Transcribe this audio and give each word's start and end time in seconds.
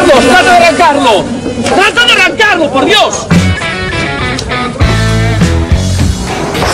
Carlos, 0.00 0.24
trata 0.26 0.42
de 0.42 0.56
arrancarlo. 0.56 1.24
Trata 1.62 2.06
de 2.06 2.12
arrancarlo, 2.12 2.70
por 2.70 2.84
Dios. 2.86 3.26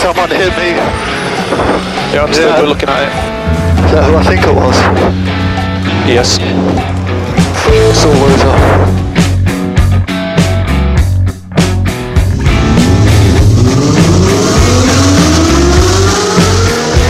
Someone 0.01 0.33
hit 0.33 0.55
me. 0.57 0.75
Yeah, 2.13 2.23
I'm 2.23 2.33
still 2.33 2.47
Yeah. 2.47 2.61
looking 2.61 2.89
at 2.89 3.03
it. 3.03 3.09
Is 3.85 3.91
that 3.91 4.03
who 4.05 4.17
I 4.17 4.23
think 4.23 4.43
it 4.47 4.53
was? 4.55 4.77
Yes. 6.07 6.39
Saw 7.93 8.13
Rosa. 8.13 8.97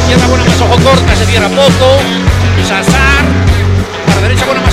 Izquierda 0.02 0.28
buena 0.28 0.44
más 0.46 0.62
ojo 0.62 0.76
corta, 0.84 1.16
se 1.16 1.26
cierra 1.26 1.50
poco. 1.50 2.37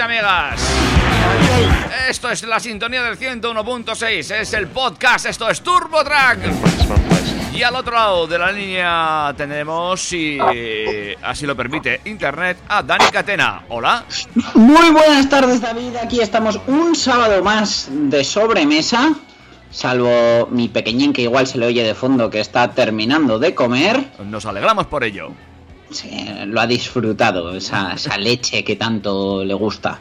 Y 0.00 0.02
amigas. 0.02 0.60
Esto 2.08 2.30
es 2.30 2.42
la 2.44 2.58
sintonía 2.58 3.02
del 3.02 3.18
101.6, 3.18 4.34
es 4.34 4.52
el 4.54 4.68
podcast, 4.68 5.26
esto 5.26 5.48
es 5.50 5.60
Turbo 5.60 6.02
Track. 6.02 6.38
Y 7.52 7.62
al 7.62 7.76
otro 7.76 7.94
lado 7.94 8.26
de 8.26 8.38
la 8.38 8.50
línea 8.50 9.34
tenemos, 9.36 10.00
si 10.00 10.38
así 11.22 11.46
lo 11.46 11.54
permite 11.54 12.00
Internet, 12.06 12.58
a 12.68 12.82
Dani 12.82 13.06
Catena. 13.12 13.64
Hola. 13.68 14.04
Muy 14.54 14.90
buenas 14.90 15.28
tardes 15.28 15.60
David, 15.60 15.96
aquí 16.02 16.20
estamos 16.20 16.58
un 16.66 16.94
sábado 16.96 17.42
más 17.44 17.88
de 17.90 18.24
sobremesa, 18.24 19.12
salvo 19.70 20.48
mi 20.50 20.68
pequeñín 20.68 21.12
que 21.12 21.22
igual 21.22 21.46
se 21.46 21.58
le 21.58 21.66
oye 21.66 21.82
de 21.82 21.94
fondo 21.94 22.30
que 22.30 22.40
está 22.40 22.72
terminando 22.72 23.38
de 23.38 23.54
comer, 23.54 24.12
Nos 24.24 24.46
alegramos 24.46 24.86
por 24.86 25.04
ello. 25.04 25.32
Lo 26.46 26.60
ha 26.60 26.66
disfrutado, 26.66 27.54
esa, 27.54 27.94
esa 27.94 28.16
leche 28.16 28.64
que 28.64 28.76
tanto 28.76 29.44
le 29.44 29.54
gusta. 29.54 30.00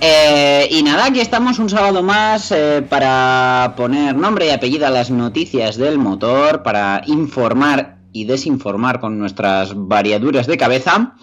Eh, 0.00 0.66
y 0.70 0.82
nada, 0.82 1.06
aquí 1.06 1.20
estamos 1.20 1.58
un 1.58 1.68
sábado 1.68 2.02
más 2.02 2.52
eh, 2.52 2.82
para 2.88 3.74
poner 3.76 4.16
nombre 4.16 4.46
y 4.46 4.50
apellido 4.50 4.86
a 4.86 4.90
las 4.90 5.10
noticias 5.10 5.76
del 5.76 5.98
motor, 5.98 6.62
para 6.62 7.02
informar 7.06 7.98
y 8.10 8.24
desinformar 8.24 8.98
con 8.98 9.18
nuestras 9.18 9.72
variaduras 9.74 10.46
de 10.46 10.56
cabeza, 10.56 11.14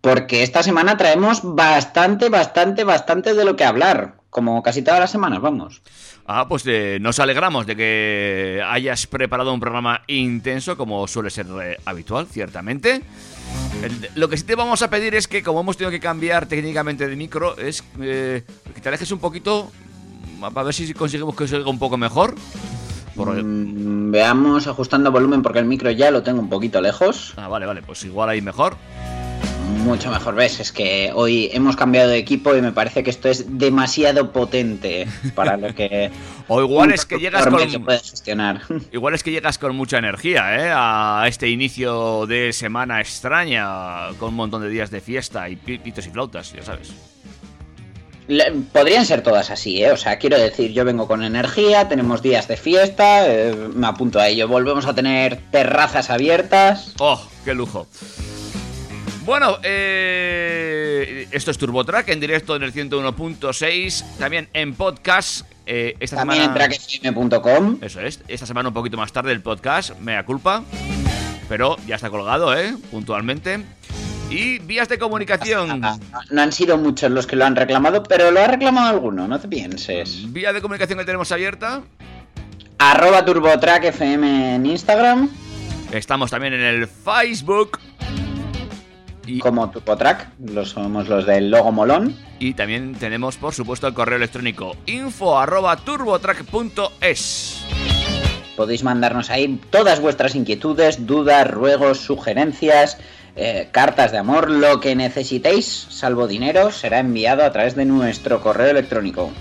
porque 0.00 0.42
esta 0.42 0.64
semana 0.64 0.96
traemos 0.96 1.40
bastante, 1.44 2.28
bastante, 2.28 2.82
bastante 2.82 3.34
de 3.34 3.44
lo 3.44 3.54
que 3.54 3.64
hablar, 3.64 4.16
como 4.30 4.62
casi 4.64 4.82
todas 4.82 5.00
las 5.00 5.12
semanas, 5.12 5.40
vamos. 5.40 5.80
Ah, 6.26 6.46
pues 6.48 6.64
eh, 6.66 6.98
nos 7.00 7.20
alegramos 7.20 7.66
de 7.66 7.76
que 7.76 8.62
hayas 8.66 9.06
preparado 9.06 9.52
un 9.52 9.60
programa 9.60 10.02
intenso, 10.06 10.76
como 10.76 11.06
suele 11.06 11.30
ser 11.30 11.46
eh, 11.62 11.76
habitual, 11.84 12.26
ciertamente. 12.26 13.02
El- 13.82 14.08
lo 14.14 14.28
que 14.28 14.36
sí 14.36 14.44
te 14.44 14.54
vamos 14.54 14.82
a 14.82 14.88
pedir 14.90 15.14
es 15.14 15.28
que, 15.28 15.42
como 15.42 15.60
hemos 15.60 15.76
tenido 15.76 15.90
que 15.90 16.00
cambiar 16.00 16.46
técnicamente 16.46 17.06
de 17.06 17.16
micro, 17.16 17.56
es 17.58 17.84
eh, 18.00 18.42
que 18.74 18.80
te 18.80 18.88
alejes 18.88 19.10
un 19.12 19.18
poquito 19.18 19.70
mm, 20.38 20.52
para 20.52 20.64
ver 20.64 20.74
si 20.74 20.92
conseguimos 20.94 21.34
que 21.36 21.46
se 21.48 21.56
oiga 21.56 21.68
un 21.70 21.78
poco 21.78 21.96
mejor. 21.96 22.34
Por- 23.16 23.42
Mm, 23.44 24.10
veamos 24.10 24.66
ajustando 24.66 25.12
volumen 25.12 25.42
porque 25.42 25.58
el 25.60 25.66
micro 25.66 25.90
ya 25.90 26.10
lo 26.10 26.22
tengo 26.22 26.40
un 26.40 26.48
poquito 26.48 26.80
lejos. 26.80 27.34
Ah, 27.36 27.46
vale, 27.48 27.66
vale, 27.66 27.82
pues 27.82 28.04
igual 28.04 28.28
ahí 28.30 28.40
mejor. 28.42 28.76
Mucho 29.84 30.10
mejor, 30.10 30.34
ves, 30.34 30.60
es 30.60 30.72
que 30.72 31.10
hoy 31.14 31.50
hemos 31.52 31.76
cambiado 31.76 32.08
de 32.10 32.16
equipo 32.16 32.56
y 32.56 32.62
me 32.62 32.72
parece 32.72 33.02
que 33.02 33.10
esto 33.10 33.28
es 33.28 33.58
demasiado 33.58 34.32
potente 34.32 35.06
para 35.34 35.56
lo 35.58 35.74
que 35.74 36.10
O 36.48 36.62
igual 36.62 36.92
es 36.92 37.04
que 37.04 37.18
llegas 37.18 37.46
con. 37.46 37.58
gestionar. 37.58 38.62
Igual 38.92 39.14
es 39.14 39.22
que 39.22 39.30
llegas 39.30 39.58
con 39.58 39.74
mucha 39.76 39.98
energía, 39.98 40.56
¿eh? 40.66 40.70
A 40.74 41.24
este 41.28 41.48
inicio 41.48 42.26
de 42.26 42.52
semana 42.52 43.00
extraña, 43.00 44.08
con 44.18 44.30
un 44.30 44.34
montón 44.36 44.62
de 44.62 44.68
días 44.68 44.90
de 44.90 45.00
fiesta 45.00 45.48
y 45.48 45.56
pi- 45.56 45.78
pitos 45.78 46.06
y 46.06 46.10
flautas, 46.10 46.52
ya 46.52 46.62
sabes. 46.62 46.92
Podrían 48.72 49.04
ser 49.04 49.22
todas 49.22 49.50
así, 49.50 49.82
¿eh? 49.84 49.92
O 49.92 49.96
sea, 49.98 50.18
quiero 50.18 50.38
decir, 50.38 50.72
yo 50.72 50.84
vengo 50.86 51.06
con 51.06 51.22
energía, 51.22 51.88
tenemos 51.88 52.22
días 52.22 52.48
de 52.48 52.56
fiesta, 52.56 53.26
eh, 53.30 53.54
me 53.74 53.86
apunto 53.86 54.18
a 54.18 54.28
ello, 54.28 54.48
volvemos 54.48 54.86
a 54.86 54.94
tener 54.94 55.40
terrazas 55.50 56.08
abiertas. 56.10 56.94
¡Oh, 56.98 57.22
qué 57.44 57.54
lujo! 57.54 57.86
Bueno, 59.24 59.56
eh, 59.62 61.26
esto 61.30 61.50
es 61.50 61.56
TurboTrack 61.58 62.08
en 62.10 62.20
directo 62.20 62.56
en 62.56 62.62
el 62.62 62.72
101.6, 62.74 64.18
también 64.18 64.48
en 64.52 64.74
podcast. 64.74 65.46
eh, 65.66 65.96
esta 65.98 66.16
También 66.16 66.42
en 66.42 66.48
semana. 66.52 66.68
trackfm.com. 66.68 67.78
Eso 67.80 68.00
es, 68.00 68.20
esta 68.28 68.44
semana 68.46 68.68
un 68.68 68.74
poquito 68.74 68.98
más 68.98 69.12
tarde 69.12 69.32
el 69.32 69.40
podcast, 69.40 69.98
mea 70.00 70.24
culpa. 70.26 70.62
Pero 71.48 71.76
ya 71.86 71.96
está 71.96 72.10
colgado, 72.10 72.54
¿eh? 72.58 72.74
Puntualmente. 72.90 73.60
Y 74.30 74.58
vías 74.58 74.88
de 74.90 74.98
comunicación. 74.98 75.80
No, 75.80 75.98
no 76.30 76.42
han 76.42 76.52
sido 76.52 76.76
muchos 76.76 77.10
los 77.10 77.26
que 77.26 77.36
lo 77.36 77.46
han 77.46 77.56
reclamado, 77.56 78.02
pero 78.02 78.30
lo 78.30 78.40
ha 78.40 78.46
reclamado 78.46 78.88
alguno, 78.90 79.26
no 79.26 79.40
te 79.40 79.48
pienses. 79.48 80.30
Vía 80.32 80.52
de 80.52 80.60
comunicación 80.60 80.98
que 80.98 81.04
tenemos 81.06 81.32
abierta. 81.32 81.82
Arroba 82.78 83.24
TurboTrackFM 83.24 84.56
en 84.56 84.66
Instagram, 84.66 85.30
Estamos 85.92 86.28
también 86.30 86.54
en 86.54 86.62
el 86.62 86.88
Facebook. 86.88 87.78
Y, 89.26 89.38
como 89.38 89.70
TurboTrack, 89.70 90.28
los 90.46 90.70
somos 90.70 91.08
los 91.08 91.24
del 91.26 91.50
logo 91.50 91.72
molón. 91.72 92.16
y 92.38 92.54
también 92.54 92.94
tenemos, 92.94 93.36
por 93.36 93.54
supuesto, 93.54 93.86
el 93.86 93.94
correo 93.94 94.16
electrónico 94.16 94.76
info 94.86 95.38
arroba 95.38 95.76
turbotrack.es. 95.76 97.64
Podéis 98.56 98.82
mandarnos 98.84 99.30
ahí 99.30 99.58
todas 99.70 100.00
vuestras 100.00 100.34
inquietudes, 100.34 101.06
dudas, 101.06 101.50
ruegos, 101.50 101.98
sugerencias, 101.98 102.98
eh, 103.36 103.68
cartas 103.72 104.12
de 104.12 104.18
amor, 104.18 104.48
lo 104.50 104.78
que 104.78 104.94
necesitéis, 104.94 105.86
salvo 105.90 106.28
dinero, 106.28 106.70
será 106.70 107.00
enviado 107.00 107.44
a 107.44 107.50
través 107.50 107.74
de 107.74 107.84
nuestro 107.84 108.40
correo 108.40 108.68
electrónico. 108.70 109.32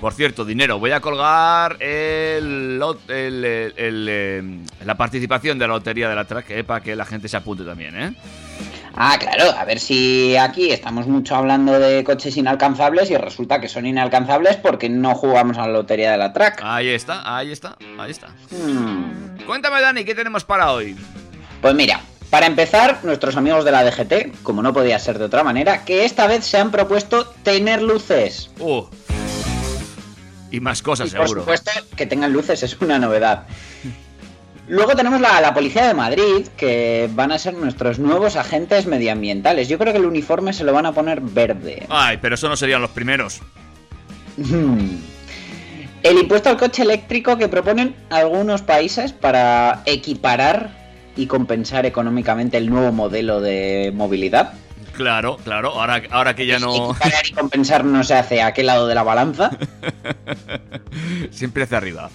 Por 0.00 0.12
cierto, 0.14 0.44
dinero, 0.44 0.80
voy 0.80 0.90
a 0.90 0.98
colgar 1.00 1.76
el, 1.80 2.82
el- 3.06 4.06
eh, 4.08 4.42
la 4.84 4.96
participación 4.96 5.56
de 5.60 5.68
la 5.68 5.74
lotería 5.74 6.08
de 6.08 6.16
la 6.16 6.24
track 6.24 6.50
eh, 6.50 6.64
para 6.64 6.80
que 6.82 6.96
la 6.96 7.04
gente 7.04 7.28
se 7.28 7.36
apunte 7.36 7.62
también, 7.62 7.94
¿eh? 7.96 8.12
Ah, 8.94 9.16
claro, 9.18 9.50
a 9.58 9.64
ver 9.64 9.78
si 9.80 10.36
aquí 10.36 10.70
estamos 10.70 11.06
mucho 11.06 11.34
hablando 11.34 11.78
de 11.78 12.04
coches 12.04 12.36
inalcanzables 12.36 13.10
y 13.10 13.16
resulta 13.16 13.60
que 13.60 13.68
son 13.68 13.86
inalcanzables 13.86 14.56
porque 14.56 14.88
no 14.88 15.14
jugamos 15.14 15.56
a 15.58 15.62
la 15.62 15.72
lotería 15.72 16.12
de 16.12 16.18
la 16.18 16.32
track. 16.32 16.60
Ahí 16.62 16.88
está, 16.88 17.36
ahí 17.36 17.52
está, 17.52 17.76
ahí 17.98 18.10
está. 18.10 18.28
Hmm. 18.50 19.38
Cuéntame, 19.46 19.80
Dani, 19.80 20.04
¿qué 20.04 20.14
tenemos 20.14 20.44
para 20.44 20.72
hoy? 20.72 20.96
Pues 21.62 21.74
mira, 21.74 22.00
para 22.30 22.46
empezar, 22.46 23.00
nuestros 23.02 23.36
amigos 23.36 23.64
de 23.64 23.72
la 23.72 23.84
DGT, 23.84 24.42
como 24.42 24.62
no 24.62 24.72
podía 24.72 24.98
ser 24.98 25.18
de 25.18 25.24
otra 25.24 25.42
manera, 25.42 25.84
que 25.84 26.04
esta 26.04 26.26
vez 26.26 26.44
se 26.44 26.58
han 26.58 26.70
propuesto 26.70 27.26
tener 27.42 27.82
luces. 27.82 28.50
Uh. 28.58 28.84
Y 30.50 30.60
más 30.60 30.82
cosas, 30.82 31.08
Y 31.08 31.16
por 31.16 31.26
seguro. 31.26 31.40
supuesto, 31.42 31.70
que 31.96 32.04
tengan 32.06 32.32
luces 32.32 32.62
es 32.62 32.78
una 32.80 32.98
novedad. 32.98 33.46
Luego 34.72 34.96
tenemos 34.96 35.20
la, 35.20 35.38
la 35.42 35.52
Policía 35.52 35.86
de 35.86 35.92
Madrid, 35.92 36.46
que 36.56 37.10
van 37.12 37.30
a 37.30 37.38
ser 37.38 37.52
nuestros 37.52 37.98
nuevos 37.98 38.36
agentes 38.36 38.86
medioambientales. 38.86 39.68
Yo 39.68 39.76
creo 39.76 39.92
que 39.92 39.98
el 39.98 40.06
uniforme 40.06 40.54
se 40.54 40.64
lo 40.64 40.72
van 40.72 40.86
a 40.86 40.92
poner 40.92 41.20
verde. 41.20 41.84
Ay, 41.90 42.16
pero 42.22 42.36
eso 42.36 42.48
no 42.48 42.56
serían 42.56 42.80
los 42.80 42.88
primeros. 42.88 43.42
El 46.02 46.18
impuesto 46.18 46.48
al 46.48 46.56
coche 46.56 46.84
eléctrico 46.84 47.36
que 47.36 47.48
proponen 47.48 47.94
algunos 48.08 48.62
países 48.62 49.12
para 49.12 49.82
equiparar 49.84 50.70
y 51.16 51.26
compensar 51.26 51.84
económicamente 51.84 52.56
el 52.56 52.70
nuevo 52.70 52.92
modelo 52.92 53.42
de 53.42 53.92
movilidad. 53.94 54.54
Claro, 54.94 55.36
claro, 55.44 55.78
ahora, 55.78 56.00
ahora 56.10 56.34
que 56.34 56.46
ya 56.46 56.58
no... 56.58 56.92
Equiparar 56.92 57.26
y 57.26 57.32
compensar 57.32 57.84
no 57.84 58.02
se 58.04 58.14
hace 58.14 58.40
a 58.40 58.54
qué 58.54 58.62
lado 58.62 58.86
de 58.86 58.94
la 58.94 59.02
balanza. 59.02 59.50
Siempre 61.30 61.64
hacia 61.64 61.76
arriba. 61.76 62.08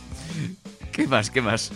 ¿Qué 0.92 1.06
más? 1.06 1.30
¿Qué 1.30 1.44
más? 1.44 1.72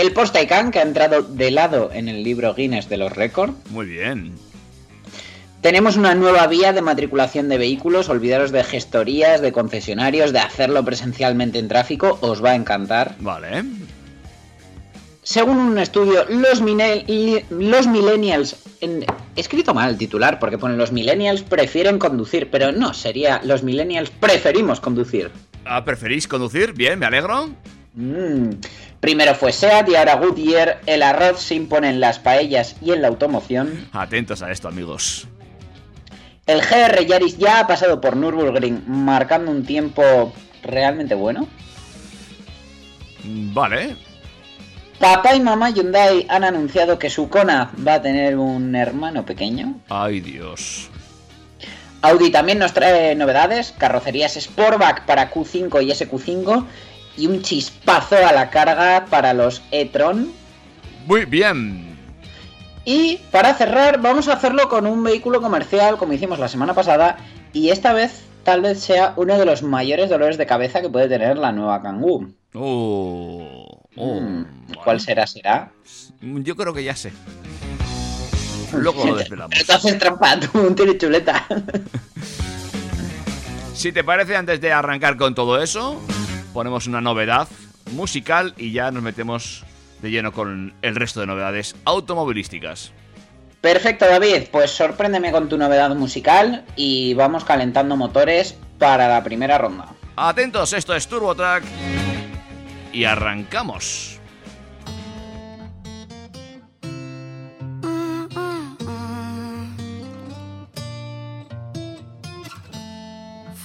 El 0.00 0.12
Post 0.12 0.32
Taycan, 0.34 0.70
que 0.70 0.78
ha 0.78 0.82
entrado 0.82 1.22
de 1.22 1.50
lado 1.50 1.90
en 1.92 2.08
el 2.08 2.22
libro 2.22 2.54
Guinness 2.54 2.88
de 2.88 2.98
los 2.98 3.10
récords. 3.12 3.52
Muy 3.70 3.86
bien. 3.86 4.32
Tenemos 5.60 5.96
una 5.96 6.14
nueva 6.14 6.46
vía 6.46 6.72
de 6.72 6.82
matriculación 6.82 7.48
de 7.48 7.58
vehículos. 7.58 8.08
Olvidaros 8.08 8.52
de 8.52 8.62
gestorías, 8.62 9.40
de 9.40 9.50
concesionarios, 9.50 10.32
de 10.32 10.38
hacerlo 10.38 10.84
presencialmente 10.84 11.58
en 11.58 11.66
tráfico. 11.66 12.16
Os 12.20 12.44
va 12.44 12.50
a 12.50 12.54
encantar. 12.54 13.16
Vale. 13.18 13.64
Según 15.24 15.56
un 15.58 15.78
estudio, 15.80 16.24
los, 16.28 16.60
millennials... 16.62 18.56
en- 18.80 19.04
he 19.34 19.40
escrito 19.40 19.74
mal 19.74 19.90
el 19.90 19.98
titular 19.98 20.38
porque 20.38 20.58
pone 20.58 20.76
los 20.76 20.92
millennials 20.92 21.42
prefieren 21.42 21.98
conducir, 21.98 22.50
pero 22.52 22.70
no, 22.70 22.94
sería 22.94 23.40
los 23.42 23.64
millennials 23.64 24.10
preferimos 24.10 24.78
conducir. 24.78 25.32
Ah, 25.64 25.84
¿Preferís 25.84 26.28
conducir? 26.28 26.72
Bien, 26.72 27.00
me 27.00 27.06
alegro. 27.06 27.50
Mm. 27.98 28.60
Primero 29.00 29.34
fue 29.34 29.52
SEAT 29.52 29.88
y 29.88 29.96
ahora 29.96 30.14
Goodyear. 30.14 30.80
El 30.86 31.02
arroz 31.02 31.40
se 31.40 31.56
impone 31.56 31.90
en 31.90 32.00
las 32.00 32.20
paellas 32.20 32.76
y 32.80 32.92
en 32.92 33.02
la 33.02 33.08
automoción. 33.08 33.88
Atentos 33.92 34.40
a 34.40 34.52
esto, 34.52 34.68
amigos. 34.68 35.26
El 36.46 36.60
GR 36.60 37.04
Yaris 37.04 37.36
ya 37.38 37.60
ha 37.60 37.66
pasado 37.66 38.00
por 38.00 38.16
Nürburgring 38.16 38.84
marcando 38.86 39.50
un 39.50 39.66
tiempo 39.66 40.32
realmente 40.62 41.14
bueno. 41.14 41.48
Mm, 43.24 43.52
Vale. 43.52 43.96
Papá 45.00 45.34
y 45.34 45.40
mamá 45.40 45.70
Hyundai 45.70 46.26
han 46.28 46.44
anunciado 46.44 46.98
que 46.98 47.10
su 47.10 47.28
Kona 47.28 47.70
va 47.86 47.94
a 47.94 48.02
tener 48.02 48.36
un 48.36 48.74
hermano 48.74 49.24
pequeño. 49.24 49.80
Ay, 49.88 50.20
Dios. 50.20 50.88
Audi 52.02 52.30
también 52.30 52.58
nos 52.58 52.72
trae 52.72 53.14
novedades, 53.16 53.74
carrocerías 53.76 54.34
Sportback 54.34 55.04
para 55.04 55.32
Q5 55.32 55.82
y 55.82 55.90
SQ5 55.90 56.64
y 57.18 57.26
un 57.26 57.42
chispazo 57.42 58.16
a 58.16 58.32
la 58.32 58.48
carga 58.48 59.06
para 59.10 59.34
los 59.34 59.62
e-tron. 59.70 60.32
Muy 61.06 61.24
bien. 61.24 61.98
Y 62.84 63.18
para 63.30 63.52
cerrar 63.54 64.00
vamos 64.00 64.28
a 64.28 64.34
hacerlo 64.34 64.68
con 64.68 64.86
un 64.86 65.02
vehículo 65.02 65.42
comercial 65.42 65.98
como 65.98 66.14
hicimos 66.14 66.38
la 66.38 66.48
semana 66.48 66.72
pasada 66.72 67.18
y 67.52 67.70
esta 67.70 67.92
vez 67.92 68.22
tal 68.44 68.62
vez 68.62 68.80
sea 68.80 69.12
uno 69.16 69.38
de 69.38 69.44
los 69.44 69.62
mayores 69.62 70.08
dolores 70.08 70.38
de 70.38 70.46
cabeza 70.46 70.80
que 70.80 70.88
puede 70.88 71.08
tener 71.08 71.36
la 71.36 71.52
nueva 71.52 71.82
Kangoo. 71.82 72.28
Oh. 72.54 73.82
oh, 73.96 74.20
Mm. 74.20 74.44
¿Cuál 74.84 75.00
será? 75.00 75.26
¿Será? 75.26 75.72
Yo 76.20 76.56
creo 76.56 76.72
que 76.72 76.84
ya 76.84 76.94
sé. 76.94 77.12
Luego 78.72 79.04
lo 79.04 79.16
desvelamos. 79.16 79.50
Pero 79.50 79.66
tú 79.66 79.72
haces 79.72 79.98
trampa, 79.98 80.38
tú 80.38 80.58
un 80.60 80.74
tiro 80.74 80.92
chuleta. 80.94 81.44
Si 83.74 83.92
te 83.92 84.02
parece, 84.02 84.34
antes 84.34 84.60
de 84.60 84.72
arrancar 84.72 85.16
con 85.16 85.36
todo 85.36 85.62
eso, 85.62 86.02
ponemos 86.52 86.86
una 86.86 87.00
novedad 87.00 87.48
musical 87.92 88.54
y 88.56 88.72
ya 88.72 88.90
nos 88.90 89.02
metemos 89.02 89.64
de 90.02 90.10
lleno 90.10 90.32
con 90.32 90.74
el 90.82 90.94
resto 90.96 91.20
de 91.20 91.26
novedades 91.26 91.74
automovilísticas. 91.84 92.92
Perfecto, 93.60 94.06
David. 94.06 94.48
Pues 94.52 94.70
sorpréndeme 94.70 95.32
con 95.32 95.48
tu 95.48 95.58
novedad 95.58 95.94
musical 95.94 96.64
y 96.76 97.14
vamos 97.14 97.44
calentando 97.44 97.96
motores 97.96 98.56
para 98.78 99.08
la 99.08 99.24
primera 99.24 99.58
ronda. 99.58 99.86
Atentos, 100.16 100.72
esto 100.72 100.94
es 100.94 101.08
TurboTrack 101.08 101.64
y 102.92 103.04
arrancamos. 103.04 104.18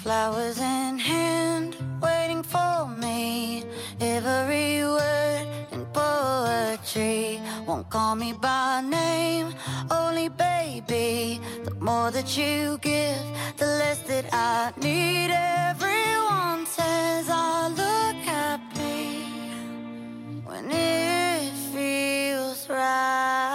Flowers 0.03 0.57
in 0.57 0.99
hand, 0.99 1.52
waiting 2.03 2.43
for 2.43 2.87
me. 3.03 3.63
Every 3.99 4.83
word 4.83 5.47
in 5.71 5.85
poetry 5.93 7.41
won't 7.67 7.89
call 7.89 8.15
me 8.15 8.33
by 8.33 8.81
name, 8.81 9.47
only 9.89 10.29
baby. 10.29 11.39
The 11.63 11.75
more 11.79 12.11
that 12.11 12.29
you 12.37 12.77
give, 12.81 13.25
the 13.57 13.65
less 13.81 13.99
that 14.11 14.25
I 14.33 14.73
need. 14.77 15.31
Everyone 15.69 16.65
says 16.65 17.25
I 17.29 17.69
look 17.81 18.17
happy 18.35 19.07
when 20.47 20.65
it 20.71 21.51
feels 21.73 22.69
right. 22.69 23.52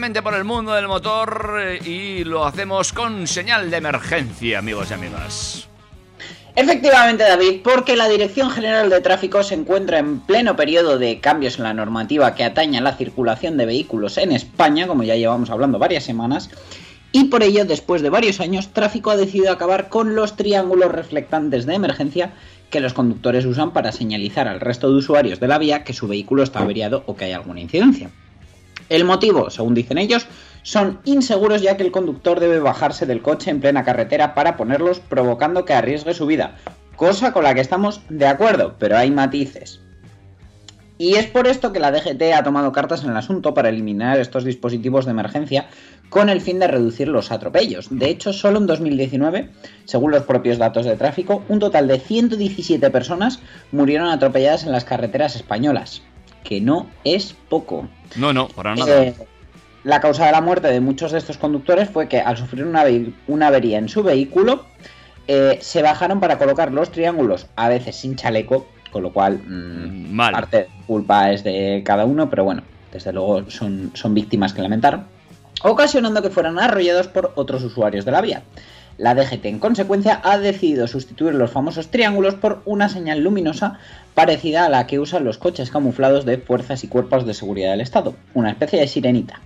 Por 0.00 0.32
el 0.34 0.44
mundo 0.44 0.72
del 0.72 0.88
motor 0.88 1.58
eh, 1.60 1.78
y 1.84 2.24
lo 2.24 2.46
hacemos 2.46 2.94
con 2.94 3.26
señal 3.26 3.70
de 3.70 3.76
emergencia, 3.76 4.58
amigos 4.58 4.90
y 4.90 4.94
amigas. 4.94 5.68
Efectivamente, 6.56 7.22
David, 7.24 7.60
porque 7.62 7.96
la 7.96 8.08
Dirección 8.08 8.48
General 8.48 8.88
de 8.88 9.02
Tráfico 9.02 9.42
se 9.42 9.56
encuentra 9.56 9.98
en 9.98 10.20
pleno 10.20 10.56
periodo 10.56 10.98
de 10.98 11.20
cambios 11.20 11.58
en 11.58 11.64
la 11.64 11.74
normativa 11.74 12.34
que 12.34 12.44
atañe 12.44 12.78
a 12.78 12.80
la 12.80 12.96
circulación 12.96 13.58
de 13.58 13.66
vehículos 13.66 14.16
en 14.16 14.32
España, 14.32 14.86
como 14.86 15.02
ya 15.02 15.16
llevamos 15.16 15.50
hablando 15.50 15.78
varias 15.78 16.04
semanas, 16.04 16.48
y 17.12 17.24
por 17.24 17.42
ello, 17.42 17.66
después 17.66 18.00
de 18.00 18.08
varios 18.08 18.40
años, 18.40 18.68
Tráfico 18.68 19.10
ha 19.10 19.16
decidido 19.16 19.52
acabar 19.52 19.90
con 19.90 20.14
los 20.14 20.34
triángulos 20.34 20.90
reflectantes 20.90 21.66
de 21.66 21.74
emergencia 21.74 22.32
que 22.70 22.80
los 22.80 22.94
conductores 22.94 23.44
usan 23.44 23.74
para 23.74 23.92
señalizar 23.92 24.48
al 24.48 24.60
resto 24.60 24.88
de 24.88 24.96
usuarios 24.96 25.40
de 25.40 25.48
la 25.48 25.58
vía 25.58 25.84
que 25.84 25.92
su 25.92 26.08
vehículo 26.08 26.42
está 26.42 26.60
averiado 26.60 27.02
o 27.06 27.16
que 27.16 27.26
hay 27.26 27.32
alguna 27.32 27.60
incidencia. 27.60 28.10
El 28.90 29.04
motivo, 29.04 29.50
según 29.50 29.74
dicen 29.74 29.98
ellos, 29.98 30.26
son 30.62 31.00
inseguros 31.04 31.62
ya 31.62 31.76
que 31.76 31.84
el 31.84 31.92
conductor 31.92 32.40
debe 32.40 32.58
bajarse 32.58 33.06
del 33.06 33.22
coche 33.22 33.50
en 33.50 33.60
plena 33.60 33.84
carretera 33.84 34.34
para 34.34 34.56
ponerlos 34.56 34.98
provocando 34.98 35.64
que 35.64 35.74
arriesgue 35.74 36.12
su 36.12 36.26
vida, 36.26 36.56
cosa 36.96 37.32
con 37.32 37.44
la 37.44 37.54
que 37.54 37.60
estamos 37.60 38.02
de 38.08 38.26
acuerdo, 38.26 38.74
pero 38.80 38.98
hay 38.98 39.12
matices. 39.12 39.80
Y 40.98 41.14
es 41.14 41.26
por 41.26 41.46
esto 41.46 41.72
que 41.72 41.78
la 41.78 41.92
DGT 41.92 42.20
ha 42.34 42.42
tomado 42.42 42.72
cartas 42.72 43.04
en 43.04 43.10
el 43.10 43.16
asunto 43.16 43.54
para 43.54 43.70
eliminar 43.70 44.18
estos 44.18 44.44
dispositivos 44.44 45.06
de 45.06 45.12
emergencia 45.12 45.68
con 46.10 46.28
el 46.28 46.42
fin 46.42 46.58
de 46.58 46.66
reducir 46.66 47.08
los 47.08 47.30
atropellos. 47.30 47.86
De 47.90 48.10
hecho, 48.10 48.34
solo 48.34 48.58
en 48.58 48.66
2019, 48.66 49.50
según 49.86 50.10
los 50.10 50.24
propios 50.24 50.58
datos 50.58 50.84
de 50.84 50.96
tráfico, 50.96 51.42
un 51.48 51.60
total 51.60 51.86
de 51.88 52.00
117 52.00 52.90
personas 52.90 53.38
murieron 53.72 54.08
atropelladas 54.08 54.64
en 54.64 54.72
las 54.72 54.84
carreteras 54.84 55.36
españolas, 55.36 56.02
que 56.44 56.60
no 56.60 56.86
es 57.04 57.34
poco. 57.48 57.88
No, 58.16 58.32
no, 58.32 58.48
para 58.48 58.74
nada. 58.74 59.04
Eh, 59.04 59.14
la 59.84 60.00
causa 60.00 60.26
de 60.26 60.32
la 60.32 60.40
muerte 60.40 60.68
de 60.68 60.80
muchos 60.80 61.12
de 61.12 61.18
estos 61.18 61.38
conductores 61.38 61.88
fue 61.88 62.08
que 62.08 62.20
al 62.20 62.36
sufrir 62.36 62.64
una, 62.64 62.84
una 63.28 63.46
avería 63.46 63.78
en 63.78 63.88
su 63.88 64.02
vehículo, 64.02 64.66
eh, 65.26 65.58
se 65.60 65.82
bajaron 65.82 66.20
para 66.20 66.38
colocar 66.38 66.72
los 66.72 66.90
triángulos, 66.90 67.46
a 67.56 67.68
veces 67.68 67.96
sin 67.96 68.16
chaleco, 68.16 68.66
con 68.90 69.02
lo 69.02 69.12
cual 69.12 69.38
mm, 69.38 70.12
Mal. 70.12 70.32
parte 70.32 70.56
de 70.56 70.68
culpa 70.86 71.32
es 71.32 71.44
de 71.44 71.82
cada 71.84 72.04
uno, 72.04 72.28
pero 72.28 72.44
bueno, 72.44 72.62
desde 72.92 73.12
luego 73.12 73.48
son, 73.50 73.92
son 73.94 74.12
víctimas 74.12 74.52
que 74.52 74.62
lamentaron, 74.62 75.06
ocasionando 75.62 76.20
que 76.20 76.30
fueran 76.30 76.58
arrollados 76.58 77.08
por 77.08 77.32
otros 77.36 77.62
usuarios 77.62 78.04
de 78.04 78.10
la 78.10 78.20
vía. 78.20 78.42
La 78.98 79.14
DGT, 79.14 79.46
en 79.46 79.58
consecuencia, 79.58 80.20
ha 80.22 80.38
decidido 80.38 80.86
sustituir 80.86 81.34
los 81.34 81.50
famosos 81.50 81.88
triángulos 81.88 82.34
por 82.34 82.62
una 82.64 82.88
señal 82.88 83.20
luminosa 83.20 83.78
parecida 84.14 84.66
a 84.66 84.68
la 84.68 84.86
que 84.86 84.98
usan 84.98 85.24
los 85.24 85.38
coches 85.38 85.70
camuflados 85.70 86.24
de 86.24 86.38
fuerzas 86.38 86.84
y 86.84 86.88
cuerpos 86.88 87.26
de 87.26 87.34
seguridad 87.34 87.70
del 87.70 87.80
Estado, 87.80 88.14
una 88.34 88.50
especie 88.50 88.80
de 88.80 88.88
sirenita. 88.88 89.40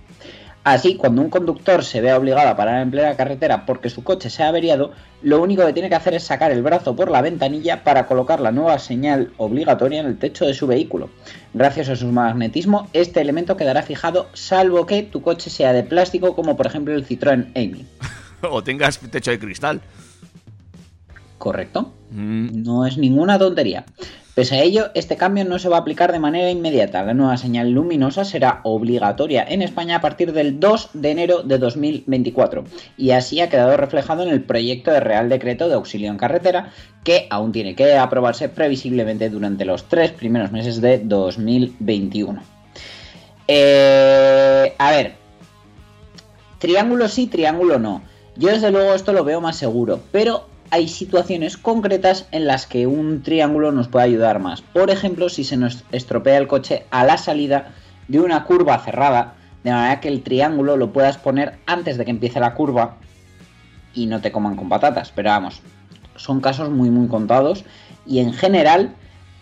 Así, 0.65 0.95
cuando 0.95 1.21
un 1.21 1.29
conductor 1.29 1.83
se 1.83 2.01
ve 2.01 2.11
obligado 2.11 2.49
a 2.49 2.57
parar 2.57 2.81
en 2.81 2.89
plena 2.89 3.15
carretera 3.15 3.67
porque 3.67 3.91
su 3.91 4.03
coche 4.03 4.31
se 4.31 4.41
ha 4.41 4.47
averiado, 4.47 4.93
lo 5.21 5.39
único 5.39 5.63
que 5.63 5.73
tiene 5.73 5.89
que 5.89 5.95
hacer 5.95 6.15
es 6.15 6.23
sacar 6.23 6.51
el 6.51 6.63
brazo 6.63 6.95
por 6.95 7.11
la 7.11 7.21
ventanilla 7.21 7.83
para 7.83 8.07
colocar 8.07 8.39
la 8.39 8.51
nueva 8.51 8.79
señal 8.79 9.31
obligatoria 9.37 9.99
en 9.99 10.07
el 10.07 10.17
techo 10.17 10.43
de 10.47 10.55
su 10.55 10.65
vehículo. 10.65 11.11
Gracias 11.53 11.89
a 11.89 11.95
su 11.95 12.07
magnetismo, 12.07 12.87
este 12.93 13.21
elemento 13.21 13.57
quedará 13.57 13.83
fijado 13.83 14.27
salvo 14.33 14.87
que 14.87 15.03
tu 15.03 15.21
coche 15.21 15.51
sea 15.51 15.71
de 15.71 15.83
plástico 15.83 16.35
como 16.35 16.57
por 16.57 16.65
ejemplo 16.65 16.95
el 16.95 17.07
Citroën 17.07 17.51
Amy. 17.55 17.85
O 18.49 18.63
tengas 18.63 18.99
techo 18.99 19.31
de 19.31 19.39
cristal. 19.39 19.81
¿Correcto? 21.37 21.93
Mm, 22.11 22.63
No 22.63 22.85
es 22.85 22.97
ninguna 22.97 23.37
tontería. 23.37 23.85
Pese 24.35 24.55
a 24.55 24.63
ello, 24.63 24.87
este 24.95 25.15
cambio 25.15 25.45
no 25.45 25.59
se 25.59 25.69
va 25.69 25.77
a 25.77 25.79
aplicar 25.79 26.11
de 26.11 26.19
manera 26.19 26.51
inmediata. 26.51 27.03
La 27.03 27.13
nueva 27.13 27.37
señal 27.37 27.71
luminosa 27.71 28.25
será 28.25 28.59
obligatoria 28.63 29.45
en 29.47 29.61
España 29.61 29.95
a 29.95 30.01
partir 30.01 30.33
del 30.33 30.59
2 30.59 30.89
de 30.93 31.11
enero 31.11 31.43
de 31.43 31.57
2024 31.57 32.65
y 32.97 33.11
así 33.11 33.39
ha 33.39 33.49
quedado 33.49 33.77
reflejado 33.77 34.23
en 34.23 34.29
el 34.29 34.43
proyecto 34.43 34.91
de 34.91 34.99
Real 34.99 35.29
Decreto 35.29 35.69
de 35.69 35.75
Auxilio 35.75 36.11
en 36.11 36.17
Carretera 36.17 36.71
que 37.05 37.27
aún 37.29 37.53
tiene 37.53 37.75
que 37.75 37.95
aprobarse 37.95 38.49
previsiblemente 38.49 39.29
durante 39.29 39.63
los 39.63 39.85
tres 39.85 40.11
primeros 40.11 40.51
meses 40.51 40.81
de 40.81 40.99
2021. 40.99 42.41
Eh, 43.47 44.75
a 44.77 44.91
ver, 44.91 45.13
triángulo 46.59 47.07
sí, 47.07 47.27
triángulo 47.27 47.79
no. 47.79 48.01
Yo 48.37 48.49
desde 48.49 48.71
luego 48.71 48.93
esto 48.93 49.13
lo 49.13 49.23
veo 49.23 49.39
más 49.39 49.55
seguro, 49.55 50.01
pero 50.11 50.47
hay 50.69 50.87
situaciones 50.87 51.57
concretas 51.57 52.27
en 52.31 52.47
las 52.47 52.67
que 52.67 52.85
un 52.85 53.23
triángulo 53.23 53.71
nos 53.71 53.87
puede 53.87 54.05
ayudar 54.05 54.39
más. 54.39 54.61
Por 54.61 54.89
ejemplo, 54.89 55.29
si 55.29 55.43
se 55.43 55.55
nos 55.55 55.85
estropea 55.91 56.37
el 56.37 56.47
coche 56.47 56.85
a 56.91 57.05
la 57.05 57.17
salida 57.17 57.73
de 58.07 58.19
una 58.19 58.43
curva 58.43 58.79
cerrada, 58.79 59.35
de 59.63 59.71
manera 59.71 60.01
que 60.01 60.09
el 60.09 60.21
triángulo 60.21 60.75
lo 60.75 60.91
puedas 60.91 61.17
poner 61.17 61.59
antes 61.65 61.97
de 61.97 62.05
que 62.05 62.11
empiece 62.11 62.39
la 62.39 62.55
curva 62.55 62.97
y 63.93 64.05
no 64.05 64.19
te 64.19 64.31
coman 64.31 64.57
con 64.57 64.67
patatas. 64.67 65.13
Pero 65.15 65.29
vamos, 65.29 65.61
son 66.17 66.41
casos 66.41 66.69
muy 66.69 66.89
muy 66.89 67.07
contados 67.07 67.63
y 68.05 68.19
en 68.19 68.33
general 68.33 68.95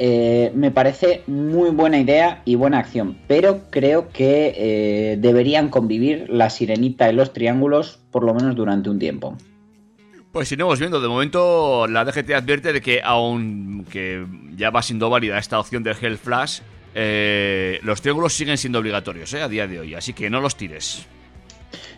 eh, 0.06 0.52
me 0.54 0.70
parece 0.70 1.24
muy 1.28 1.70
buena 1.70 1.98
idea 1.98 2.42
y 2.44 2.56
buena 2.56 2.80
acción, 2.80 3.18
pero 3.26 3.62
creo 3.70 4.10
que 4.10 4.54
eh, 4.54 5.18
deberían 5.18 5.70
convivir 5.70 6.30
la 6.30 6.50
sirenita 6.50 7.10
y 7.10 7.14
los 7.14 7.32
triángulos 7.32 8.02
por 8.12 8.26
lo 8.26 8.34
menos 8.34 8.54
durante 8.54 8.90
un 8.90 9.00
tiempo. 9.00 9.38
Pues 10.34 10.52
iremos 10.52 10.78
viendo. 10.78 11.00
De 11.00 11.08
momento, 11.08 11.88
la 11.88 12.04
DGT 12.04 12.32
advierte 12.32 12.74
de 12.74 12.82
que, 12.82 13.00
aunque 13.02 14.26
ya 14.58 14.72
va 14.72 14.82
siendo 14.82 15.10
válida 15.10 15.38
esta 15.38 15.58
opción 15.58 15.84
del 15.84 15.96
Hell 16.02 16.18
Flash, 16.18 16.60
eh, 16.96 17.80
los 17.84 18.02
triángulos 18.02 18.34
siguen 18.34 18.58
siendo 18.58 18.80
obligatorios 18.80 19.34
a 19.36 19.48
día 19.48 19.68
de 19.68 19.80
hoy. 19.80 19.96
Así 19.96 20.12
que 20.12 20.30
no 20.30 20.42
los 20.42 20.58
tires. 20.58 21.08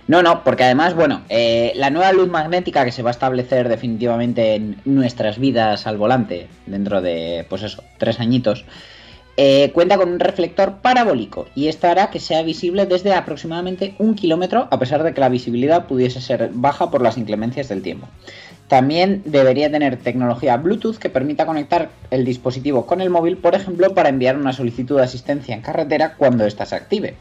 No, 0.07 0.21
no, 0.21 0.43
porque 0.43 0.63
además, 0.63 0.93
bueno, 0.93 1.24
eh, 1.29 1.71
la 1.75 1.89
nueva 1.89 2.12
luz 2.13 2.29
magnética 2.29 2.85
que 2.85 2.91
se 2.91 3.01
va 3.01 3.09
a 3.09 3.12
establecer 3.12 3.69
definitivamente 3.69 4.53
en 4.53 4.77
nuestras 4.85 5.39
vidas 5.39 5.88
al 5.88 5.97
volante 5.97 6.47
dentro 6.67 7.01
de, 7.01 7.45
pues 7.50 7.63
eso, 7.63 7.83
tres 7.97 8.19
añitos, 8.19 8.65
eh, 9.38 9.71
cuenta 9.74 9.97
con 9.97 10.09
un 10.09 10.19
reflector 10.19 10.77
parabólico 10.77 11.47
y 11.55 11.67
esto 11.67 11.88
hará 11.88 12.09
que 12.09 12.19
sea 12.19 12.41
visible 12.43 12.85
desde 12.85 13.13
aproximadamente 13.13 13.93
un 13.97 14.15
kilómetro 14.15 14.69
a 14.71 14.79
pesar 14.79 15.03
de 15.03 15.13
que 15.13 15.19
la 15.19 15.27
visibilidad 15.27 15.88
pudiese 15.88 16.21
ser 16.21 16.51
baja 16.53 16.89
por 16.89 17.01
las 17.01 17.17
inclemencias 17.17 17.67
del 17.67 17.81
tiempo. 17.81 18.07
También 18.69 19.24
debería 19.25 19.69
tener 19.69 19.97
tecnología 19.97 20.55
Bluetooth 20.57 20.97
que 20.97 21.09
permita 21.09 21.45
conectar 21.45 21.89
el 22.12 22.24
dispositivo 22.24 22.85
con 22.85 23.01
el 23.01 23.09
móvil, 23.09 23.38
por 23.38 23.55
ejemplo, 23.55 23.93
para 23.93 24.09
enviar 24.09 24.38
una 24.38 24.53
solicitud 24.53 24.97
de 24.97 25.03
asistencia 25.03 25.53
en 25.53 25.62
carretera 25.62 26.15
cuando 26.15 26.45
ésta 26.45 26.65
se 26.65 26.75
active. 26.75 27.15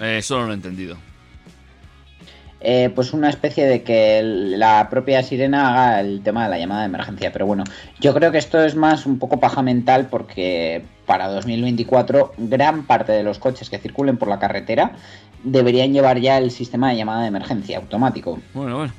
Eh, 0.00 0.18
eso 0.18 0.38
no 0.40 0.46
lo 0.46 0.52
he 0.52 0.56
entendido. 0.56 0.96
Eh, 2.68 2.90
pues 2.92 3.12
una 3.12 3.30
especie 3.30 3.64
de 3.64 3.84
que 3.84 4.20
la 4.24 4.90
propia 4.90 5.22
sirena 5.22 5.68
haga 5.68 6.00
el 6.00 6.20
tema 6.24 6.42
de 6.42 6.50
la 6.50 6.58
llamada 6.58 6.80
de 6.80 6.86
emergencia. 6.86 7.30
Pero 7.30 7.46
bueno, 7.46 7.62
yo 8.00 8.12
creo 8.12 8.32
que 8.32 8.38
esto 8.38 8.60
es 8.60 8.74
más 8.74 9.06
un 9.06 9.20
poco 9.20 9.38
paja 9.38 9.62
mental 9.62 10.08
porque 10.10 10.82
para 11.06 11.28
2024 11.28 12.32
gran 12.38 12.84
parte 12.84 13.12
de 13.12 13.22
los 13.22 13.38
coches 13.38 13.70
que 13.70 13.78
circulen 13.78 14.16
por 14.16 14.26
la 14.26 14.40
carretera 14.40 14.96
deberían 15.44 15.92
llevar 15.92 16.18
ya 16.18 16.38
el 16.38 16.50
sistema 16.50 16.90
de 16.90 16.96
llamada 16.96 17.22
de 17.22 17.28
emergencia 17.28 17.78
automático. 17.78 18.40
Bueno, 18.52 18.78
bueno. 18.78 18.92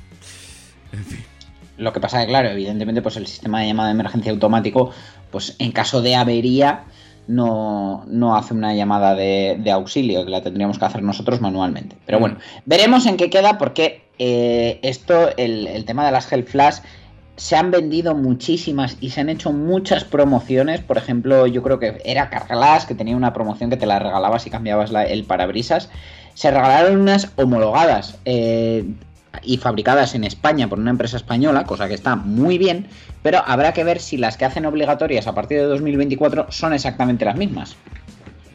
Lo 1.76 1.92
que 1.92 2.00
pasa 2.00 2.22
que, 2.22 2.26
claro, 2.26 2.48
evidentemente, 2.48 3.02
pues 3.02 3.18
el 3.18 3.26
sistema 3.26 3.60
de 3.60 3.66
llamada 3.66 3.90
de 3.90 3.94
emergencia 3.96 4.32
automático, 4.32 4.92
pues 5.30 5.56
en 5.58 5.72
caso 5.72 6.00
de 6.00 6.16
avería, 6.16 6.84
no, 7.28 8.04
no 8.08 8.36
hace 8.36 8.54
una 8.54 8.74
llamada 8.74 9.14
de, 9.14 9.56
de 9.62 9.70
auxilio, 9.70 10.24
que 10.24 10.30
la 10.30 10.42
tendríamos 10.42 10.78
que 10.78 10.84
hacer 10.84 11.02
nosotros 11.02 11.40
manualmente. 11.40 11.96
Pero 12.04 12.18
bueno, 12.18 12.38
veremos 12.66 13.06
en 13.06 13.16
qué 13.16 13.30
queda, 13.30 13.58
porque 13.58 14.02
eh, 14.18 14.80
esto, 14.82 15.28
el, 15.36 15.68
el 15.68 15.84
tema 15.84 16.04
de 16.04 16.10
las 16.12 16.32
Health 16.32 16.48
Flash, 16.48 16.78
se 17.36 17.54
han 17.54 17.70
vendido 17.70 18.16
muchísimas 18.16 18.96
y 19.00 19.10
se 19.10 19.20
han 19.20 19.28
hecho 19.28 19.52
muchas 19.52 20.02
promociones. 20.02 20.80
Por 20.80 20.98
ejemplo, 20.98 21.46
yo 21.46 21.62
creo 21.62 21.78
que 21.78 22.02
era 22.04 22.30
Carglass, 22.30 22.84
que 22.84 22.96
tenía 22.96 23.16
una 23.16 23.32
promoción 23.32 23.70
que 23.70 23.76
te 23.76 23.86
la 23.86 24.00
regalabas 24.00 24.46
y 24.46 24.50
cambiabas 24.50 24.90
el 24.90 25.24
parabrisas. 25.24 25.88
Se 26.34 26.50
regalaron 26.50 27.00
unas 27.00 27.30
homologadas. 27.36 28.18
eh, 28.24 28.84
y 29.42 29.58
fabricadas 29.58 30.14
en 30.14 30.24
España 30.24 30.68
por 30.68 30.78
una 30.78 30.90
empresa 30.90 31.16
española, 31.16 31.64
cosa 31.64 31.88
que 31.88 31.94
está 31.94 32.16
muy 32.16 32.58
bien, 32.58 32.86
pero 33.28 33.42
habrá 33.46 33.74
que 33.74 33.84
ver 33.84 34.00
si 34.00 34.16
las 34.16 34.38
que 34.38 34.46
hacen 34.46 34.64
obligatorias 34.64 35.26
a 35.26 35.34
partir 35.34 35.58
de 35.58 35.64
2024 35.64 36.46
son 36.48 36.72
exactamente 36.72 37.26
las 37.26 37.36
mismas. 37.36 37.76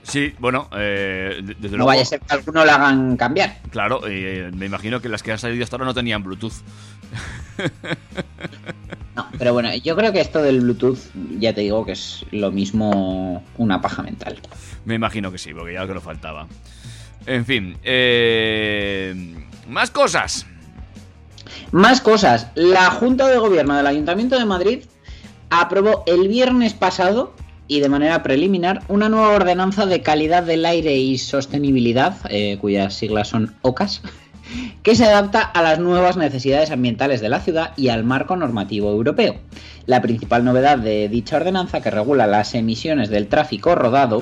Sí, 0.01 0.33
bueno, 0.39 0.67
eh, 0.75 1.41
de- 1.43 1.53
desde 1.53 1.77
No 1.77 1.83
luego. 1.83 1.85
vaya 1.89 2.01
a 2.01 2.05
ser 2.05 2.19
que 2.21 2.33
alguno 2.33 2.65
la 2.65 2.73
hagan 2.73 3.15
cambiar. 3.15 3.57
Claro, 3.69 4.01
eh, 4.07 4.49
me 4.55 4.65
imagino 4.65 4.99
que 4.99 5.09
las 5.09 5.21
que 5.21 5.31
han 5.31 5.37
salido 5.37 5.63
hasta 5.63 5.75
ahora 5.75 5.85
no 5.85 5.93
tenían 5.93 6.23
Bluetooth. 6.23 6.53
No, 9.15 9.27
pero 9.37 9.53
bueno, 9.53 9.69
yo 9.75 9.95
creo 9.95 10.11
que 10.11 10.21
esto 10.21 10.41
del 10.41 10.61
Bluetooth, 10.61 10.97
ya 11.37 11.53
te 11.53 11.61
digo 11.61 11.85
que 11.85 11.91
es 11.91 12.25
lo 12.31 12.51
mismo 12.51 13.43
una 13.57 13.79
paja 13.79 14.01
mental. 14.01 14.39
Me 14.85 14.95
imagino 14.95 15.31
que 15.31 15.37
sí, 15.37 15.53
porque 15.53 15.73
ya 15.73 15.81
lo 15.81 15.87
que 15.87 15.93
nos 15.93 16.03
faltaba. 16.03 16.47
En 17.27 17.45
fin, 17.45 17.77
eh, 17.83 19.35
más 19.69 19.91
cosas. 19.91 20.47
Más 21.73 22.01
cosas. 22.01 22.49
La 22.53 22.91
Junta 22.91 23.27
de 23.27 23.39
Gobierno 23.39 23.75
del 23.75 23.87
Ayuntamiento 23.87 24.37
de 24.37 24.45
Madrid 24.45 24.83
aprobó 25.49 26.03
el 26.05 26.27
viernes 26.27 26.75
pasado 26.75 27.33
y 27.67 27.79
de 27.79 27.89
manera 27.89 28.21
preliminar 28.21 28.83
una 28.89 29.09
nueva 29.09 29.29
ordenanza 29.29 29.87
de 29.87 30.03
calidad 30.03 30.43
del 30.43 30.67
aire 30.67 30.95
y 30.97 31.17
sostenibilidad, 31.17 32.15
eh, 32.29 32.59
cuyas 32.61 32.93
siglas 32.93 33.29
son 33.29 33.55
OCAS, 33.63 34.03
que 34.83 34.95
se 34.95 35.05
adapta 35.05 35.41
a 35.41 35.63
las 35.63 35.79
nuevas 35.79 36.15
necesidades 36.15 36.69
ambientales 36.69 37.21
de 37.21 37.29
la 37.29 37.39
ciudad 37.39 37.71
y 37.75 37.87
al 37.87 38.03
marco 38.03 38.35
normativo 38.35 38.91
europeo. 38.91 39.37
La 39.87 39.99
principal 39.99 40.45
novedad 40.45 40.77
de 40.77 41.09
dicha 41.09 41.37
ordenanza, 41.37 41.81
que 41.81 41.89
regula 41.89 42.27
las 42.27 42.53
emisiones 42.53 43.09
del 43.09 43.29
tráfico 43.29 43.73
rodado. 43.73 44.21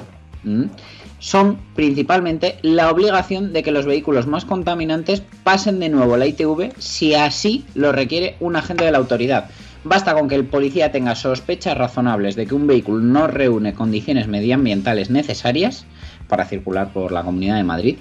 Son 1.22 1.60
principalmente 1.76 2.58
la 2.64 2.90
obligación 2.90 3.54
de 3.54 3.62
que 3.62 3.72
los 3.72 3.86
vehículos 3.86 4.26
más 4.26 4.44
contaminantes 4.44 5.22
pasen 5.44 5.80
de 5.80 5.88
nuevo 5.88 6.18
la 6.18 6.26
ITV 6.26 6.74
si 6.80 7.14
así 7.14 7.64
lo 7.76 7.92
requiere 7.92 8.36
un 8.40 8.56
agente 8.56 8.84
de 8.84 8.92
la 8.92 8.98
autoridad. 8.98 9.50
Basta 9.84 10.14
con 10.14 10.28
que 10.28 10.36
el 10.36 10.46
policía 10.46 10.92
tenga 10.92 11.16
sospechas 11.16 11.78
razonables 11.78 12.36
de 12.36 12.48
que 12.48 12.56
un 12.56 12.68
vehículo 12.68 13.00
no 13.04 13.28
reúne 13.28 13.74
condiciones 13.74 14.28
medioambientales 14.28 15.12
necesarias 15.12 15.86
para 16.28 16.46
circular 16.46 16.92
por 16.92 17.12
la 17.12 17.24
Comunidad 17.24 17.58
de 17.58 17.64
Madrid 17.64 17.98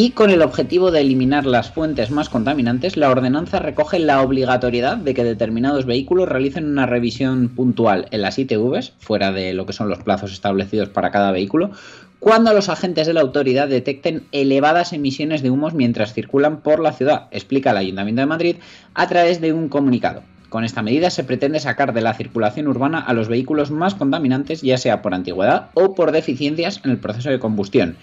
y 0.00 0.12
con 0.12 0.30
el 0.30 0.42
objetivo 0.42 0.92
de 0.92 1.00
eliminar 1.00 1.44
las 1.44 1.72
fuentes 1.72 2.12
más 2.12 2.28
contaminantes, 2.28 2.96
la 2.96 3.10
ordenanza 3.10 3.58
recoge 3.58 3.98
la 3.98 4.22
obligatoriedad 4.22 4.96
de 4.96 5.12
que 5.12 5.24
determinados 5.24 5.86
vehículos 5.86 6.28
realicen 6.28 6.66
una 6.66 6.86
revisión 6.86 7.48
puntual 7.48 8.06
en 8.12 8.22
las 8.22 8.38
ITVs, 8.38 8.92
fuera 9.00 9.32
de 9.32 9.54
lo 9.54 9.66
que 9.66 9.72
son 9.72 9.88
los 9.88 9.98
plazos 10.04 10.30
establecidos 10.32 10.88
para 10.88 11.10
cada 11.10 11.32
vehículo, 11.32 11.72
cuando 12.20 12.52
los 12.52 12.68
agentes 12.68 13.08
de 13.08 13.14
la 13.14 13.22
autoridad 13.22 13.66
detecten 13.66 14.22
elevadas 14.30 14.92
emisiones 14.92 15.42
de 15.42 15.50
humos 15.50 15.74
mientras 15.74 16.14
circulan 16.14 16.60
por 16.60 16.78
la 16.78 16.92
ciudad, 16.92 17.26
explica 17.32 17.72
el 17.72 17.78
Ayuntamiento 17.78 18.20
de 18.20 18.26
Madrid 18.26 18.56
a 18.94 19.08
través 19.08 19.40
de 19.40 19.52
un 19.52 19.68
comunicado. 19.68 20.22
Con 20.48 20.64
esta 20.64 20.80
medida 20.80 21.10
se 21.10 21.24
pretende 21.24 21.58
sacar 21.58 21.92
de 21.92 22.02
la 22.02 22.14
circulación 22.14 22.68
urbana 22.68 23.00
a 23.00 23.14
los 23.14 23.26
vehículos 23.26 23.72
más 23.72 23.96
contaminantes, 23.96 24.62
ya 24.62 24.78
sea 24.78 25.02
por 25.02 25.12
antigüedad 25.12 25.70
o 25.74 25.96
por 25.96 26.12
deficiencias 26.12 26.80
en 26.84 26.92
el 26.92 26.98
proceso 26.98 27.30
de 27.30 27.40
combustión. 27.40 27.96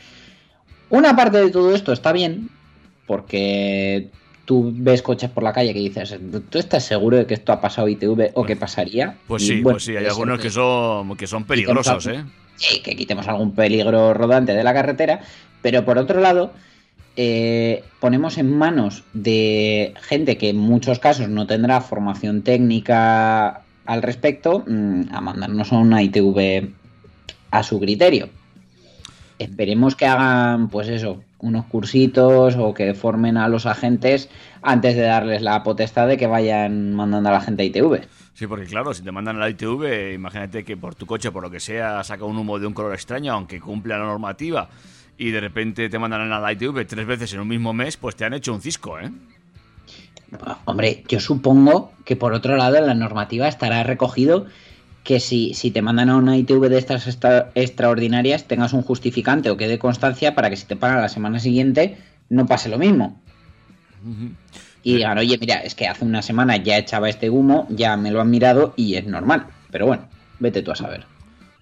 Una 0.90 1.16
parte 1.16 1.38
de 1.38 1.50
todo 1.52 1.74
esto 1.74 1.92
está 1.92 2.12
bien, 2.12 2.50
porque 3.08 4.10
tú 4.46 4.72
ves 4.76 5.02
coches 5.02 5.30
por 5.30 5.44
la 5.44 5.54
calle 5.54 5.74
que 5.74 5.80
dices, 5.80 6.18
¿tú 6.50 6.58
estás 6.58 6.84
seguro 6.84 7.18
de 7.18 7.26
que 7.26 7.34
esto 7.34 7.52
ha 7.52 7.60
pasado 7.60 7.88
ITV 7.88 8.32
o 8.34 8.46
que 8.46 8.56
pasaría? 8.56 9.16
Pues 9.28 9.44
Y, 9.44 9.48
sí, 9.48 9.54
bueno, 9.62 9.76
pues 9.76 9.84
sí, 9.84 9.92
hay 9.92 9.98
puede 9.98 10.10
algunos 10.10 10.40
que 10.40 10.50
son, 10.50 11.18
que 11.18 11.28
son 11.28 11.46
peligrosos, 11.46 12.08
¿eh? 12.08 12.24
Sí, 12.56 12.82
que 12.82 12.96
quitemos 12.96 13.28
algún 13.28 13.54
peligro 13.54 14.14
rodante 14.14 14.54
de 14.54 14.64
la 14.64 14.74
carretera, 14.74 15.20
pero 15.62 15.84
por 15.84 15.98
otro 15.98 16.22
lado, 16.22 16.54
eh, 17.18 17.84
ponemos 18.00 18.38
en 18.38 18.56
manos 18.56 19.04
de 19.14 19.94
gente 20.02 20.38
que 20.38 20.50
en 20.50 20.58
muchos 20.58 21.00
casos 21.00 21.28
no 21.28 21.48
tendrá 21.48 21.82
formación 21.82 22.44
técnica 22.44 23.64
al 23.86 24.02
respecto 24.02 24.64
mm, 24.68 25.04
a 25.12 25.22
mandarnos 25.22 25.74
a 25.74 25.78
una 25.78 26.02
ITV 26.02 26.70
a 27.52 27.64
su 27.64 27.80
criterio. 27.80 28.30
Esperemos 29.38 29.96
que 29.96 30.06
hagan, 30.06 30.70
pues 30.70 30.88
eso, 30.88 31.24
unos 31.40 31.66
cursitos 31.66 32.56
o 32.58 32.74
que 32.74 32.94
formen 32.94 33.38
a 33.38 33.48
los 33.48 33.66
agentes 33.66 34.30
antes 34.62 34.96
de 34.96 35.02
darles 35.02 35.42
la 35.42 35.62
potestad 35.64 36.08
de 36.08 36.18
que 36.18 36.28
vayan 36.28 36.94
mandando 36.96 37.30
a 37.30 37.34
la 37.34 37.42
gente 37.42 37.64
a 37.64 37.66
ITV. 37.66 38.02
Sí, 38.34 38.48
porque 38.48 38.66
claro, 38.66 38.94
si 38.94 39.04
te 39.04 39.12
mandan 39.12 39.38
a 39.38 39.40
la 39.40 39.50
ITV, 39.50 40.14
imagínate 40.14 40.64
que 40.64 40.76
por 40.76 40.96
tu 40.96 41.06
coche, 41.06 41.32
por 41.32 41.44
lo 41.44 41.52
que 41.52 41.60
sea, 41.60 42.04
saca 42.04 42.26
un 42.26 42.38
humo 42.38 42.60
de 42.60 42.68
un 42.68 42.74
color 42.74 42.94
extraño, 42.94 43.34
aunque 43.34 43.60
cumpla 43.60 43.98
la 43.98 44.06
normativa, 44.06 44.70
y 45.18 45.32
de 45.32 45.40
repente 45.40 45.88
te 45.90 46.00
mandan 46.00 46.32
a 46.32 46.40
la 46.40 46.52
ITV 46.52 46.86
tres 46.86 47.06
veces 47.06 47.34
en 47.34 47.40
un 47.42 47.48
mismo 47.48 47.74
mes, 47.74 47.98
pues 47.98 48.16
te 48.16 48.26
han 48.26 48.34
hecho 48.34 48.54
un 48.54 48.62
cisco, 48.62 49.00
¿eh? 49.00 49.12
Hombre, 50.66 51.04
yo 51.08 51.20
supongo 51.20 51.94
que 52.04 52.16
por 52.16 52.34
otro 52.34 52.58
lado 52.58 52.76
en 52.78 52.88
la 52.88 52.94
normativa 52.94 53.48
estará 53.48 53.84
recogido 53.84 54.48
que 55.06 55.22
si, 55.22 55.54
si 55.54 55.72
te 55.72 55.82
mandan 55.82 56.10
a 56.10 56.18
una 56.18 56.36
ITV 56.36 56.68
de 56.68 56.78
estas 56.80 57.08
extra- 57.08 57.52
extraordinarias 57.56 58.46
tengas 58.46 58.74
un 58.74 58.82
justificante 58.82 59.50
o 59.50 59.56
quede 59.56 59.80
constancia 59.80 60.36
para 60.36 60.50
que 60.50 60.58
si 60.58 60.66
te 60.66 60.76
pagan 60.76 61.00
la 61.02 61.10
semana 61.10 61.40
siguiente 61.40 61.98
no 62.28 62.46
pase 62.48 62.68
lo 62.70 62.78
mismo. 62.78 63.22
Y 64.84 64.96
digan, 64.96 65.18
oye, 65.18 65.38
mira, 65.40 65.58
es 65.64 65.74
que 65.76 65.88
hace 65.88 66.06
una 66.06 66.22
semana 66.22 66.58
ya 66.58 66.78
echaba 66.78 67.08
este 67.10 67.30
humo, 67.30 67.68
ya 67.70 67.96
me 67.98 68.12
lo 68.12 68.20
han 68.20 68.30
mirado 68.30 68.74
y 68.76 68.96
es 68.96 69.06
normal. 69.06 69.48
Pero 69.72 69.86
bueno, 69.88 70.08
vete 70.40 70.62
tú 70.62 70.72
a 70.72 70.76
saber. 70.76 71.06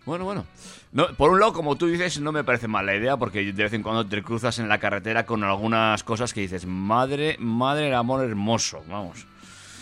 Bueno, 0.06 0.26
bueno. 0.26 0.46
No, 0.92 1.08
por 1.18 1.32
un 1.32 1.40
lado, 1.40 1.54
como 1.54 1.76
tú 1.76 1.88
dices, 1.88 2.20
no 2.22 2.32
me 2.32 2.44
parece 2.44 2.68
mala 2.68 2.96
idea, 2.96 3.18
porque 3.18 3.44
de 3.44 3.64
vez 3.64 3.74
en 3.74 3.82
cuando 3.82 4.06
te 4.06 4.22
cruzas 4.22 4.60
en 4.60 4.70
la 4.70 4.78
carretera 4.80 5.26
con 5.26 5.44
algunas 5.44 6.04
cosas 6.04 6.34
que 6.34 6.42
dices, 6.42 6.66
madre, 6.66 7.36
madre 7.40 7.86
del 7.86 7.96
amor 7.96 8.24
hermoso, 8.24 8.84
vamos. 8.90 9.26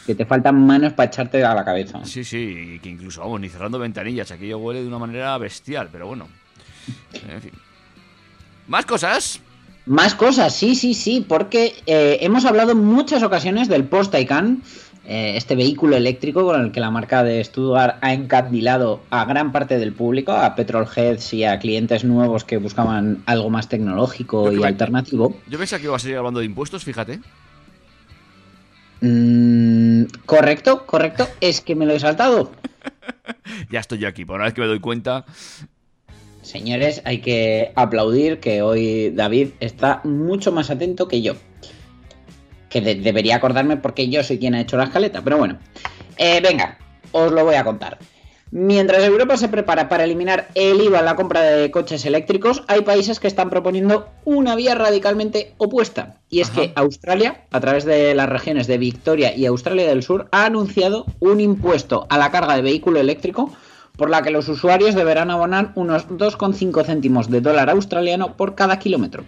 Que 0.05 0.15
te 0.15 0.25
faltan 0.25 0.65
manos 0.65 0.93
para 0.93 1.07
echarte 1.07 1.43
a 1.43 1.53
la 1.53 1.63
cabeza. 1.63 2.03
Sí, 2.05 2.23
sí, 2.23 2.75
y 2.75 2.79
que 2.79 2.89
incluso, 2.89 3.21
vamos, 3.21 3.39
ni 3.39 3.49
cerrando 3.49 3.77
ventanillas, 3.79 4.31
aquello 4.31 4.57
huele 4.57 4.81
de 4.81 4.87
una 4.87 4.99
manera 4.99 5.37
bestial, 5.37 5.89
pero 5.91 6.07
bueno. 6.07 6.27
En 7.29 7.41
fin. 7.41 7.51
¿Más 8.67 8.85
cosas? 8.85 9.39
Más 9.85 10.15
cosas, 10.15 10.55
sí, 10.55 10.75
sí, 10.75 10.93
sí, 10.93 11.25
porque 11.27 11.75
eh, 11.85 12.19
hemos 12.21 12.45
hablado 12.45 12.71
en 12.71 12.83
muchas 12.83 13.23
ocasiones 13.23 13.67
del 13.67 13.83
Porsche 13.83 14.11
Taycan, 14.11 14.61
eh, 15.05 15.33
este 15.35 15.55
vehículo 15.55 15.97
eléctrico 15.97 16.45
con 16.45 16.61
el 16.61 16.71
que 16.71 16.79
la 16.79 16.91
marca 16.91 17.23
de 17.23 17.43
Stuttgart 17.43 17.97
ha 18.01 18.13
encandilado 18.13 19.01
a 19.09 19.25
gran 19.25 19.51
parte 19.51 19.79
del 19.79 19.93
público, 19.93 20.31
a 20.31 20.55
petrolheads 20.55 21.33
y 21.33 21.43
a 21.43 21.57
clientes 21.57 22.03
nuevos 22.03 22.43
que 22.43 22.57
buscaban 22.57 23.23
algo 23.25 23.49
más 23.49 23.67
tecnológico 23.67 24.51
y 24.51 24.63
alternativo. 24.63 25.35
Yo 25.47 25.57
pensaba 25.57 25.79
que 25.79 25.87
iba 25.87 25.95
a 25.95 25.99
seguir 25.99 26.17
hablando 26.17 26.39
de 26.39 26.45
impuestos, 26.45 26.83
fíjate. 26.83 27.19
Mm, 29.01 29.60
correcto, 30.25 30.85
correcto, 30.85 31.27
es 31.41 31.61
que 31.61 31.75
me 31.75 31.85
lo 31.85 31.93
he 31.93 31.99
saltado. 31.99 32.51
Ya 33.69 33.79
estoy 33.79 33.99
yo 33.99 34.07
aquí, 34.07 34.25
por 34.25 34.35
una 34.37 34.45
vez 34.45 34.53
que 34.53 34.61
me 34.61 34.67
doy 34.67 34.79
cuenta. 34.79 35.25
Señores, 36.41 37.01
hay 37.05 37.19
que 37.19 37.71
aplaudir 37.75 38.39
que 38.39 38.61
hoy 38.61 39.11
David 39.11 39.49
está 39.59 40.01
mucho 40.03 40.51
más 40.51 40.69
atento 40.69 41.07
que 41.07 41.21
yo. 41.21 41.35
Que 42.69 42.81
de- 42.81 42.95
debería 42.95 43.35
acordarme 43.35 43.77
porque 43.77 44.09
yo 44.09 44.23
soy 44.23 44.39
quien 44.39 44.55
ha 44.55 44.61
hecho 44.61 44.77
la 44.77 44.85
escaleta, 44.85 45.21
pero 45.21 45.37
bueno. 45.37 45.59
Eh, 46.17 46.41
venga, 46.41 46.77
os 47.11 47.31
lo 47.31 47.45
voy 47.45 47.55
a 47.55 47.63
contar. 47.63 47.97
Mientras 48.53 49.01
Europa 49.05 49.37
se 49.37 49.47
prepara 49.47 49.87
para 49.87 50.03
eliminar 50.03 50.49
el 50.55 50.81
IVA 50.81 50.99
en 50.99 51.05
la 51.05 51.15
compra 51.15 51.41
de 51.41 51.71
coches 51.71 52.05
eléctricos, 52.05 52.63
hay 52.67 52.81
países 52.81 53.21
que 53.21 53.27
están 53.27 53.49
proponiendo 53.49 54.09
una 54.25 54.55
vía 54.57 54.75
radicalmente 54.75 55.53
opuesta. 55.57 56.17
Y 56.29 56.41
es 56.41 56.49
Ajá. 56.49 56.61
que 56.61 56.71
Australia, 56.75 57.45
a 57.51 57.59
través 57.61 57.85
de 57.85 58.13
las 58.13 58.27
regiones 58.27 58.67
de 58.67 58.77
Victoria 58.77 59.33
y 59.33 59.45
Australia 59.45 59.87
del 59.87 60.03
Sur, 60.03 60.27
ha 60.31 60.45
anunciado 60.45 61.05
un 61.21 61.39
impuesto 61.39 62.05
a 62.09 62.17
la 62.17 62.29
carga 62.29 62.57
de 62.57 62.61
vehículo 62.61 62.99
eléctrico 62.99 63.51
por 63.95 64.09
la 64.09 64.21
que 64.21 64.31
los 64.31 64.49
usuarios 64.49 64.95
deberán 64.95 65.31
abonar 65.31 65.71
unos 65.75 66.09
2,5 66.09 66.83
céntimos 66.83 67.29
de 67.29 67.39
dólar 67.39 67.69
australiano 67.69 68.35
por 68.35 68.55
cada 68.55 68.79
kilómetro. 68.79 69.23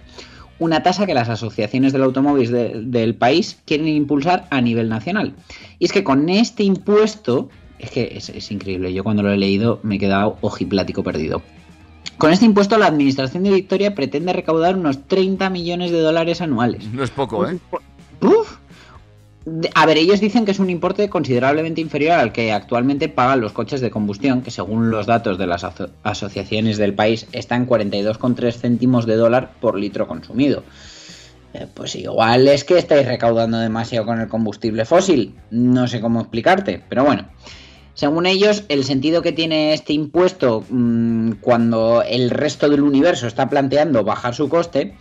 Una 0.60 0.84
tasa 0.84 1.06
que 1.06 1.14
las 1.14 1.30
asociaciones 1.30 1.94
del 1.94 2.04
automóvil 2.04 2.52
de- 2.52 2.82
del 2.84 3.16
país 3.16 3.58
quieren 3.66 3.88
impulsar 3.88 4.48
a 4.50 4.60
nivel 4.62 4.90
nacional. 4.90 5.34
Y 5.80 5.86
es 5.86 5.92
que 5.94 6.04
con 6.04 6.28
este 6.30 6.64
impuesto, 6.64 7.50
es 7.84 7.92
que 7.92 8.14
es, 8.16 8.30
es 8.30 8.52
increíble, 8.52 8.94
yo 8.94 9.04
cuando 9.04 9.24
lo 9.24 9.32
he 9.32 9.38
leído 9.38 9.80
me 9.84 9.96
he 9.96 10.00
quedado 10.00 10.38
ojiplático 10.42 11.04
perdido. 11.04 11.42
Con 12.18 12.32
este 12.32 12.46
impuesto 12.46 12.78
la 12.78 12.88
administración 12.88 13.44
de 13.44 13.52
Victoria 13.52 13.96
pretende 13.96 14.34
recaudar 14.34 14.76
unos 14.76 15.08
30 15.08 15.50
millones 15.50 15.92
de 15.92 16.00
dólares 16.00 16.42
anuales. 16.42 16.86
No 16.94 17.04
es 17.04 17.10
poco, 17.12 17.48
¿eh? 17.48 17.58
¡Uf! 18.22 18.58
A 19.76 19.86
ver, 19.86 19.98
ellos 19.98 20.22
dicen 20.22 20.46
que 20.46 20.52
es 20.52 20.60
un 20.60 20.70
importe 20.70 21.10
considerablemente 21.10 21.82
inferior 21.82 22.14
al 22.14 22.32
que 22.32 22.54
actualmente 22.54 23.10
pagan 23.10 23.42
los 23.42 23.52
coches 23.52 23.82
de 23.82 23.92
combustión, 23.92 24.42
que 24.42 24.52
según 24.52 24.90
los 24.90 25.06
datos 25.06 25.38
de 25.38 25.48
las 25.48 25.66
aso- 25.66 25.90
asociaciones 26.04 26.78
del 26.78 26.94
país 26.94 27.28
está 27.34 27.58
en 27.58 27.68
42,3 27.68 28.54
céntimos 28.54 29.06
de 29.06 29.18
dólar 29.18 29.52
por 29.60 29.78
litro 29.78 30.08
consumido. 30.08 30.64
Eh, 31.54 31.68
Pues 31.74 31.94
igual 31.98 32.48
es 32.48 32.64
que 32.64 32.78
estáis 32.78 33.06
recaudando 33.06 33.58
demasiado 33.60 34.06
con 34.06 34.22
el 34.22 34.30
combustible 34.30 34.86
fósil. 34.86 35.36
No 35.52 35.88
sé 35.90 36.00
cómo 36.00 36.22
explicarte, 36.22 36.82
pero 36.88 37.04
bueno. 37.04 37.26
Según 37.94 38.26
ellos, 38.26 38.64
el 38.70 38.84
sentido 38.84 39.22
que 39.22 39.32
tiene 39.32 39.74
este 39.74 39.94
impuesto 39.94 40.64
mm, 40.70 41.34
cuando 41.42 42.02
el 42.02 42.30
resto 42.30 42.70
del 42.70 42.82
universo 42.82 43.28
está 43.28 43.50
planteando 43.50 44.04
bajar 44.04 44.34
su 44.34 44.50
coste 44.50 44.96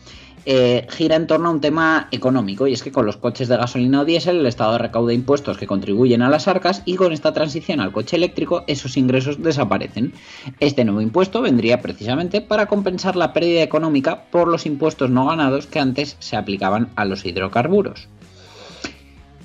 eh, 0.45 0.89
gira 0.91 1.15
en 1.15 1.29
torno 1.29 1.49
a 1.49 1.53
un 1.53 1.61
tema 1.61 2.09
económico 2.11 2.67
y 2.67 2.73
es 2.73 2.83
que 2.83 2.91
con 2.91 3.07
los 3.07 3.17
coches 3.17 3.47
de 3.47 3.57
gasolina 3.57 4.01
o 4.01 4.05
diésel 4.05 4.39
el 4.39 4.47
Estado 4.47 4.77
recauda 4.77 5.13
impuestos 5.13 5.57
que 5.57 5.69
contribuyen 5.69 6.21
a 6.21 6.29
las 6.29 6.49
arcas 6.49 6.83
y 6.85 6.97
con 6.97 7.13
esta 7.13 7.33
transición 7.33 7.79
al 7.79 7.93
coche 7.93 8.17
eléctrico 8.17 8.65
esos 8.67 8.97
ingresos 8.97 9.41
desaparecen. 9.41 10.13
Este 10.59 10.85
nuevo 10.85 11.01
impuesto 11.01 11.43
vendría 11.43 11.81
precisamente 11.81 12.41
para 12.41 12.67
compensar 12.67 13.15
la 13.15 13.33
pérdida 13.33 13.63
económica 13.63 14.25
por 14.33 14.49
los 14.49 14.67
impuestos 14.67 15.11
no 15.11 15.27
ganados 15.27 15.69
que 15.69 15.79
antes 15.79 16.17
se 16.19 16.37
aplicaban 16.37 16.91
a 16.97 17.05
los 17.05 17.25
hidrocarburos. 17.25 18.09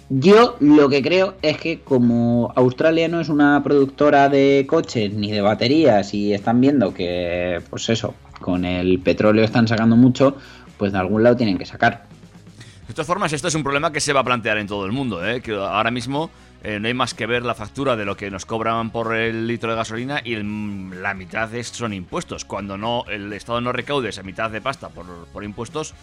Yo 0.10 0.56
lo 0.62 0.88
que 0.88 1.02
creo 1.02 1.36
es 1.42 1.58
que 1.58 1.82
como 1.82 2.54
Australia 2.56 3.10
no 3.10 3.20
es 3.20 3.28
una 3.28 3.62
productora 3.62 4.30
de 4.30 4.66
coches 4.68 5.12
ni 5.14 5.32
de 5.32 5.42
baterías 5.42 6.14
y 6.14 6.34
están 6.34 6.62
viendo 6.62 6.94
que, 6.94 7.62
pues 7.70 7.90
eso, 7.90 8.16
con 8.40 8.64
el 8.64 9.00
petróleo 9.00 9.44
están 9.44 9.68
sacando 9.68 9.98
mucho, 9.98 10.38
pues 10.78 10.94
de 10.94 11.00
algún 11.00 11.24
lado 11.24 11.36
tienen 11.36 11.58
que 11.58 11.66
sacar. 11.66 12.06
De 12.88 12.94
todas 12.94 13.08
formas, 13.08 13.34
esto 13.34 13.50
es 13.50 13.56
un 13.56 13.64
problema 13.64 13.92
que 13.92 14.00
se 14.00 14.14
va 14.14 14.22
a 14.22 14.24
plantear 14.24 14.58
en 14.60 14.68
todo 14.68 14.86
el 14.86 14.94
mundo, 14.94 15.28
¿eh? 15.28 15.42
que 15.42 15.52
ahora 15.54 15.92
mismo 15.92 16.30
eh, 16.64 16.80
no 16.80 16.88
hay 16.88 16.94
más 16.94 17.14
que 17.14 17.26
ver 17.26 17.44
la 17.44 17.54
factura 17.54 17.98
de 17.98 18.06
lo 18.06 18.16
que 18.16 18.32
nos 18.32 18.46
cobran 18.46 18.92
por 18.92 19.14
el 19.14 19.46
litro 19.46 19.70
de 19.72 19.76
gasolina 19.76 20.22
y 20.24 20.36
el- 20.36 21.02
la 21.04 21.14
mitad 21.16 21.54
es- 21.54 21.68
son 21.68 21.92
impuestos. 21.92 22.46
Cuando 22.46 22.78
no 22.78 23.04
el 23.10 23.32
Estado 23.34 23.60
no 23.60 23.74
recaude 23.74 24.08
esa 24.10 24.24
mitad 24.24 24.50
de 24.50 24.62
pasta 24.62 24.88
por, 24.88 25.06
por 25.34 25.44
impuestos, 25.44 25.94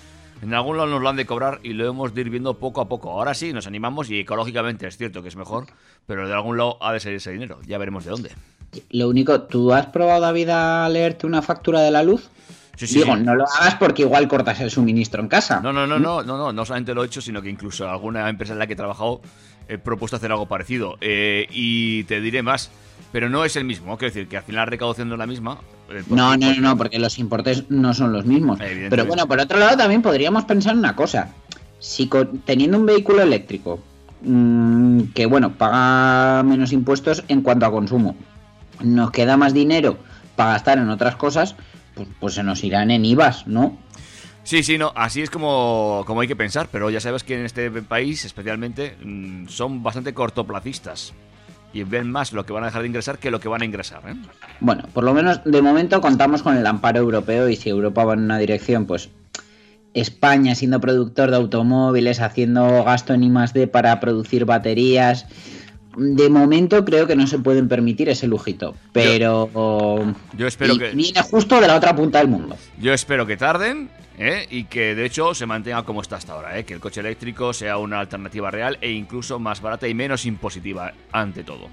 en 0.42 0.54
algún 0.54 0.76
lado 0.76 0.88
nos 0.88 1.00
lo 1.00 1.08
han 1.08 1.16
de 1.16 1.26
cobrar 1.26 1.60
y 1.62 1.72
lo 1.72 1.88
hemos 1.88 2.14
de 2.14 2.20
ir 2.20 2.30
viendo 2.30 2.58
poco 2.58 2.80
a 2.80 2.88
poco. 2.88 3.10
Ahora 3.10 3.34
sí, 3.34 3.52
nos 3.52 3.66
animamos 3.66 4.10
y 4.10 4.20
ecológicamente 4.20 4.86
es 4.86 4.96
cierto 4.96 5.22
que 5.22 5.28
es 5.28 5.36
mejor, 5.36 5.66
pero 6.06 6.28
de 6.28 6.34
algún 6.34 6.56
lado 6.58 6.76
ha 6.82 6.92
de 6.92 7.00
salir 7.00 7.16
ese 7.16 7.32
dinero. 7.32 7.58
Ya 7.66 7.78
veremos 7.78 8.04
de 8.04 8.10
dónde. 8.10 8.30
Lo 8.90 9.08
único, 9.08 9.42
¿tú 9.42 9.72
has 9.72 9.86
probado, 9.86 10.20
David, 10.20 10.48
a 10.50 10.88
leerte 10.88 11.26
una 11.26 11.42
factura 11.42 11.80
de 11.80 11.90
la 11.90 12.02
luz? 12.02 12.28
Sí, 12.76 12.88
sí, 12.88 12.98
Digo, 12.98 13.14
sí. 13.14 13.22
no 13.22 13.36
lo 13.36 13.44
hagas 13.44 13.76
porque 13.76 14.02
igual 14.02 14.26
cortas 14.26 14.60
el 14.60 14.70
suministro 14.70 15.22
en 15.22 15.28
casa. 15.28 15.60
No, 15.60 15.72
no, 15.72 15.86
no, 15.86 15.98
no, 16.00 16.24
no, 16.24 16.36
no, 16.36 16.52
no 16.52 16.64
solamente 16.64 16.92
lo 16.92 17.04
he 17.04 17.06
hecho, 17.06 17.20
sino 17.20 17.40
que 17.40 17.48
incluso 17.48 17.88
alguna 17.88 18.28
empresa 18.28 18.52
en 18.52 18.58
la 18.58 18.66
que 18.66 18.72
he 18.72 18.76
trabajado 18.76 19.20
he 19.68 19.78
propuesto 19.78 20.16
hacer 20.16 20.32
algo 20.32 20.46
parecido. 20.46 20.96
Eh, 21.00 21.46
y 21.50 22.02
te 22.04 22.20
diré 22.20 22.42
más, 22.42 22.72
pero 23.12 23.28
no 23.30 23.44
es 23.44 23.54
el 23.54 23.64
mismo. 23.64 23.96
Quiero 23.96 24.12
decir 24.12 24.28
que 24.28 24.38
al 24.38 24.42
final 24.42 24.62
la 24.62 24.66
recaudación 24.66 25.08
no 25.08 25.14
es 25.14 25.18
la 25.20 25.26
misma. 25.26 25.58
No, 26.08 26.36
no, 26.36 26.54
no, 26.54 26.76
porque 26.76 26.98
los 26.98 27.18
importes 27.18 27.64
no 27.68 27.94
son 27.94 28.12
los 28.12 28.26
mismos. 28.26 28.58
Pero 28.90 29.06
bueno, 29.06 29.26
por 29.26 29.40
otro 29.40 29.58
lado 29.58 29.76
también 29.76 30.02
podríamos 30.02 30.44
pensar 30.44 30.76
una 30.76 30.96
cosa. 30.96 31.30
Si 31.78 32.08
teniendo 32.44 32.78
un 32.78 32.86
vehículo 32.86 33.22
eléctrico, 33.22 33.80
mm, 34.22 35.00
que 35.14 35.26
bueno, 35.26 35.52
paga 35.52 36.42
menos 36.42 36.72
impuestos 36.72 37.24
en 37.28 37.42
cuanto 37.42 37.66
a 37.66 37.70
consumo, 37.70 38.16
nos 38.82 39.10
queda 39.10 39.36
más 39.36 39.52
dinero 39.54 39.98
para 40.36 40.52
gastar 40.52 40.78
en 40.78 40.88
otras 40.88 41.16
cosas, 41.16 41.54
pues, 41.94 42.08
pues 42.20 42.34
se 42.34 42.42
nos 42.42 42.64
irán 42.64 42.90
en 42.90 43.04
IVAs, 43.04 43.46
¿no? 43.46 43.78
Sí, 44.42 44.62
sí, 44.62 44.76
no, 44.76 44.92
así 44.94 45.22
es 45.22 45.30
como, 45.30 46.04
como 46.06 46.20
hay 46.20 46.28
que 46.28 46.36
pensar, 46.36 46.68
pero 46.70 46.90
ya 46.90 47.00
sabes 47.00 47.24
que 47.24 47.38
en 47.38 47.46
este 47.46 47.70
país 47.70 48.24
especialmente 48.24 48.96
mm, 49.02 49.48
son 49.48 49.82
bastante 49.82 50.12
cortoplacistas 50.12 51.14
y 51.74 51.82
ven 51.82 52.10
más 52.10 52.32
lo 52.32 52.46
que 52.46 52.52
van 52.52 52.62
a 52.62 52.66
dejar 52.66 52.82
de 52.82 52.88
ingresar 52.88 53.18
que 53.18 53.30
lo 53.30 53.40
que 53.40 53.48
van 53.48 53.62
a 53.62 53.64
ingresar. 53.64 54.00
¿eh? 54.08 54.14
Bueno, 54.60 54.84
por 54.94 55.04
lo 55.04 55.12
menos 55.12 55.40
de 55.44 55.60
momento 55.60 56.00
contamos 56.00 56.42
con 56.42 56.56
el 56.56 56.66
amparo 56.66 57.00
europeo 57.00 57.48
y 57.48 57.56
si 57.56 57.68
Europa 57.68 58.04
va 58.04 58.14
en 58.14 58.20
una 58.20 58.38
dirección, 58.38 58.86
pues 58.86 59.10
España 59.92 60.54
siendo 60.54 60.80
productor 60.80 61.30
de 61.30 61.36
automóviles, 61.36 62.20
haciendo 62.20 62.84
gasto 62.84 63.12
en 63.12 63.24
I+D 63.24 63.66
para 63.66 63.98
producir 64.00 64.44
baterías, 64.44 65.26
de 65.96 66.28
momento 66.28 66.84
creo 66.84 67.06
que 67.06 67.14
no 67.16 67.26
se 67.26 67.38
pueden 67.38 67.68
permitir 67.68 68.08
ese 68.08 68.26
lujito, 68.26 68.74
pero 68.92 69.48
Yo 70.36 70.46
espero 70.46 70.74
y 70.74 70.78
que- 70.78 70.90
viene 70.90 71.22
justo 71.22 71.60
de 71.60 71.66
la 71.68 71.76
otra 71.76 71.94
punta 71.94 72.18
del 72.18 72.28
mundo. 72.28 72.56
Yo 72.78 72.92
espero 72.92 73.26
que 73.26 73.36
tarden 73.36 73.88
¿eh? 74.18 74.46
y 74.50 74.64
que 74.64 74.94
de 74.94 75.04
hecho 75.06 75.34
se 75.34 75.46
mantenga 75.46 75.82
como 75.84 76.00
está 76.02 76.16
hasta 76.16 76.32
ahora, 76.32 76.58
¿eh? 76.58 76.64
que 76.64 76.74
el 76.74 76.80
coche 76.80 77.00
eléctrico 77.00 77.52
sea 77.52 77.78
una 77.78 78.00
alternativa 78.00 78.50
real 78.50 78.78
e 78.80 78.90
incluso 78.92 79.38
más 79.38 79.60
barata 79.60 79.86
y 79.88 79.94
menos 79.94 80.26
impositiva 80.26 80.92
ante 81.12 81.44
todo. 81.44 81.68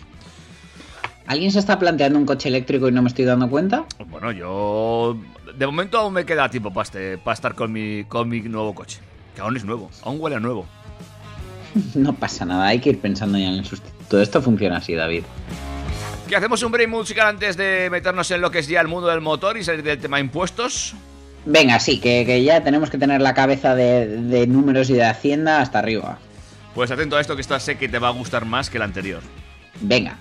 ¿Alguien 1.27 1.51
se 1.51 1.59
está 1.59 1.77
planteando 1.79 2.17
un 2.19 2.25
coche 2.25 2.49
eléctrico 2.49 2.89
y 2.89 2.91
no 2.91 3.01
me 3.03 3.07
estoy 3.07 3.25
dando 3.25 3.47
cuenta? 3.49 3.85
Bueno, 4.09 4.31
yo 4.31 5.17
de 5.57 5.65
momento 5.65 5.97
aún 5.99 6.13
me 6.13 6.25
queda 6.25 6.49
tiempo 6.49 6.71
para, 6.73 6.83
este- 6.83 7.17
para 7.17 7.33
estar 7.35 7.55
con 7.55 7.71
mi, 7.71 8.03
con 8.05 8.27
mi 8.27 8.41
nuevo 8.41 8.73
coche, 8.75 8.99
que 9.35 9.41
aún 9.41 9.55
es 9.55 9.63
nuevo, 9.63 9.89
aún 10.03 10.17
huele 10.19 10.35
a 10.35 10.39
nuevo. 10.39 10.65
No 11.95 12.11
pasa 12.13 12.43
nada, 12.43 12.67
hay 12.67 12.79
que 12.79 12.89
ir 12.89 12.99
pensando 12.99 13.37
ya 13.37 13.45
en 13.47 13.53
el 13.59 13.65
sustituto. 13.65 14.00
Esto 14.19 14.41
funciona 14.41 14.77
así, 14.77 14.95
David. 14.95 15.23
¿Qué 16.27 16.35
hacemos 16.35 16.63
un 16.63 16.71
break 16.71 16.89
musical 16.89 17.27
antes 17.27 17.57
de 17.57 17.89
meternos 17.91 18.31
en 18.31 18.41
lo 18.41 18.51
que 18.51 18.59
es 18.59 18.67
ya 18.67 18.81
el 18.81 18.87
mundo 18.87 19.07
del 19.07 19.21
motor 19.21 19.57
y 19.57 19.63
salir 19.63 19.83
del 19.83 19.99
tema 19.99 20.19
impuestos? 20.19 20.95
Venga, 21.45 21.79
sí, 21.79 21.99
que, 21.99 22.25
que 22.25 22.43
ya 22.43 22.63
tenemos 22.63 22.89
que 22.89 22.97
tener 22.97 23.21
la 23.21 23.33
cabeza 23.33 23.75
de, 23.75 24.07
de 24.07 24.47
números 24.47 24.89
y 24.89 24.93
de 24.93 25.03
hacienda 25.03 25.61
hasta 25.61 25.79
arriba. 25.79 26.19
Pues 26.73 26.89
atento 26.89 27.17
a 27.17 27.21
esto 27.21 27.35
que 27.35 27.41
esta 27.41 27.59
sé 27.59 27.77
que 27.77 27.89
te 27.89 27.99
va 27.99 28.07
a 28.07 28.11
gustar 28.11 28.45
más 28.45 28.69
que 28.69 28.77
el 28.77 28.83
anterior. 28.83 29.21
Venga. 29.81 30.17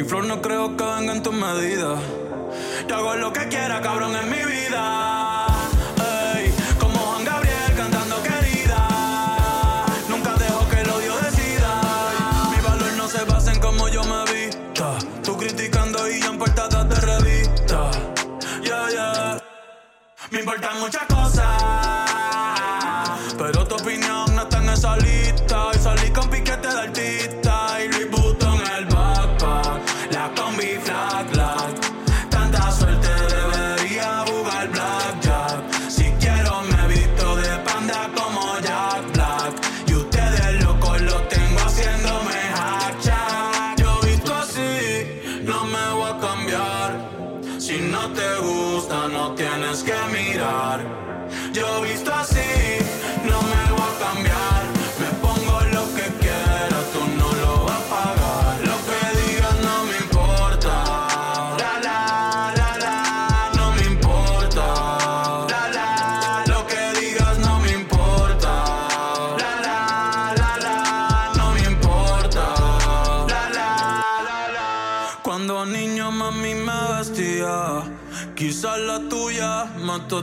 Mi 0.00 0.08
flor 0.08 0.24
no 0.24 0.40
creo 0.40 0.74
que 0.78 0.82
venga 0.82 1.12
en 1.12 1.22
tus 1.22 1.34
medidas. 1.34 2.00
Yo 2.88 2.96
hago 2.96 3.16
lo 3.16 3.34
que 3.34 3.46
quiera, 3.48 3.82
cabrón, 3.82 4.16
en 4.16 4.30
mi 4.30 4.42
vida. 4.50 5.46
Ey, 6.36 6.54
como 6.78 6.96
Juan 6.96 7.22
Gabriel 7.26 7.74
cantando 7.76 8.16
querida. 8.22 8.88
Nunca 10.08 10.32
dejo 10.36 10.66
que 10.70 10.80
el 10.80 10.88
odio 10.88 11.14
decida. 11.18 11.82
Mi 12.50 12.66
valor 12.66 12.92
no 12.96 13.08
se 13.08 13.24
basa 13.24 13.52
en 13.52 13.60
cómo 13.60 13.88
yo 13.90 14.02
me 14.04 14.24
vista. 14.32 14.96
Tú 15.22 15.36
criticando 15.36 16.08
y 16.08 16.18
yo 16.18 16.30
en 16.30 16.38
portadas 16.38 16.88
de 16.88 16.96
revista. 16.96 17.90
Yeah, 18.62 18.88
yeah. 18.88 19.42
Me 20.30 20.38
importan 20.38 20.80
muchas 20.80 21.04
cosas, 21.08 21.59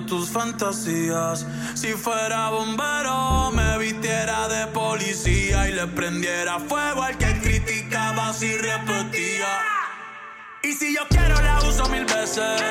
tus 0.07 0.29
fantasías. 0.29 1.45
Si 1.75 1.89
fuera 1.89 2.49
bombero, 2.49 3.51
me 3.51 3.77
vistiera 3.77 4.47
de 4.47 4.67
policía 4.67 5.69
y 5.69 5.73
le 5.73 5.85
prendiera 5.87 6.59
fuego 6.59 7.03
al 7.03 7.17
que 7.17 7.39
criticaba 7.41 8.33
si 8.33 8.57
repetía. 8.57 9.59
Y 10.63 10.73
si 10.73 10.95
yo 10.95 11.01
quiero 11.09 11.39
la 11.41 11.59
uso 11.59 11.87
mil 11.89 12.05
veces, 12.05 12.61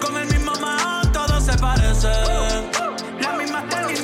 con 0.00 0.16
el 0.16 0.26
mismo 0.26 0.52
mahón 0.60 1.10
todos 1.12 1.44
se 1.44 1.56
parecen. 1.56 2.70
La 3.20 3.32
misma 3.32 3.64
tenis, 3.68 4.02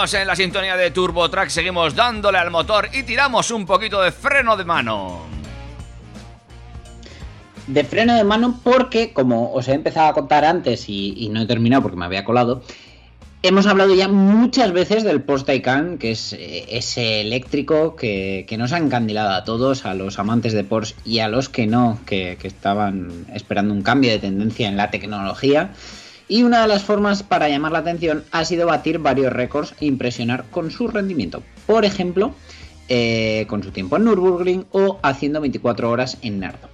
En 0.00 0.26
la 0.26 0.34
sintonía 0.34 0.78
de 0.78 0.90
Turbo 0.90 1.28
Track, 1.28 1.50
seguimos 1.50 1.94
dándole 1.94 2.38
al 2.38 2.50
motor 2.50 2.88
y 2.90 3.02
tiramos 3.02 3.50
un 3.50 3.66
poquito 3.66 4.00
de 4.00 4.10
freno 4.10 4.56
de 4.56 4.64
mano. 4.64 5.26
De 7.66 7.84
freno 7.84 8.14
de 8.14 8.24
mano 8.24 8.60
porque, 8.64 9.12
como 9.12 9.52
os 9.52 9.68
he 9.68 9.74
empezado 9.74 10.08
a 10.08 10.14
contar 10.14 10.46
antes 10.46 10.88
y, 10.88 11.28
no 11.30 11.42
he 11.42 11.46
terminado 11.46 11.82
porque 11.82 11.98
me 11.98 12.06
había 12.06 12.24
colado, 12.24 12.62
hemos 13.42 13.66
hablado 13.66 13.94
ya 13.94 14.08
muchas 14.08 14.72
veces 14.72 15.04
del 15.04 15.20
Porsche 15.20 15.44
Taycan, 15.44 15.98
que 15.98 16.12
es 16.12 16.32
eh, 16.32 16.64
ese 16.70 17.20
eléctrico 17.20 17.94
que, 17.94 18.46
nos 18.58 18.72
ha 18.72 18.78
encandilado 18.78 19.34
a 19.34 19.44
todos, 19.44 19.84
a 19.84 19.92
los 19.92 20.18
amantes 20.18 20.54
de 20.54 20.64
Porsche 20.64 20.94
y 21.04 21.18
a 21.18 21.28
los 21.28 21.50
que 21.50 21.66
no, 21.66 21.98
que 22.06 22.38
estaban 22.42 23.26
esperando 23.34 23.74
un 23.74 23.82
cambio 23.82 24.12
de 24.12 24.18
tendencia 24.18 24.66
en 24.66 24.78
la 24.78 24.90
tecnología. 24.90 25.72
Y 26.30 26.44
una 26.44 26.62
de 26.62 26.68
las 26.68 26.84
formas 26.84 27.24
para 27.24 27.48
llamar 27.48 27.72
la 27.72 27.80
atención 27.80 28.22
ha 28.30 28.44
sido 28.44 28.68
batir 28.68 29.00
varios 29.00 29.32
récords 29.32 29.74
e 29.80 29.86
impresionar 29.86 30.44
con 30.52 30.70
su 30.70 30.86
rendimiento. 30.86 31.42
Por 31.66 31.84
ejemplo, 31.84 32.36
eh, 32.88 33.46
con 33.48 33.64
su 33.64 33.72
tiempo 33.72 33.96
en 33.96 34.04
Nürburgring 34.04 34.66
o 34.70 35.00
haciendo 35.02 35.40
24 35.40 35.90
horas 35.90 36.18
en 36.22 36.38
Nardo. 36.38 36.68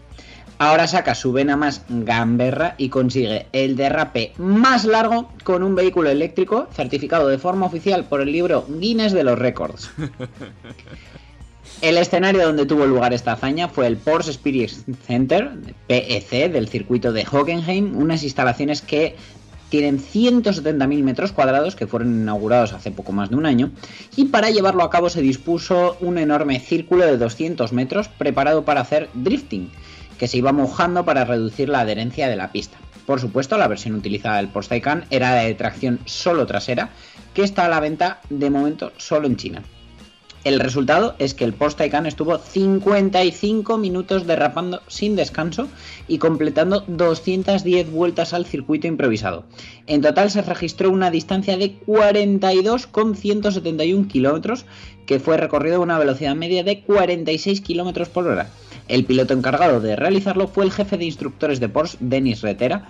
Ahora 0.58 0.86
saca 0.86 1.14
su 1.14 1.32
vena 1.32 1.56
más 1.56 1.86
gamberra 1.88 2.74
y 2.76 2.90
consigue 2.90 3.46
el 3.52 3.76
derrape 3.76 4.34
más 4.36 4.84
largo 4.84 5.30
con 5.42 5.62
un 5.62 5.74
vehículo 5.74 6.10
eléctrico 6.10 6.68
certificado 6.74 7.28
de 7.28 7.38
forma 7.38 7.64
oficial 7.64 8.04
por 8.04 8.20
el 8.20 8.32
libro 8.32 8.66
Guinness 8.68 9.12
de 9.12 9.24
los 9.24 9.38
Récords. 9.38 9.90
El 11.82 11.98
escenario 11.98 12.46
donde 12.46 12.64
tuvo 12.64 12.86
lugar 12.86 13.12
esta 13.12 13.32
hazaña 13.32 13.68
fue 13.68 13.86
el 13.86 13.98
Porsche 13.98 14.30
Experience 14.30 14.84
Center, 15.06 15.50
PEC, 15.86 16.50
del 16.50 16.68
circuito 16.68 17.12
de 17.12 17.26
Hockenheim, 17.30 17.94
unas 17.96 18.22
instalaciones 18.22 18.80
que 18.80 19.14
tienen 19.68 19.98
170.000 19.98 21.02
metros 21.02 21.32
cuadrados 21.32 21.76
que 21.76 21.86
fueron 21.86 22.20
inaugurados 22.20 22.72
hace 22.72 22.90
poco 22.90 23.12
más 23.12 23.30
de 23.30 23.36
un 23.36 23.46
año 23.46 23.70
y 24.16 24.26
para 24.26 24.50
llevarlo 24.50 24.82
a 24.82 24.90
cabo 24.90 25.10
se 25.10 25.22
dispuso 25.22 25.96
un 26.00 26.18
enorme 26.18 26.60
círculo 26.60 27.04
de 27.04 27.18
200 27.18 27.72
metros 27.72 28.08
preparado 28.08 28.64
para 28.64 28.80
hacer 28.80 29.08
drifting, 29.14 29.70
que 30.18 30.28
se 30.28 30.38
iba 30.38 30.52
mojando 30.52 31.04
para 31.04 31.24
reducir 31.24 31.68
la 31.68 31.80
adherencia 31.80 32.28
de 32.28 32.36
la 32.36 32.52
pista. 32.52 32.78
Por 33.06 33.20
supuesto, 33.20 33.56
la 33.56 33.68
versión 33.68 33.94
utilizada 33.94 34.38
del 34.38 34.48
Porsche 34.48 34.70
Taycan 34.70 35.04
era 35.10 35.34
de 35.34 35.54
tracción 35.54 36.00
solo 36.06 36.46
trasera, 36.46 36.90
que 37.34 37.44
está 37.44 37.64
a 37.64 37.68
la 37.68 37.80
venta 37.80 38.20
de 38.30 38.50
momento 38.50 38.92
solo 38.96 39.28
en 39.28 39.36
China. 39.36 39.62
El 40.46 40.60
resultado 40.60 41.16
es 41.18 41.34
que 41.34 41.42
el 41.42 41.54
Porsche 41.54 41.78
Taycan 41.78 42.06
estuvo 42.06 42.38
55 42.38 43.78
minutos 43.78 44.28
derrapando 44.28 44.80
sin 44.86 45.16
descanso 45.16 45.66
y 46.06 46.18
completando 46.18 46.84
210 46.86 47.90
vueltas 47.90 48.32
al 48.32 48.46
circuito 48.46 48.86
improvisado. 48.86 49.42
En 49.88 50.02
total 50.02 50.30
se 50.30 50.42
registró 50.42 50.92
una 50.92 51.10
distancia 51.10 51.56
de 51.56 51.72
42,171 51.72 54.06
kilómetros 54.06 54.66
que 55.04 55.18
fue 55.18 55.36
recorrido 55.36 55.78
a 55.78 55.80
una 55.80 55.98
velocidad 55.98 56.36
media 56.36 56.62
de 56.62 56.82
46 56.82 57.60
kilómetros 57.60 58.08
por 58.08 58.28
hora. 58.28 58.48
El 58.86 59.04
piloto 59.04 59.34
encargado 59.34 59.80
de 59.80 59.96
realizarlo 59.96 60.46
fue 60.46 60.64
el 60.64 60.70
jefe 60.70 60.96
de 60.96 61.06
instructores 61.06 61.58
de 61.58 61.68
Porsche, 61.68 61.96
Denis 61.98 62.42
Retera, 62.42 62.86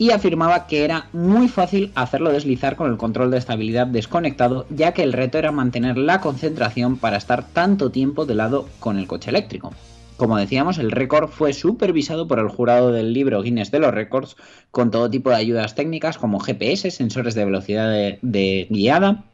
y 0.00 0.12
afirmaba 0.12 0.66
que 0.66 0.82
era 0.82 1.10
muy 1.12 1.46
fácil 1.46 1.92
hacerlo 1.94 2.32
deslizar 2.32 2.74
con 2.74 2.90
el 2.90 2.96
control 2.96 3.30
de 3.30 3.36
estabilidad 3.36 3.86
desconectado, 3.86 4.64
ya 4.70 4.94
que 4.94 5.02
el 5.02 5.12
reto 5.12 5.36
era 5.36 5.52
mantener 5.52 5.98
la 5.98 6.22
concentración 6.22 6.96
para 6.96 7.18
estar 7.18 7.46
tanto 7.46 7.90
tiempo 7.90 8.24
de 8.24 8.34
lado 8.34 8.66
con 8.78 8.98
el 8.98 9.06
coche 9.06 9.28
eléctrico. 9.28 9.74
Como 10.16 10.38
decíamos, 10.38 10.78
el 10.78 10.90
récord 10.90 11.28
fue 11.28 11.52
supervisado 11.52 12.26
por 12.26 12.38
el 12.38 12.48
jurado 12.48 12.92
del 12.92 13.12
libro 13.12 13.42
Guinness 13.42 13.70
de 13.70 13.78
los 13.78 13.92
Récords, 13.92 14.36
con 14.70 14.90
todo 14.90 15.10
tipo 15.10 15.28
de 15.28 15.36
ayudas 15.36 15.74
técnicas 15.74 16.16
como 16.16 16.40
GPS, 16.40 16.90
sensores 16.90 17.34
de 17.34 17.44
velocidad 17.44 17.90
de, 17.90 18.18
de 18.22 18.68
guiada, 18.70 19.24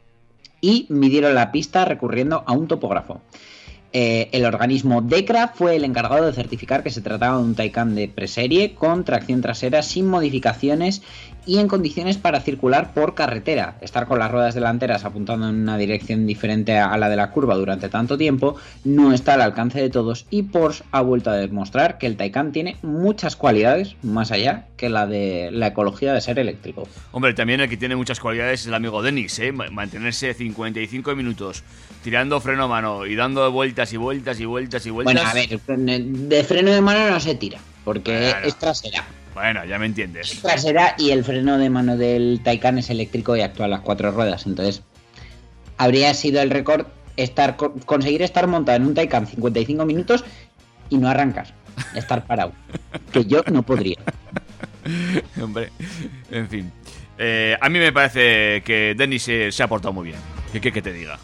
y 0.59 0.85
midieron 0.89 1.33
la 1.33 1.53
pista 1.53 1.85
recurriendo 1.85 2.43
a 2.45 2.51
un 2.51 2.67
topógrafo. 2.67 3.21
Eh, 3.93 4.29
el 4.33 4.45
organismo 4.45 5.01
DECRA 5.01 5.47
fue 5.47 5.77
el 5.77 5.85
encargado 5.85 6.25
de 6.25 6.33
certificar 6.33 6.83
que 6.83 6.89
se 6.89 7.01
trataba 7.01 7.37
de 7.37 7.43
un 7.43 7.55
Taycan 7.55 7.95
de 7.95 8.09
preserie 8.09 8.73
con 8.73 9.05
tracción 9.05 9.41
trasera 9.41 9.81
sin 9.81 10.07
modificaciones 10.07 11.01
y 11.47 11.57
en 11.59 11.67
condiciones 11.67 12.17
para 12.17 12.41
circular 12.41 12.93
por 12.93 13.15
carretera. 13.15 13.75
Estar 13.81 14.05
con 14.05 14.19
las 14.19 14.29
ruedas 14.31 14.53
delanteras 14.53 15.05
apuntando 15.05 15.47
en 15.49 15.55
una 15.55 15.77
dirección 15.77 16.27
diferente 16.27 16.77
a 16.77 16.95
la 16.97 17.09
de 17.09 17.15
la 17.15 17.31
curva 17.31 17.55
durante 17.55 17.89
tanto 17.89 18.17
tiempo 18.17 18.57
no 18.83 19.13
está 19.13 19.33
al 19.35 19.41
alcance 19.41 19.81
de 19.81 19.89
todos 19.89 20.25
y 20.29 20.43
Porsche 20.43 20.83
ha 20.91 21.01
vuelto 21.01 21.29
a 21.29 21.35
demostrar 21.35 21.97
que 21.97 22.05
el 22.07 22.17
Taycan 22.17 22.51
tiene 22.51 22.75
muchas 22.83 23.35
cualidades 23.35 23.95
más 24.03 24.31
allá 24.31 24.65
que 24.75 24.89
la 24.89 25.07
de 25.07 25.49
la 25.51 25.67
ecología 25.67 26.13
de 26.13 26.21
ser 26.21 26.37
eléctrico. 26.37 26.87
Hombre, 27.11 27.33
también 27.33 27.61
el 27.61 27.69
que 27.69 27.77
tiene 27.77 27.95
muchas 27.95 28.19
cualidades 28.19 28.61
es 28.61 28.67
el 28.67 28.73
amigo 28.73 29.01
Denis, 29.01 29.39
¿eh? 29.39 29.51
Ma- 29.51 29.69
Mantenerse 29.71 30.33
55 30.33 31.15
minutos 31.15 31.63
tirando 32.03 32.39
freno 32.41 32.65
a 32.65 32.67
mano 32.67 33.05
y 33.05 33.15
dando 33.15 33.49
vueltas 33.51 33.91
y 33.93 33.97
vueltas 33.97 34.39
y 34.39 34.45
vueltas 34.45 34.85
y 34.85 34.89
vueltas. 34.89 35.13
Bueno, 35.13 35.29
a 35.29 35.33
ver, 35.33 35.59
de 35.99 36.43
freno 36.43 36.71
de 36.71 36.81
mano 36.81 37.09
no 37.09 37.19
se 37.19 37.35
tira, 37.35 37.59
porque 37.83 38.11
Bueno. 38.33 38.47
es 38.47 38.55
trasera. 38.59 39.03
Bueno, 39.37 39.63
ya 39.65 39.77
me 39.77 39.85
entiendes. 39.85 40.41
trasera 40.41 40.95
y 40.97 41.11
el 41.11 41.23
freno 41.23 41.59
de 41.59 41.69
mano 41.69 41.95
del 41.95 42.41
Taycan 42.43 42.79
es 42.79 42.89
eléctrico 42.89 43.35
y 43.37 43.41
actúa 43.41 43.65
a 43.65 43.69
las 43.69 43.81
cuatro 43.81 44.09
ruedas. 44.11 44.47
Entonces, 44.47 44.81
habría 45.77 46.11
sido 46.15 46.41
el 46.41 46.49
récord 46.49 46.87
estar 47.17 47.55
co- 47.55 47.73
conseguir 47.85 48.23
estar 48.23 48.47
montado 48.47 48.77
en 48.77 48.85
un 48.87 48.95
Taycan 48.95 49.27
55 49.27 49.85
minutos 49.85 50.25
y 50.89 50.97
no 50.97 51.07
arrancar, 51.07 51.53
estar 51.95 52.25
parado. 52.25 52.51
Que 53.11 53.25
yo 53.25 53.43
no 53.51 53.61
podría. 53.61 53.97
Hombre, 55.41 55.69
en 56.31 56.49
fin. 56.49 56.71
Eh, 57.19 57.55
a 57.61 57.69
mí 57.69 57.77
me 57.77 57.91
parece 57.91 58.61
que 58.63 58.95
Denis 58.97 59.21
se, 59.23 59.51
se 59.51 59.61
ha 59.63 59.67
portado 59.67 59.93
muy 59.93 60.07
bien. 60.07 60.19
¿Qué 60.59 60.71
te 60.81 60.91
diga? 60.93 61.19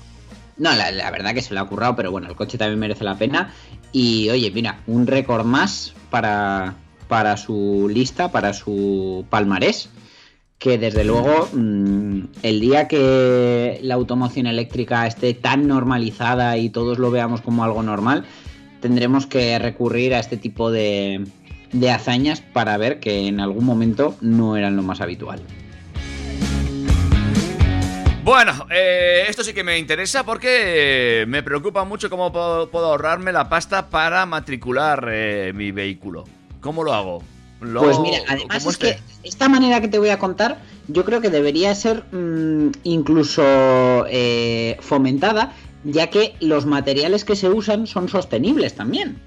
No, 0.58 0.72
la, 0.76 0.92
la 0.92 1.10
verdad 1.10 1.34
que 1.34 1.42
se 1.42 1.54
lo 1.56 1.62
ha 1.62 1.68
currado, 1.68 1.96
pero 1.96 2.12
bueno, 2.12 2.28
el 2.30 2.36
coche 2.36 2.60
también 2.60 2.78
merece 2.80 3.04
la 3.04 3.16
pena. 3.16 3.52
Y 3.92 4.30
oye, 4.30 4.52
mira, 4.52 4.80
un 4.86 5.08
récord 5.08 5.46
más 5.46 5.94
para, 6.12 6.76
para 7.14 7.38
su 7.38 7.88
lista, 7.94 8.32
para 8.32 8.54
su 8.54 9.24
palmarés. 9.30 9.88
Que 10.58 10.80
desde 10.80 11.04
luego, 11.04 11.48
mm, 11.54 12.22
el 12.42 12.60
día 12.60 12.88
que 12.88 13.80
la 13.84 13.94
automoción 13.94 14.48
eléctrica 14.48 15.06
esté 15.06 15.36
tan 15.36 15.68
normalizada 15.68 16.58
y 16.58 16.72
todos 16.72 16.98
lo 16.98 17.12
veamos 17.12 17.42
como 17.42 17.64
algo 17.64 17.84
normal, 17.84 18.26
tendremos 18.82 19.28
que 19.28 19.60
recurrir 19.60 20.16
a 20.16 20.20
este 20.20 20.38
tipo 20.38 20.72
de, 20.72 21.24
de 21.72 21.92
hazañas 21.92 22.42
para 22.42 22.76
ver 22.78 23.00
que 23.00 23.28
en 23.28 23.40
algún 23.40 23.64
momento 23.64 24.16
no 24.20 24.58
eran 24.58 24.76
lo 24.76 24.82
más 24.82 25.00
habitual. 25.00 25.40
Bueno, 28.24 28.66
eh, 28.72 29.26
esto 29.28 29.44
sí 29.44 29.54
que 29.54 29.64
me 29.64 29.78
interesa 29.78 30.26
porque 30.26 31.26
me 31.28 31.44
preocupa 31.44 31.84
mucho 31.84 32.10
cómo 32.10 32.34
puedo, 32.34 32.72
puedo 32.72 32.88
ahorrarme 32.88 33.32
la 33.32 33.50
pasta 33.50 33.92
para 33.92 34.26
matricular 34.26 35.08
eh, 35.12 35.52
mi 35.54 35.72
vehículo. 35.72 36.24
¿Cómo 36.64 36.84
lo 36.84 36.94
hago? 36.94 37.22
Lo- 37.62 37.82
Pues 37.82 38.00
mira, 38.00 38.18
además 38.28 38.58
¿cómo 38.60 38.72
es 38.72 38.78
que 38.78 38.98
esta 39.24 39.48
manera 39.48 39.80
que 39.80 39.88
te 39.88 40.00
voy 40.00 40.10
a 40.10 40.18
contar, 40.18 40.60
yo 40.88 41.06
creo 41.06 41.22
que 41.22 41.30
debería 41.30 41.74
ser 41.76 42.04
mm, 42.12 42.72
incluso 42.84 43.44
eh, 44.10 44.78
fomentada, 44.82 45.54
ya 45.84 46.08
que 46.10 46.34
los 46.40 46.66
materiales 46.66 47.24
que 47.26 47.36
se 47.36 47.50
usan 47.50 47.86
son 47.86 48.10
sostenibles 48.10 48.74
también. 48.74 49.20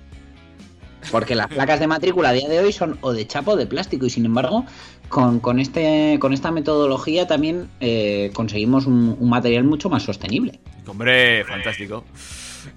Porque 1.12 1.36
las 1.36 1.46
placas 1.46 1.78
de 1.78 1.86
matrícula 1.86 2.30
a 2.30 2.32
día 2.32 2.48
de 2.48 2.58
hoy 2.58 2.72
son 2.72 2.98
o 3.00 3.12
de 3.12 3.26
chapa 3.28 3.52
o 3.52 3.56
de 3.56 3.66
plástico, 3.66 4.06
y 4.06 4.10
sin 4.10 4.24
embargo, 4.26 4.66
con, 5.08 5.38
con 5.38 5.60
este, 5.60 6.18
con 6.20 6.32
esta 6.32 6.50
metodología 6.50 7.28
también 7.28 7.68
eh, 7.80 8.30
conseguimos 8.34 8.86
un, 8.86 9.16
un 9.18 9.28
material 9.30 9.62
mucho 9.64 9.88
más 9.88 10.02
sostenible. 10.02 10.58
Hombre, 10.86 11.44
fantástico. 11.44 12.04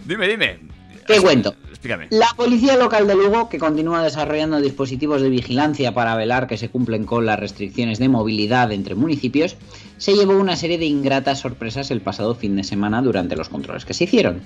Dime, 0.06 0.28
dime. 0.28 0.60
¿Qué 1.08 1.20
cuento? 1.20 1.56
Explícame. 1.80 2.08
La 2.10 2.28
policía 2.36 2.76
local 2.76 3.08
de 3.08 3.16
Lugo, 3.16 3.48
que 3.48 3.58
continúa 3.58 4.04
desarrollando 4.04 4.60
dispositivos 4.60 5.22
de 5.22 5.30
vigilancia 5.30 5.94
para 5.94 6.14
velar 6.18 6.46
que 6.46 6.58
se 6.58 6.68
cumplen 6.68 7.06
con 7.06 7.26
las 7.26 7.40
restricciones 7.40 8.00
de 8.00 8.10
movilidad 8.10 8.74
entre 8.74 8.96
municipios, 8.96 9.56
se 9.98 10.14
llevó 10.14 10.34
una 10.34 10.58
serie 10.58 10.78
de 10.78 10.88
ingratas 10.88 11.40
sorpresas 11.40 11.90
el 11.90 12.02
pasado 12.02 12.36
fin 12.36 12.58
de 12.58 12.66
semana 12.66 13.02
durante 13.02 13.38
los 13.38 13.48
controles 13.48 13.86
que 13.86 13.94
se 13.94 14.04
hicieron. 14.04 14.42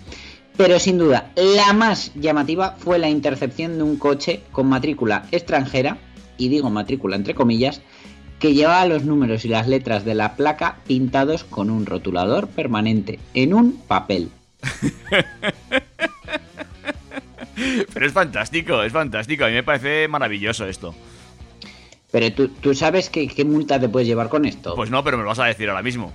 Pero 0.57 0.77
sin 0.77 0.99
duda, 0.99 1.31
la 1.35 1.73
más 1.73 2.11
llamativa 2.13 2.75
fue 2.77 2.99
la 2.99 3.09
intercepción 3.09 3.77
de 3.77 3.83
un 3.83 3.95
coche 3.95 4.43
con 4.51 4.67
matrícula 4.67 5.25
extranjera, 5.31 5.97
y 6.37 6.49
digo 6.49 6.69
matrícula 6.69 7.15
entre 7.15 7.33
comillas, 7.33 7.81
que 8.37 8.53
llevaba 8.53 8.85
los 8.85 9.05
números 9.05 9.43
y 9.43 9.47
las 9.47 9.67
letras 9.67 10.05
de 10.05 10.13
la 10.13 10.35
placa 10.35 10.77
pintados 10.85 11.45
con 11.45 11.71
un 11.71 11.87
rotulador 11.87 12.47
permanente 12.47 13.17
en 13.33 13.55
un 13.55 13.71
papel. 13.87 14.29
Pero 17.93 18.05
es 18.05 18.13
fantástico, 18.13 18.83
es 18.83 18.93
fantástico. 18.93 19.45
A 19.45 19.47
mí 19.47 19.53
me 19.53 19.63
parece 19.63 20.07
maravilloso 20.07 20.65
esto. 20.65 20.93
Pero 22.11 22.31
tú, 22.33 22.47
tú 22.49 22.73
sabes 22.75 23.09
qué, 23.09 23.27
qué 23.27 23.43
multa 23.43 23.79
te 23.79 23.89
puedes 23.89 24.07
llevar 24.07 24.29
con 24.29 24.45
esto. 24.45 24.75
Pues 24.75 24.91
no, 24.91 25.03
pero 25.03 25.17
me 25.17 25.23
lo 25.23 25.29
vas 25.29 25.39
a 25.39 25.45
decir 25.45 25.69
ahora 25.69 25.81
mismo. 25.81 26.13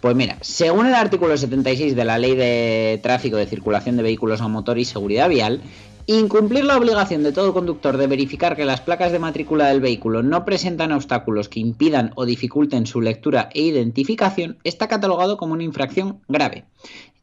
Pues 0.00 0.14
mira, 0.14 0.38
según 0.42 0.86
el 0.86 0.94
artículo 0.94 1.36
76 1.36 1.96
de 1.96 2.04
la 2.04 2.18
Ley 2.18 2.36
de 2.36 3.00
Tráfico 3.02 3.36
de 3.36 3.46
Circulación 3.46 3.96
de 3.96 4.04
Vehículos 4.04 4.40
a 4.40 4.46
Motor 4.46 4.78
y 4.78 4.84
Seguridad 4.84 5.28
Vial, 5.28 5.60
incumplir 6.06 6.64
la 6.64 6.76
obligación 6.76 7.22
de 7.22 7.32
todo 7.32 7.52
conductor 7.52 7.96
de 7.96 8.06
verificar 8.06 8.54
que 8.54 8.64
las 8.64 8.80
placas 8.80 9.10
de 9.10 9.18
matrícula 9.18 9.66
del 9.66 9.80
vehículo 9.80 10.22
no 10.22 10.44
presentan 10.44 10.92
obstáculos 10.92 11.48
que 11.48 11.60
impidan 11.60 12.12
o 12.14 12.26
dificulten 12.26 12.86
su 12.86 13.00
lectura 13.00 13.50
e 13.52 13.62
identificación 13.62 14.58
está 14.64 14.86
catalogado 14.86 15.36
como 15.36 15.52
una 15.54 15.64
infracción 15.64 16.20
grave. 16.28 16.64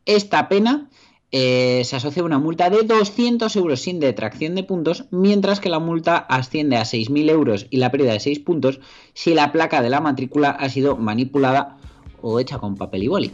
Esta 0.05 0.49
pena 0.49 0.89
eh, 1.31 1.81
se 1.83 1.95
asocia 1.95 2.21
a 2.21 2.25
una 2.25 2.39
multa 2.39 2.69
de 2.69 2.83
200 2.83 3.55
euros 3.55 3.81
sin 3.81 3.99
detracción 3.99 4.55
de 4.55 4.63
puntos, 4.63 5.05
mientras 5.11 5.59
que 5.59 5.69
la 5.69 5.79
multa 5.79 6.17
asciende 6.17 6.77
a 6.77 6.83
6.000 6.83 7.29
euros 7.29 7.67
y 7.69 7.77
la 7.77 7.91
pérdida 7.91 8.13
de 8.13 8.19
6 8.19 8.39
puntos 8.39 8.79
si 9.13 9.33
la 9.33 9.51
placa 9.51 9.81
de 9.81 9.89
la 9.89 10.01
matrícula 10.01 10.51
ha 10.51 10.69
sido 10.69 10.97
manipulada 10.97 11.77
o 12.21 12.39
hecha 12.39 12.59
con 12.59 12.75
papel 12.75 13.03
y 13.03 13.07
boli. 13.07 13.31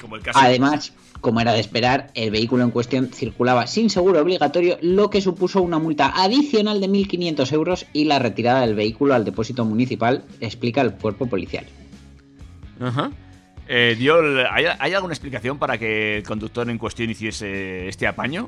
Como 0.00 0.16
el 0.16 0.22
caso. 0.22 0.38
Además, 0.40 0.92
como 1.22 1.40
era 1.40 1.52
de 1.52 1.60
esperar, 1.60 2.10
el 2.14 2.30
vehículo 2.30 2.64
en 2.64 2.70
cuestión 2.70 3.08
circulaba 3.08 3.66
sin 3.66 3.90
seguro 3.90 4.20
obligatorio, 4.20 4.76
lo 4.80 5.08
que 5.08 5.20
supuso 5.20 5.62
una 5.62 5.78
multa 5.78 6.12
adicional 6.14 6.80
de 6.80 6.88
1.500 6.88 7.52
euros 7.52 7.86
y 7.92 8.04
la 8.04 8.18
retirada 8.18 8.62
del 8.62 8.74
vehículo 8.74 9.14
al 9.14 9.24
depósito 9.24 9.64
municipal, 9.64 10.24
explica 10.40 10.80
el 10.80 10.94
cuerpo 10.94 11.26
policial. 11.26 11.64
Ajá. 12.80 13.12
Eh, 13.74 13.96
dio 13.98 14.16
¿hay, 14.50 14.92
alguna 14.92 15.14
explicación 15.14 15.56
para 15.58 15.78
que 15.78 16.18
el 16.18 16.22
conductor 16.24 16.68
en 16.68 16.76
cuestión 16.76 17.08
hiciese 17.08 17.88
este 17.88 18.06
apaño? 18.06 18.46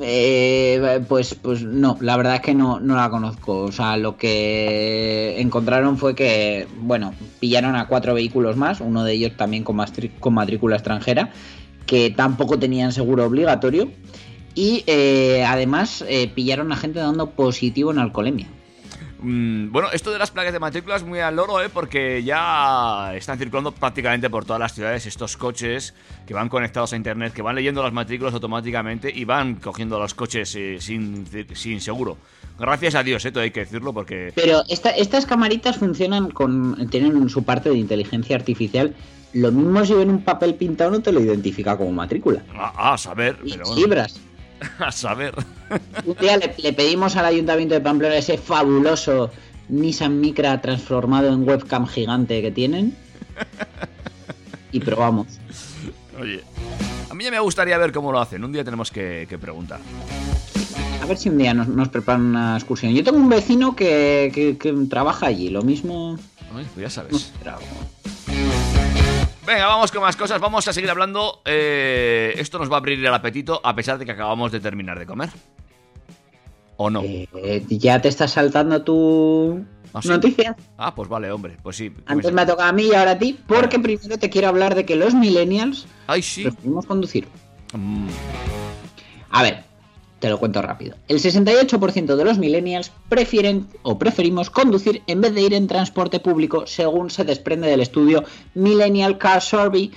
Eh, 0.00 1.00
pues, 1.08 1.34
pues 1.34 1.64
no, 1.64 1.98
la 2.00 2.16
verdad 2.16 2.36
es 2.36 2.42
que 2.42 2.54
no, 2.54 2.78
no 2.78 2.94
la 2.94 3.10
conozco. 3.10 3.62
O 3.62 3.72
sea, 3.72 3.96
lo 3.96 4.16
que 4.16 5.40
encontraron 5.40 5.98
fue 5.98 6.14
que, 6.14 6.68
bueno, 6.76 7.14
pillaron 7.40 7.74
a 7.74 7.88
cuatro 7.88 8.14
vehículos 8.14 8.56
más, 8.56 8.80
uno 8.80 9.02
de 9.02 9.14
ellos 9.14 9.36
también 9.36 9.64
con 9.64 9.74
matrícula 10.34 10.76
extranjera, 10.76 11.32
que 11.84 12.10
tampoco 12.10 12.60
tenían 12.60 12.92
seguro 12.92 13.24
obligatorio. 13.24 13.90
Y 14.54 14.84
eh, 14.86 15.44
además 15.48 16.04
eh, 16.06 16.30
pillaron 16.32 16.70
a 16.70 16.76
gente 16.76 17.00
dando 17.00 17.30
positivo 17.30 17.90
en 17.90 17.98
alcoholemia. 17.98 18.46
Mm, 19.20 19.72
bueno, 19.72 19.88
esto 19.92 20.10
de 20.12 20.18
las 20.18 20.30
placas 20.30 20.52
de 20.52 20.60
matrícula 20.60 20.96
es 20.96 21.02
muy 21.04 21.18
al 21.20 21.34
loro, 21.36 21.60
¿eh? 21.60 21.68
Porque 21.68 22.22
ya 22.22 23.12
están 23.16 23.36
circulando 23.38 23.72
prácticamente 23.72 24.30
por 24.30 24.44
todas 24.44 24.60
las 24.60 24.74
ciudades 24.74 25.06
estos 25.06 25.36
coches 25.36 25.94
que 26.26 26.34
van 26.34 26.48
conectados 26.48 26.92
a 26.92 26.96
internet, 26.96 27.32
que 27.32 27.42
van 27.42 27.56
leyendo 27.56 27.82
las 27.82 27.92
matrículas 27.92 28.32
automáticamente 28.34 29.10
y 29.14 29.24
van 29.24 29.56
cogiendo 29.56 29.98
los 29.98 30.14
coches 30.14 30.54
eh, 30.54 30.76
sin, 30.80 31.26
sin 31.54 31.80
seguro. 31.80 32.16
Gracias 32.58 32.94
a 32.94 33.02
Dios, 33.02 33.24
¿eh? 33.24 33.30
Todo 33.32 33.42
hay 33.44 33.50
que 33.50 33.60
decirlo 33.60 33.92
porque... 33.92 34.32
Pero 34.34 34.62
esta- 34.68 34.90
estas 34.90 35.26
camaritas 35.26 35.76
funcionan 35.78 36.30
con. 36.30 36.88
tienen 36.90 37.28
su 37.28 37.44
parte 37.44 37.70
de 37.70 37.76
inteligencia 37.76 38.36
artificial. 38.36 38.94
Lo 39.34 39.52
mismo 39.52 39.84
si 39.84 39.94
ven 39.94 40.10
un 40.10 40.22
papel 40.24 40.54
pintado 40.54 40.90
no 40.90 41.00
te 41.00 41.12
lo 41.12 41.20
identifica 41.20 41.76
como 41.76 41.92
matrícula. 41.92 42.42
A, 42.56 42.94
a 42.94 42.98
saber, 42.98 43.36
pero 43.48 43.64
bueno, 43.66 43.74
cibras. 43.74 44.20
a 44.78 44.92
saber. 44.92 45.34
Un 46.04 46.14
día 46.16 46.36
le, 46.36 46.54
le 46.58 46.72
pedimos 46.72 47.16
al 47.16 47.24
ayuntamiento 47.26 47.74
de 47.74 47.80
Pamplona 47.80 48.16
ese 48.16 48.38
fabuloso 48.38 49.30
Nissan 49.68 50.20
Micra 50.20 50.60
transformado 50.60 51.28
en 51.32 51.46
webcam 51.48 51.86
gigante 51.86 52.40
que 52.42 52.50
tienen. 52.50 52.96
Y 54.72 54.80
probamos. 54.80 55.26
Oye, 56.20 56.42
a 57.10 57.14
mí 57.14 57.24
ya 57.24 57.30
me 57.30 57.40
gustaría 57.40 57.78
ver 57.78 57.92
cómo 57.92 58.12
lo 58.12 58.20
hacen. 58.20 58.44
Un 58.44 58.52
día 58.52 58.64
tenemos 58.64 58.90
que, 58.90 59.26
que 59.28 59.38
preguntar. 59.38 59.80
A 61.02 61.06
ver 61.06 61.16
si 61.16 61.28
un 61.28 61.38
día 61.38 61.54
nos, 61.54 61.68
nos 61.68 61.88
preparan 61.88 62.22
una 62.26 62.56
excursión. 62.56 62.92
Yo 62.92 63.04
tengo 63.04 63.18
un 63.18 63.28
vecino 63.28 63.74
que, 63.76 64.30
que- 64.34 64.58
que 64.58 64.72
trabaja 64.90 65.26
allí. 65.26 65.48
Lo 65.48 65.62
mismo. 65.62 66.18
Ay, 66.54 66.66
pues 66.74 66.82
ya 66.84 66.90
sabes. 66.90 67.32
Venga, 69.48 69.66
vamos 69.66 69.90
con 69.90 70.02
más 70.02 70.14
cosas. 70.14 70.38
Vamos 70.42 70.68
a 70.68 70.74
seguir 70.74 70.90
hablando. 70.90 71.40
Eh, 71.46 72.34
esto 72.36 72.58
nos 72.58 72.70
va 72.70 72.74
a 72.74 72.78
abrir 72.80 72.98
el 72.98 73.14
apetito 73.14 73.62
a 73.64 73.74
pesar 73.74 73.96
de 73.96 74.04
que 74.04 74.12
acabamos 74.12 74.52
de 74.52 74.60
terminar 74.60 74.98
de 74.98 75.06
comer. 75.06 75.30
¿O 76.76 76.90
no? 76.90 77.00
Eh, 77.02 77.64
ya 77.70 77.98
te 78.02 78.08
estás 78.08 78.32
saltando 78.32 78.82
tu 78.84 79.64
¿Ah, 79.94 80.02
sí? 80.02 80.08
noticia. 80.08 80.54
Ah, 80.76 80.94
pues 80.94 81.08
vale, 81.08 81.32
hombre. 81.32 81.56
Pues 81.62 81.76
sí. 81.76 81.88
¿qué 81.88 82.02
Antes 82.04 82.26
me 82.30 82.36
me 82.36 82.42
ha 82.42 82.46
tocado 82.46 82.68
a 82.68 82.72
mí 82.72 82.88
y 82.88 82.94
ahora 82.94 83.12
a 83.12 83.18
ti. 83.18 83.38
Porque 83.46 83.78
primero 83.78 84.18
te 84.18 84.28
quiero 84.28 84.48
hablar 84.48 84.74
de 84.74 84.84
que 84.84 84.96
los 84.96 85.14
millennials 85.14 85.86
Ay, 86.06 86.20
sí. 86.20 86.42
preferimos 86.42 86.84
conducir. 86.84 87.26
Mm, 87.72 88.06
A 89.30 89.42
ver, 89.42 89.64
te 90.18 90.28
lo 90.28 90.38
cuento 90.38 90.62
rápido. 90.62 90.96
El 91.08 91.20
68% 91.20 92.16
de 92.16 92.24
los 92.24 92.38
millennials 92.38 92.90
prefieren 93.08 93.66
o 93.82 93.98
preferimos 93.98 94.50
conducir 94.50 95.02
en 95.06 95.20
vez 95.20 95.34
de 95.34 95.42
ir 95.42 95.54
en 95.54 95.66
transporte 95.66 96.20
público, 96.20 96.66
según 96.66 97.10
se 97.10 97.24
desprende 97.24 97.68
del 97.68 97.80
estudio 97.80 98.24
Millennial 98.54 99.18
Car 99.18 99.40
Survey 99.40 99.92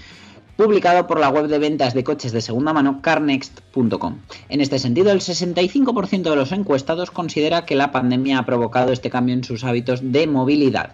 publicado 0.58 1.08
por 1.08 1.20
la 1.20 1.30
web 1.30 1.48
de 1.48 1.58
ventas 1.58 1.96
de 1.96 2.04
coches 2.04 2.32
de 2.32 2.42
segunda 2.42 2.72
mano 2.72 3.02
carnext.com. 3.02 4.20
En 4.48 4.62
este 4.62 4.78
sentido, 4.78 5.12
el 5.12 5.20
65% 5.20 6.30
de 6.30 6.36
los 6.36 6.52
encuestados 6.52 7.10
considera 7.10 7.66
que 7.66 7.76
la 7.76 7.92
pandemia 7.92 8.38
ha 8.38 8.46
provocado 8.46 8.92
este 8.92 9.10
cambio 9.10 9.34
en 9.34 9.44
sus 9.44 9.64
hábitos 9.64 10.02
de 10.04 10.28
movilidad. 10.28 10.92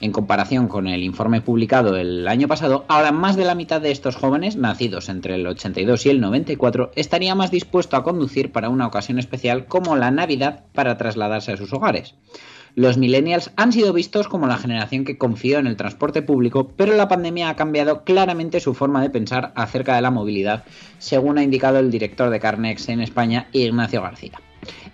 En 0.00 0.12
comparación 0.12 0.68
con 0.68 0.86
el 0.86 1.02
informe 1.02 1.40
publicado 1.40 1.96
el 1.96 2.28
año 2.28 2.46
pasado, 2.46 2.84
ahora 2.86 3.10
más 3.10 3.34
de 3.36 3.44
la 3.44 3.56
mitad 3.56 3.80
de 3.80 3.90
estos 3.90 4.14
jóvenes, 4.14 4.54
nacidos 4.56 5.08
entre 5.08 5.34
el 5.34 5.46
82 5.46 6.06
y 6.06 6.10
el 6.10 6.20
94, 6.20 6.92
estaría 6.94 7.34
más 7.34 7.50
dispuesto 7.50 7.96
a 7.96 8.04
conducir 8.04 8.52
para 8.52 8.68
una 8.68 8.86
ocasión 8.86 9.18
especial 9.18 9.66
como 9.66 9.96
la 9.96 10.12
Navidad 10.12 10.64
para 10.72 10.96
trasladarse 10.96 11.52
a 11.52 11.56
sus 11.56 11.72
hogares. 11.72 12.14
Los 12.76 12.96
millennials 12.96 13.50
han 13.56 13.72
sido 13.72 13.92
vistos 13.92 14.28
como 14.28 14.46
la 14.46 14.56
generación 14.56 15.04
que 15.04 15.18
confió 15.18 15.58
en 15.58 15.66
el 15.66 15.76
transporte 15.76 16.22
público, 16.22 16.68
pero 16.76 16.94
la 16.94 17.08
pandemia 17.08 17.48
ha 17.48 17.56
cambiado 17.56 18.04
claramente 18.04 18.60
su 18.60 18.74
forma 18.74 19.02
de 19.02 19.10
pensar 19.10 19.52
acerca 19.56 19.96
de 19.96 20.02
la 20.02 20.12
movilidad, 20.12 20.64
según 20.98 21.38
ha 21.38 21.42
indicado 21.42 21.80
el 21.80 21.90
director 21.90 22.30
de 22.30 22.38
Carnex 22.38 22.88
en 22.88 23.00
España, 23.00 23.48
Ignacio 23.50 24.00
García. 24.00 24.38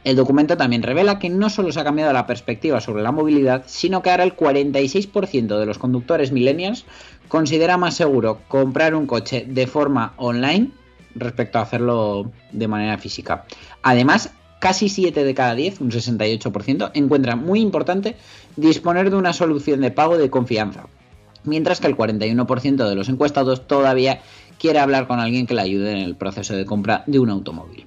El 0.05 0.17
documento 0.17 0.59
también 0.59 0.83
revela 0.83 1.19
que 1.19 1.31
no 1.31 1.49
solo 1.49 1.73
se 1.73 1.81
ha 1.81 1.85
cambiado 1.85 2.13
la 2.13 2.27
perspectiva 2.27 2.81
sobre 2.81 3.03
la 3.03 3.11
movilidad, 3.11 3.65
sino 3.67 4.03
que 4.03 4.11
ahora 4.11 4.25
el 4.25 4.37
46% 4.37 5.59
de 5.59 5.67
los 5.67 5.79
conductores 5.79 6.31
millennials 6.31 6.85
considera 7.29 7.79
más 7.79 7.95
seguro 7.95 8.41
comprar 8.49 8.95
un 8.95 9.07
coche 9.07 9.47
de 9.49 9.67
forma 9.67 10.13
online 10.19 10.71
respecto 11.15 11.59
a 11.59 11.63
hacerlo 11.63 12.31
de 12.53 12.69
manera 12.69 12.99
física. 12.99 13.47
Además, 13.83 14.31
casi 14.59 14.91
7 14.91 15.25
de 15.25 15.35
cada 15.35 15.55
10, 15.55 15.81
un 15.81 15.91
68%, 15.91 16.91
encuentra 16.95 17.35
muy 17.35 17.61
importante 17.61 18.17
disponer 18.57 19.11
de 19.11 19.17
una 19.17 19.33
solución 19.33 19.81
de 19.81 19.91
pago 19.91 20.19
de 20.19 20.29
confianza, 20.29 20.87
mientras 21.45 21.81
que 21.81 21.87
el 21.87 21.97
41% 21.97 22.89
de 22.89 22.95
los 22.95 23.09
encuestados 23.09 23.67
todavía 23.67 24.21
quiere 24.59 24.81
hablar 24.81 25.07
con 25.07 25.19
alguien 25.19 25.47
que 25.47 25.55
le 25.55 25.63
ayude 25.63 25.93
en 25.93 25.99
el 25.99 26.15
proceso 26.17 26.55
de 26.55 26.67
compra 26.67 27.05
de 27.07 27.19
un 27.19 27.31
automóvil. 27.31 27.87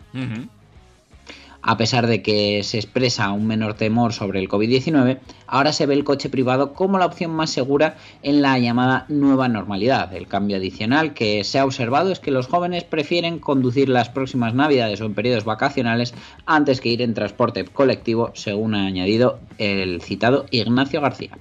A 1.69 1.75
pesar 1.75 2.08
de 2.08 2.21
que 2.21 2.63
se 2.63 2.77
expresa 2.77 3.30
un 3.34 3.45
menor 3.45 3.73
temor 3.73 4.13
sobre 4.13 4.39
el 4.39 4.47
COVID-19, 4.47 5.19
ahora 5.47 5.73
se 5.73 5.86
ve 5.86 5.95
el 5.95 6.06
coche 6.06 6.30
privado 6.30 6.71
como 6.71 6.97
la 6.97 7.06
opción 7.06 7.32
más 7.32 7.49
segura 7.49 7.97
en 8.23 8.41
la 8.41 8.58
llamada 8.58 9.06
nueva 9.10 9.49
normalidad. 9.49 10.13
El 10.13 10.30
cambio 10.30 10.55
adicional 10.55 11.13
que 11.13 11.43
se 11.43 11.59
ha 11.59 11.65
observado 11.65 12.13
es 12.13 12.22
que 12.22 12.32
los 12.32 12.47
jóvenes 12.47 12.86
prefieren 12.86 13.39
conducir 13.39 13.89
las 13.89 14.07
próximas 14.07 14.53
navidades 14.53 15.01
o 15.01 15.05
en 15.07 15.13
periodos 15.13 15.43
vacacionales 15.43 16.13
antes 16.45 16.80
que 16.80 16.88
ir 16.88 17.01
en 17.01 17.13
transporte 17.13 17.65
colectivo, 17.65 18.32
según 18.34 18.74
ha 18.74 18.86
añadido 18.86 19.41
el 19.57 20.01
citado 20.01 20.45
Ignacio 20.51 21.01
García. 21.01 21.38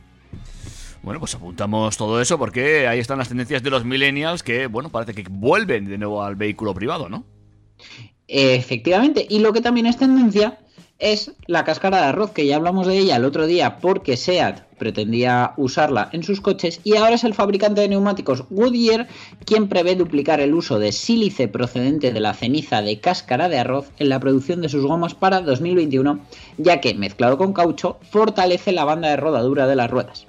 Bueno, 1.05 1.21
pues 1.21 1.37
apuntamos 1.37 1.97
todo 1.97 2.21
eso 2.21 2.37
porque 2.37 2.89
ahí 2.89 2.99
están 2.99 3.19
las 3.19 3.29
tendencias 3.29 3.63
de 3.63 3.71
los 3.71 3.85
millennials 3.85 4.43
que, 4.43 4.67
bueno, 4.67 4.89
parece 4.89 5.15
que 5.15 5.25
vuelven 5.31 5.85
de 5.85 5.99
nuevo 5.99 6.25
al 6.25 6.35
vehículo 6.35 6.75
privado, 6.75 7.09
¿no? 7.09 7.25
Efectivamente, 8.29 9.27
y 9.29 9.39
lo 9.39 9.53
que 9.53 9.61
también 9.61 9.87
es 9.87 9.97
tendencia 9.97 10.59
es 10.99 11.33
la 11.47 11.65
cáscara 11.65 11.99
de 11.99 12.05
arroz, 12.05 12.31
que 12.31 12.47
ya 12.47 12.57
hablamos 12.57 12.87
de 12.87 12.99
ella 12.99 13.17
el 13.17 13.25
otro 13.25 13.47
día 13.47 13.79
porque 13.79 14.17
SEAT 14.17 14.63
pretendía 14.79 15.53
usarla 15.57 16.09
en 16.13 16.23
sus 16.23 16.41
coches 16.41 16.81
y 16.85 16.97
ahora 16.97 17.15
es 17.15 17.25
el 17.25 17.35
fabricante 17.35 17.83
de 17.83 17.89
neumáticos 17.89 18.45
Goodyear 18.51 19.07
quien 19.45 19.69
prevé 19.69 19.95
duplicar 19.95 20.41
el 20.41 20.55
uso 20.55 20.79
de 20.79 20.93
sílice 20.93 21.49
procedente 21.49 22.13
de 22.13 22.21
la 22.21 22.35
ceniza 22.35 22.83
de 22.83 22.99
cáscara 23.01 23.49
de 23.49 23.59
arroz 23.59 23.91
en 23.99 24.09
la 24.09 24.21
producción 24.21 24.63
de 24.63 24.69
sus 24.69 24.85
gomas 24.85 25.15
para 25.15 25.41
2021, 25.41 26.21
ya 26.59 26.81
que 26.81 26.95
mezclado 26.95 27.37
con 27.37 27.53
caucho 27.53 27.99
fortalece 28.11 28.73
la 28.73 28.85
banda 28.85 29.11
de 29.11 29.17
rodadura 29.17 29.67
de 29.67 29.77
las 29.77 29.91
ruedas. 29.91 30.27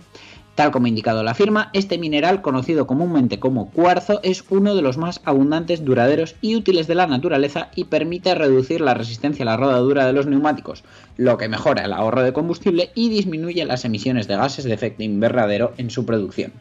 Tal 0.58 0.72
como 0.72 0.88
ha 0.88 0.90
indicado 0.90 1.22
la 1.22 1.36
firma, 1.36 1.70
este 1.74 2.00
mineral, 2.00 2.42
conocido 2.42 2.88
comúnmente 2.88 3.40
como 3.40 3.70
cuarzo, 3.70 4.22
es 4.24 4.44
uno 4.50 4.74
de 4.74 4.82
los 4.82 4.98
más 4.98 5.22
abundantes, 5.24 5.86
duraderos 5.86 6.34
y 6.42 6.56
útiles 6.56 6.88
de 6.88 6.96
la 6.96 7.06
naturaleza 7.06 7.70
y 7.76 7.84
permite 7.84 8.34
reducir 8.34 8.82
la 8.82 8.96
resistencia 8.96 9.44
a 9.44 9.46
la 9.46 9.58
rodadura 9.58 10.08
de 10.08 10.14
los 10.14 10.26
neumáticos, 10.26 10.84
lo 11.16 11.38
que 11.38 11.48
mejora 11.48 11.86
el 11.86 11.94
ahorro 11.94 12.24
de 12.24 12.34
combustible 12.34 12.90
y 12.96 13.10
disminuye 13.10 13.64
las 13.66 13.86
emisiones 13.86 14.28
de 14.28 14.36
gases 14.36 14.66
de 14.66 14.74
efecto 14.74 15.04
invernadero 15.04 15.74
en 15.78 15.92
su 15.92 16.08
producción. 16.08 16.52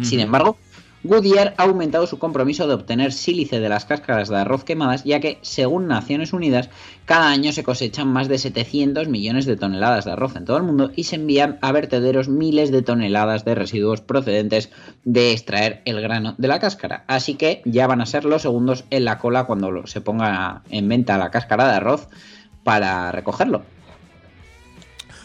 Sin 0.00 0.20
embargo, 0.20 0.56
Goodyear 1.06 1.54
ha 1.56 1.62
aumentado 1.62 2.06
su 2.06 2.18
compromiso 2.18 2.66
de 2.66 2.74
obtener 2.74 3.12
sílice 3.12 3.60
de 3.60 3.68
las 3.68 3.84
cáscaras 3.84 4.28
de 4.28 4.36
arroz 4.36 4.64
quemadas, 4.64 5.04
ya 5.04 5.20
que, 5.20 5.38
según 5.42 5.86
Naciones 5.86 6.32
Unidas, 6.32 6.68
cada 7.04 7.28
año 7.28 7.52
se 7.52 7.62
cosechan 7.62 8.08
más 8.08 8.28
de 8.28 8.38
700 8.38 9.08
millones 9.08 9.46
de 9.46 9.56
toneladas 9.56 10.04
de 10.04 10.12
arroz 10.12 10.36
en 10.36 10.44
todo 10.44 10.56
el 10.56 10.64
mundo 10.64 10.90
y 10.94 11.04
se 11.04 11.16
envían 11.16 11.58
a 11.62 11.72
vertederos 11.72 12.28
miles 12.28 12.70
de 12.70 12.82
toneladas 12.82 13.44
de 13.44 13.54
residuos 13.54 14.00
procedentes 14.00 14.70
de 15.04 15.32
extraer 15.32 15.82
el 15.84 16.00
grano 16.00 16.34
de 16.38 16.48
la 16.48 16.58
cáscara. 16.58 17.04
Así 17.06 17.34
que 17.34 17.62
ya 17.64 17.86
van 17.86 18.00
a 18.00 18.06
ser 18.06 18.24
los 18.24 18.42
segundos 18.42 18.84
en 18.90 19.04
la 19.04 19.18
cola 19.18 19.44
cuando 19.44 19.86
se 19.86 20.00
ponga 20.00 20.62
en 20.70 20.88
venta 20.88 21.18
la 21.18 21.30
cáscara 21.30 21.68
de 21.68 21.76
arroz 21.76 22.08
para 22.64 23.12
recogerlo. 23.12 23.62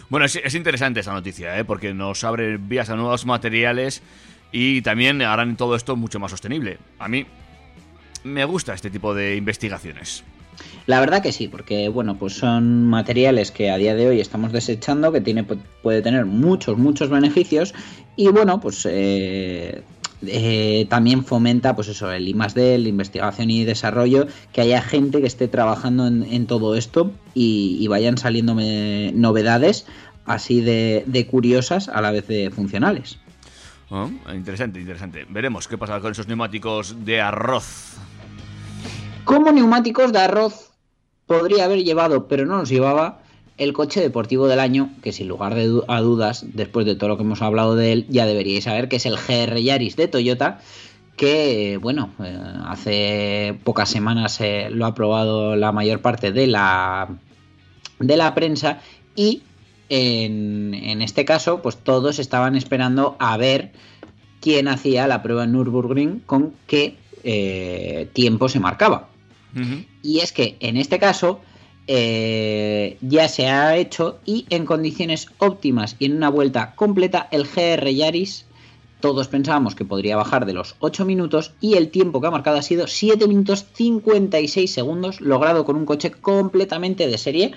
Bueno, 0.09 0.25
es, 0.25 0.35
es 0.35 0.55
interesante 0.55 0.99
esta 0.99 1.13
noticia, 1.13 1.57
¿eh? 1.57 1.63
porque 1.63 1.93
nos 1.93 2.25
abre 2.25 2.57
vías 2.57 2.89
a 2.89 2.97
nuevos 2.97 3.25
materiales 3.25 4.03
y 4.51 4.81
también 4.81 5.21
harán 5.21 5.57
todo 5.57 5.75
esto 5.75 5.95
mucho 5.95 6.19
más 6.19 6.31
sostenible. 6.31 6.77
A 6.99 7.07
mí 7.07 7.25
me 8.23 8.45
gusta 8.45 8.73
este 8.73 8.89
tipo 8.89 9.13
de 9.13 9.35
investigaciones. 9.35 10.23
La 10.85 10.99
verdad 10.99 11.23
que 11.23 11.31
sí, 11.31 11.47
porque 11.47 11.89
bueno, 11.89 12.17
pues 12.17 12.33
son 12.33 12.87
materiales 12.87 13.51
que 13.51 13.71
a 13.71 13.77
día 13.77 13.95
de 13.95 14.07
hoy 14.07 14.19
estamos 14.19 14.51
desechando, 14.51 15.11
que 15.11 15.21
tiene, 15.21 15.47
pu- 15.47 15.59
puede 15.81 16.01
tener 16.01 16.25
muchos, 16.25 16.77
muchos 16.77 17.09
beneficios 17.09 17.73
y 18.15 18.27
bueno, 18.27 18.59
pues 18.59 18.85
eh, 18.89 19.81
eh, 20.27 20.85
también 20.89 21.23
fomenta 21.23 21.75
pues 21.75 21.87
eso, 21.87 22.11
el 22.11 22.27
I 22.27 22.35
D, 22.53 22.77
la 22.77 22.89
investigación 22.89 23.49
y 23.49 23.63
desarrollo, 23.63 24.27
que 24.51 24.61
haya 24.61 24.81
gente 24.81 25.21
que 25.21 25.27
esté 25.27 25.47
trabajando 25.47 26.05
en, 26.07 26.45
todo 26.45 26.75
esto 26.75 27.11
y, 27.33 27.87
vayan 27.87 28.17
saliendo 28.17 28.53
novedades 28.53 29.87
así 30.25 30.61
de 30.61 31.27
curiosas 31.29 31.89
a 31.89 32.01
la 32.01 32.11
vez 32.11 32.27
de 32.27 32.51
funcionales. 32.51 33.17
Interesante, 34.33 34.79
interesante. 34.79 35.25
Veremos 35.29 35.67
qué 35.67 35.77
pasa 35.77 35.99
con 35.99 36.11
esos 36.11 36.27
neumáticos 36.27 37.03
de 37.03 37.19
arroz. 37.19 37.97
Como 39.25 39.51
neumáticos 39.51 40.13
de 40.13 40.19
arroz 40.19 40.71
podría 41.25 41.65
haber 41.65 41.83
llevado, 41.83 42.27
pero 42.27 42.45
no 42.45 42.57
los 42.57 42.69
llevaba, 42.69 43.21
el 43.57 43.73
coche 43.73 43.99
deportivo 43.99 44.47
del 44.47 44.59
año, 44.59 44.89
que 45.03 45.11
sin 45.11 45.27
lugar 45.27 45.55
de 45.55 45.81
a 45.87 46.01
dudas, 46.01 46.45
después 46.53 46.85
de 46.85 46.95
todo 46.95 47.09
lo 47.09 47.17
que 47.17 47.23
hemos 47.23 47.41
hablado 47.41 47.75
de 47.75 47.91
él, 47.91 48.05
ya 48.09 48.25
deberíais 48.25 48.63
saber 48.63 48.87
que 48.87 48.95
es 48.95 49.05
el 49.05 49.17
GR 49.17 49.61
Yaris 49.61 49.95
de 49.97 50.07
Toyota, 50.07 50.61
que, 51.17 51.77
bueno, 51.81 52.09
eh, 52.23 52.39
hace 52.65 53.59
pocas 53.63 53.89
semanas 53.89 54.39
eh, 54.41 54.69
lo 54.71 54.85
ha 54.85 54.95
probado 54.95 55.55
la 55.55 55.71
mayor 55.71 56.01
parte 56.01 56.31
de 56.31 56.47
la, 56.47 57.09
de 57.99 58.17
la 58.17 58.33
prensa 58.33 58.79
y 59.15 59.43
en, 59.91 60.73
en 60.73 61.01
este 61.01 61.25
caso, 61.25 61.61
pues 61.61 61.75
todos 61.75 62.17
estaban 62.17 62.55
esperando 62.55 63.17
a 63.19 63.35
ver 63.35 63.73
quién 64.39 64.69
hacía 64.69 65.05
la 65.05 65.21
prueba 65.21 65.43
en 65.43 65.51
Nürburgring 65.51 66.21
con 66.21 66.53
qué 66.65 66.95
eh, 67.23 68.09
tiempo 68.13 68.49
se 68.49 68.59
marcaba. 68.59 69.09
Y 70.01 70.19
es 70.19 70.31
que 70.31 70.55
en 70.61 70.77
este 70.77 70.97
caso 70.97 71.41
eh, 71.87 72.97
ya 73.01 73.27
se 73.27 73.47
ha 73.47 73.75
hecho 73.75 74.19
y 74.25 74.45
en 74.49 74.65
condiciones 74.65 75.27
óptimas 75.39 75.97
y 75.99 76.05
en 76.05 76.15
una 76.15 76.29
vuelta 76.29 76.73
completa 76.73 77.27
el 77.31 77.43
GR 77.43 77.93
Yaris 77.93 78.45
todos 79.01 79.27
pensábamos 79.27 79.75
que 79.75 79.83
podría 79.83 80.15
bajar 80.15 80.45
de 80.45 80.53
los 80.53 80.75
8 80.79 81.03
minutos 81.03 81.53
y 81.59 81.73
el 81.73 81.89
tiempo 81.89 82.21
que 82.21 82.27
ha 82.27 82.31
marcado 82.31 82.57
ha 82.57 82.61
sido 82.61 82.87
7 82.87 83.27
minutos 83.27 83.65
56 83.73 84.71
segundos 84.71 85.19
logrado 85.19 85.65
con 85.65 85.75
un 85.75 85.85
coche 85.85 86.11
completamente 86.11 87.07
de 87.07 87.17
serie 87.17 87.51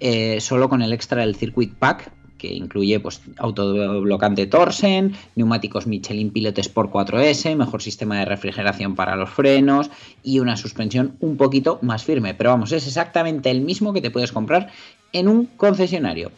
eh, 0.00 0.40
solo 0.40 0.68
con 0.68 0.82
el 0.82 0.92
extra 0.92 1.22
del 1.22 1.36
Circuit 1.36 1.74
Pack 1.74 2.12
que 2.36 2.52
incluye 2.52 3.00
pues 3.00 3.20
autoblocante 3.38 4.46
Torsen, 4.46 5.14
neumáticos 5.34 5.86
Michelin 5.86 6.30
Pilot 6.30 6.58
Sport 6.58 6.92
4S, 6.92 7.56
mejor 7.56 7.82
sistema 7.82 8.18
de 8.18 8.24
refrigeración 8.24 8.94
para 8.94 9.16
los 9.16 9.30
frenos 9.30 9.90
y 10.22 10.38
una 10.38 10.56
suspensión 10.56 11.16
un 11.20 11.36
poquito 11.36 11.78
más 11.82 12.04
firme. 12.04 12.34
Pero 12.34 12.50
vamos, 12.50 12.72
es 12.72 12.86
exactamente 12.86 13.50
el 13.50 13.60
mismo 13.60 13.92
que 13.92 14.00
te 14.00 14.10
puedes 14.10 14.32
comprar 14.32 14.70
en 15.12 15.28
un 15.28 15.46
concesionario. 15.46 16.30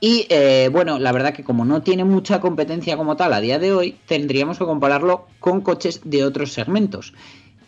Y 0.00 0.26
eh, 0.28 0.68
bueno, 0.70 0.98
la 0.98 1.12
verdad 1.12 1.32
que 1.32 1.44
como 1.44 1.64
no 1.64 1.82
tiene 1.82 2.04
mucha 2.04 2.40
competencia 2.40 2.96
como 2.96 3.16
tal 3.16 3.32
a 3.32 3.40
día 3.40 3.58
de 3.58 3.72
hoy, 3.72 3.96
tendríamos 4.06 4.58
que 4.58 4.66
compararlo 4.66 5.26
con 5.40 5.62
coches 5.62 6.00
de 6.04 6.24
otros 6.24 6.52
segmentos. 6.52 7.14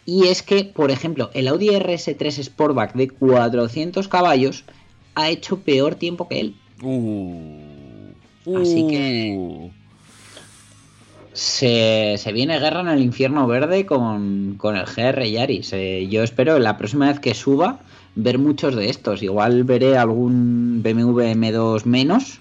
Y 0.05 0.29
es 0.29 0.43
que, 0.43 0.65
por 0.65 0.91
ejemplo, 0.91 1.31
el 1.35 1.49
Audi 1.49 1.69
RS3 1.71 2.45
Sportback 2.45 2.95
de 2.95 3.09
400 3.09 4.07
caballos 4.07 4.65
ha 5.17 5.29
hecho 5.29 5.59
peor 5.59 5.97
tiempo 5.97 6.29
que 6.29 6.39
él. 6.41 6.55
Uh. 6.83 8.13
Así 8.57 8.87
que- 8.89 9.35
Uh. 9.37 9.71
Se, 11.33 12.15
se 12.17 12.33
viene 12.33 12.59
guerra 12.59 12.81
en 12.81 12.89
el 12.89 13.03
infierno 13.03 13.47
verde 13.47 13.85
con, 13.85 14.55
con 14.57 14.75
el 14.77 14.87
GR 14.87 15.29
Yaris. 15.31 15.71
Eh, 15.75 16.07
yo 16.09 16.23
espero 16.23 16.59
la 16.59 16.79
próxima 16.79 17.09
vez 17.09 17.21
que 17.21 17.35
suba 17.35 17.81
ver 18.15 18.39
muchos 18.39 18.75
de 18.75 18.89
estos. 18.89 19.23
Igual 19.23 19.65
veré 19.65 19.99
algún 19.99 20.81
BMW 20.83 21.21
M2 21.35 21.85
menos. 21.85 22.39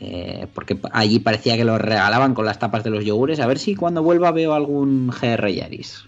eh, 0.00 0.46
porque 0.54 0.78
allí 0.92 1.18
parecía 1.18 1.56
que 1.58 1.64
los 1.64 1.78
regalaban 1.80 2.32
con 2.34 2.46
las 2.46 2.58
tapas 2.58 2.84
de 2.84 2.90
los 2.90 3.04
yogures. 3.04 3.40
A 3.40 3.46
ver 3.46 3.58
si 3.58 3.74
cuando 3.74 4.02
vuelva 4.02 4.30
veo 4.30 4.54
algún 4.54 5.08
GR 5.08 5.52
Yaris. 5.52 6.04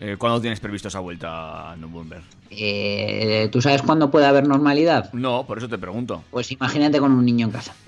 Eh, 0.00 0.16
¿Cuándo 0.16 0.40
tienes 0.40 0.60
previsto 0.60 0.88
esa 0.88 1.00
vuelta 1.00 1.72
a 1.72 1.76
Nürburgring? 1.76 2.22
Eh, 2.50 3.48
¿Tú 3.50 3.60
sabes 3.60 3.82
cuándo 3.82 4.10
puede 4.10 4.26
haber 4.26 4.46
normalidad? 4.46 5.12
No, 5.12 5.44
por 5.44 5.58
eso 5.58 5.68
te 5.68 5.76
pregunto. 5.78 6.22
Pues 6.30 6.52
imagínate 6.52 7.00
con 7.00 7.12
un 7.12 7.24
niño 7.24 7.46
en 7.46 7.52
casa. 7.52 7.74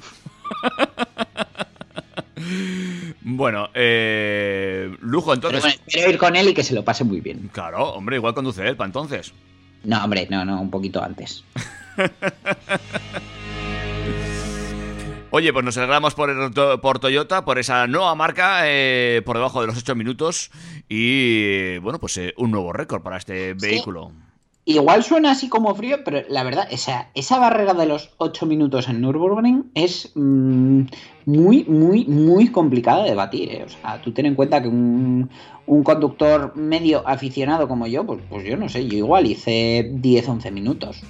Bueno, 3.22 3.68
eh, 3.74 4.92
lujo 5.00 5.26
Pero 5.26 5.34
entonces. 5.34 5.60
bueno, 5.62 5.76
espero 5.86 6.10
ir 6.10 6.18
con 6.18 6.36
él 6.36 6.48
y 6.48 6.54
que 6.54 6.64
se 6.64 6.74
lo 6.74 6.84
pase 6.84 7.04
muy 7.04 7.20
bien. 7.20 7.48
Claro, 7.52 7.90
hombre, 7.92 8.16
igual 8.16 8.34
conduce 8.34 8.66
él 8.66 8.76
para 8.76 8.86
entonces. 8.86 9.32
No, 9.84 10.02
hombre, 10.02 10.26
no, 10.30 10.44
no, 10.44 10.60
un 10.60 10.70
poquito 10.70 11.02
antes. 11.02 11.44
Oye, 15.32 15.52
pues 15.52 15.64
nos 15.64 15.76
alegramos 15.76 16.14
por, 16.14 16.28
el 16.28 16.50
por 16.80 16.98
Toyota, 16.98 17.44
por 17.44 17.60
esa 17.60 17.86
nueva 17.86 18.16
marca, 18.16 18.62
eh, 18.64 19.22
por 19.24 19.36
debajo 19.36 19.60
de 19.60 19.68
los 19.68 19.78
8 19.78 19.94
minutos. 19.94 20.50
Y 20.88 21.78
bueno, 21.78 22.00
pues 22.00 22.16
eh, 22.18 22.34
un 22.36 22.50
nuevo 22.50 22.72
récord 22.72 23.02
para 23.02 23.16
este 23.16 23.54
vehículo. 23.54 24.10
Igual 24.64 25.04
suena 25.04 25.30
así 25.30 25.48
como 25.48 25.72
frío, 25.76 25.98
pero 26.04 26.22
la 26.28 26.42
verdad, 26.42 26.66
esa, 26.70 27.10
esa 27.14 27.38
barrera 27.38 27.74
de 27.74 27.86
los 27.86 28.10
8 28.18 28.44
minutos 28.46 28.88
en 28.88 29.00
Nürburgring 29.00 29.70
es 29.74 30.10
mm, 30.16 30.82
muy, 31.26 31.64
muy, 31.64 32.06
muy 32.06 32.48
complicada 32.48 33.04
de 33.04 33.14
batir. 33.14 33.52
¿eh? 33.52 33.64
O 33.64 33.68
sea, 33.68 34.02
tú 34.02 34.10
ten 34.10 34.26
en 34.26 34.34
cuenta 34.34 34.60
que 34.60 34.68
un, 34.68 35.30
un 35.66 35.82
conductor 35.84 36.56
medio 36.56 37.06
aficionado 37.06 37.68
como 37.68 37.86
yo, 37.86 38.04
pues, 38.04 38.20
pues 38.28 38.44
yo 38.44 38.56
no 38.56 38.68
sé, 38.68 38.88
yo 38.88 38.98
igual 38.98 39.26
hice 39.26 39.92
10-11 39.94 40.50
minutos. 40.50 41.02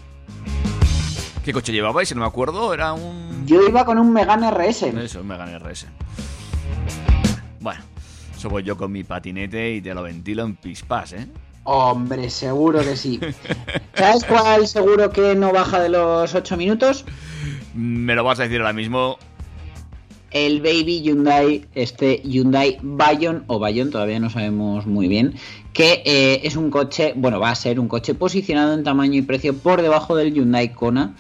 ¿Qué 1.51 1.55
coche 1.55 1.73
llevabais? 1.73 2.09
Si 2.09 2.15
no 2.15 2.21
me 2.21 2.29
acuerdo, 2.29 2.73
era 2.73 2.93
un. 2.93 3.45
Yo 3.45 3.67
iba 3.67 3.85
con 3.85 3.99
un 3.99 4.13
Megane 4.13 4.53
RS. 4.53 4.85
Eso, 4.85 5.23
un 5.23 5.27
Megane 5.27 5.59
RS. 5.59 5.89
Bueno, 7.59 7.81
eso 8.37 8.49
voy 8.49 8.63
yo 8.63 8.77
con 8.77 8.93
mi 8.93 9.03
patinete 9.03 9.75
y 9.75 9.81
te 9.81 9.93
lo 9.93 10.05
ventilo 10.05 10.45
en 10.45 10.55
pispas, 10.55 11.13
¿eh? 11.13 11.27
Hombre, 11.65 12.31
seguro 12.31 12.79
que 12.83 12.95
sí. 12.97 13.19
¿Sabes 13.95 14.25
cuál 14.27 14.69
seguro 14.69 15.11
que 15.11 15.35
no 15.35 15.53
baja 15.53 15.81
de 15.81 15.89
los 15.89 16.33
8 16.33 16.57
minutos? 16.57 17.05
Me 17.75 18.15
lo 18.15 18.23
vas 18.23 18.39
a 18.39 18.45
decir 18.45 18.61
ahora 18.61 18.73
mismo. 18.73 19.19
el 20.31 20.61
Baby 20.61 21.03
Hyundai, 21.03 21.67
este 21.75 22.23
Hyundai 22.23 22.79
Bayon 22.81 23.43
o 23.49 23.59
Bayon, 23.59 23.91
todavía 23.91 24.21
no 24.21 24.31
sabemos 24.31 24.87
muy 24.87 25.09
bien, 25.09 25.35
que 25.73 26.05
eh, 26.07 26.43
es 26.45 26.55
un 26.55 26.71
coche, 26.71 27.13
bueno, 27.17 27.41
va 27.41 27.51
a 27.51 27.57
ser 27.57 27.81
un 27.81 27.89
coche 27.89 28.15
posicionado 28.15 28.73
en 28.75 28.85
tamaño 28.85 29.19
y 29.19 29.23
precio 29.23 29.57
por 29.57 29.83
debajo 29.83 30.15
del 30.15 30.33
Hyundai 30.33 30.73
Kona, 30.73 31.17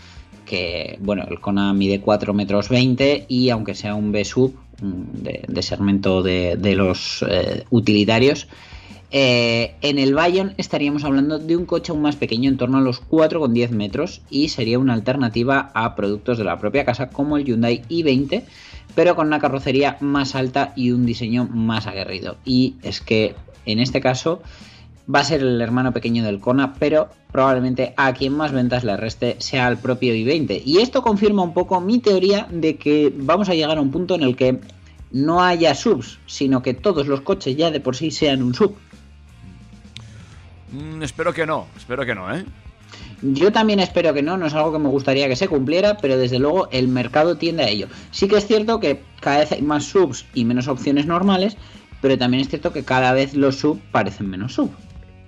que, 0.50 0.98
bueno, 1.00 1.24
el 1.30 1.38
Kona 1.38 1.72
mide 1.72 2.00
4 2.00 2.34
metros 2.34 2.68
20 2.68 3.26
y 3.28 3.50
aunque 3.50 3.76
sea 3.76 3.94
un 3.94 4.10
B-Sub 4.10 4.52
mm, 4.82 5.46
de, 5.46 5.62
segmento 5.62 6.24
de, 6.24 6.56
de 6.56 6.74
los 6.74 7.24
eh, 7.28 7.62
utilitarios, 7.70 8.48
eh, 9.12 9.76
en 9.80 10.00
el 10.00 10.12
Bayon 10.12 10.54
estaríamos 10.56 11.04
hablando 11.04 11.38
de 11.38 11.56
un 11.56 11.66
coche 11.66 11.92
aún 11.92 12.02
más 12.02 12.16
pequeño, 12.16 12.50
en 12.50 12.56
torno 12.56 12.78
a 12.78 12.80
los 12.80 13.00
4,10 13.00 13.70
metros, 13.70 14.22
y 14.28 14.48
sería 14.48 14.80
una 14.80 14.94
alternativa 14.94 15.70
a 15.72 15.94
productos 15.94 16.36
de 16.36 16.42
la 16.42 16.58
propia 16.58 16.84
casa 16.84 17.10
como 17.10 17.36
el 17.36 17.44
Hyundai 17.44 17.82
i20, 17.88 18.42
pero 18.96 19.14
con 19.14 19.28
una 19.28 19.38
carrocería 19.38 19.98
más 20.00 20.34
alta 20.34 20.72
y 20.74 20.90
un 20.90 21.06
diseño 21.06 21.44
más 21.44 21.86
aguerrido. 21.86 22.38
Y 22.44 22.74
es 22.82 23.00
que 23.00 23.36
en 23.66 23.78
este 23.78 24.00
caso 24.00 24.42
va 25.12 25.20
a 25.20 25.24
ser 25.24 25.40
el 25.40 25.60
hermano 25.60 25.92
pequeño 25.92 26.24
del 26.24 26.40
Kona, 26.40 26.74
pero 26.74 27.08
probablemente 27.32 27.94
a 27.96 28.12
quien 28.12 28.32
más 28.34 28.52
ventas 28.52 28.84
le 28.84 28.96
reste 28.96 29.36
sea 29.38 29.68
el 29.68 29.78
propio 29.78 30.14
i20. 30.14 30.62
Y 30.64 30.78
esto 30.78 31.02
confirma 31.02 31.42
un 31.42 31.54
poco 31.54 31.80
mi 31.80 31.98
teoría 31.98 32.46
de 32.50 32.76
que 32.76 33.12
vamos 33.14 33.48
a 33.48 33.54
llegar 33.54 33.78
a 33.78 33.80
un 33.80 33.90
punto 33.90 34.14
en 34.14 34.22
el 34.22 34.36
que 34.36 34.60
no 35.12 35.42
haya 35.42 35.74
subs, 35.74 36.18
sino 36.26 36.62
que 36.62 36.74
todos 36.74 37.06
los 37.06 37.22
coches 37.22 37.56
ya 37.56 37.70
de 37.70 37.80
por 37.80 37.96
sí 37.96 38.10
sean 38.10 38.42
un 38.42 38.54
sub. 38.54 38.74
Mm, 40.72 41.02
espero 41.02 41.32
que 41.32 41.46
no, 41.46 41.66
espero 41.76 42.06
que 42.06 42.14
no, 42.14 42.34
¿eh? 42.34 42.44
Yo 43.22 43.52
también 43.52 43.80
espero 43.80 44.14
que 44.14 44.22
no, 44.22 44.36
no 44.38 44.46
es 44.46 44.54
algo 44.54 44.72
que 44.72 44.78
me 44.78 44.88
gustaría 44.88 45.28
que 45.28 45.36
se 45.36 45.48
cumpliera, 45.48 45.98
pero 45.98 46.16
desde 46.16 46.38
luego 46.38 46.68
el 46.70 46.88
mercado 46.88 47.36
tiende 47.36 47.64
a 47.64 47.68
ello. 47.68 47.88
Sí 48.12 48.28
que 48.28 48.36
es 48.36 48.46
cierto 48.46 48.80
que 48.80 49.02
cada 49.20 49.40
vez 49.40 49.52
hay 49.52 49.62
más 49.62 49.84
subs 49.84 50.24
y 50.32 50.44
menos 50.44 50.68
opciones 50.68 51.06
normales, 51.06 51.56
pero 52.00 52.16
también 52.16 52.40
es 52.40 52.48
cierto 52.48 52.72
que 52.72 52.82
cada 52.82 53.12
vez 53.12 53.34
los 53.34 53.56
sub 53.56 53.78
parecen 53.92 54.30
menos 54.30 54.54
sub. 54.54 54.70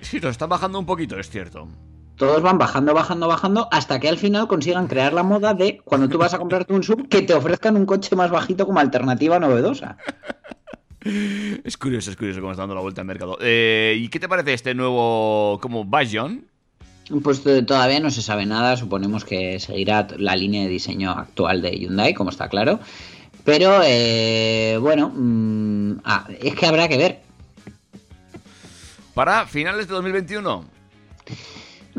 Sí, 0.03 0.21
nos 0.21 0.33
está 0.33 0.47
bajando 0.47 0.79
un 0.79 0.87
poquito, 0.87 1.19
es 1.19 1.31
cierto. 1.31 1.69
Todos 2.17 2.43
van 2.43 2.59
bajando, 2.59 2.93
bajando, 2.93 3.27
bajando, 3.27 3.69
hasta 3.73 3.99
que 3.99 4.09
al 4.09 4.19
final 4.19 4.47
consigan 4.47 4.87
crear 4.87 5.13
la 5.13 5.23
moda 5.23 5.55
de 5.55 5.81
cuando 5.85 6.09
tú 6.09 6.19
vas 6.19 6.35
a 6.35 6.39
comprarte 6.39 6.75
un 6.75 6.83
sub, 6.83 7.09
que 7.09 7.23
te 7.23 7.35
ofrezcan 7.35 7.77
un 7.77 7.87
coche 7.87 8.15
más 8.15 8.31
bajito 8.31 8.67
como 8.67 8.81
alternativa 8.81 9.39
novedosa. 9.39 9.97
Es 11.65 11.77
curioso, 11.77 12.13
es 12.13 12.17
curioso 12.17 12.41
cómo 12.41 12.53
está 12.53 12.63
dando 12.63 12.77
la 12.77 12.81
vuelta 12.81 13.01
al 13.01 13.09
mercado. 13.09 13.37
Eh, 13.41 13.97
¿Y 13.99 14.09
qué 14.09 14.21
te 14.21 14.29
parece 14.29 14.53
este 14.53 14.73
nuevo 14.73 15.59
como 15.61 15.85
Bajon? 15.85 16.47
Pues 17.25 17.45
eh, 17.45 17.63
todavía 17.63 17.99
no 17.99 18.11
se 18.11 18.23
sabe 18.23 18.47
nada, 18.47 18.77
suponemos 18.77 19.25
que 19.25 19.59
seguirá 19.59 20.07
la 20.17 20.37
línea 20.37 20.63
de 20.63 20.69
diseño 20.69 21.11
actual 21.11 21.61
de 21.61 21.77
Hyundai, 21.77 22.15
como 22.15 22.31
está 22.31 22.49
claro. 22.49 22.79
Pero 23.45 23.81
eh, 23.85 24.79
bueno, 24.81 25.13
mm, 25.13 26.01
ah, 26.05 26.29
es 26.41 26.55
que 26.55 26.67
habrá 26.67 26.87
que 26.87 26.97
ver. 26.97 27.21
Para 29.15 29.47
finales 29.47 29.89
de 29.89 29.95
2021. 29.95 30.65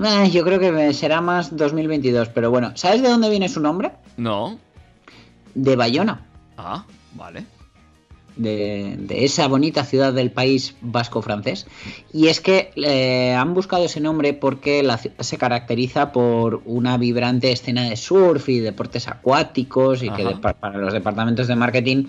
Eh, 0.03 0.30
yo 0.32 0.43
creo 0.43 0.59
que 0.59 0.93
será 0.93 1.22
más 1.22 1.55
2022, 1.55 2.30
pero 2.30 2.49
bueno, 2.49 2.72
¿sabes 2.76 3.01
de 3.01 3.09
dónde 3.09 3.30
viene 3.30 3.47
su 3.49 3.59
nombre? 3.59 3.91
No. 4.18 4.57
De 5.53 5.76
Bayona, 5.76 6.26
Ah, 6.57 6.86
vale. 7.14 7.45
de, 8.36 8.95
de 8.97 9.26
esa 9.26 9.47
bonita 9.47 9.84
ciudad 9.86 10.11
del 10.14 10.32
país 10.32 10.76
vasco-francés. 10.82 11.68
Y 12.11 12.28
es 12.30 12.39
que 12.41 12.72
eh, 12.76 13.36
han 13.36 13.53
buscado 13.53 13.86
ese 13.86 13.99
nombre 13.99 14.34
porque 14.34 14.82
la 14.82 14.97
ciudad 14.97 15.18
se 15.20 15.38
caracteriza 15.38 16.11
por 16.11 16.64
una 16.66 16.97
vibrante 16.97 17.51
escena 17.51 17.84
de 17.84 17.95
surf 17.95 18.49
y 18.49 18.59
deportes 18.59 19.07
acuáticos 19.07 20.01
y 20.01 20.09
que 20.09 20.24
de- 20.26 20.36
pa- 20.38 20.53
para 20.53 20.80
los 20.80 20.91
departamentos 20.93 21.47
de 21.47 21.55
marketing 21.55 22.05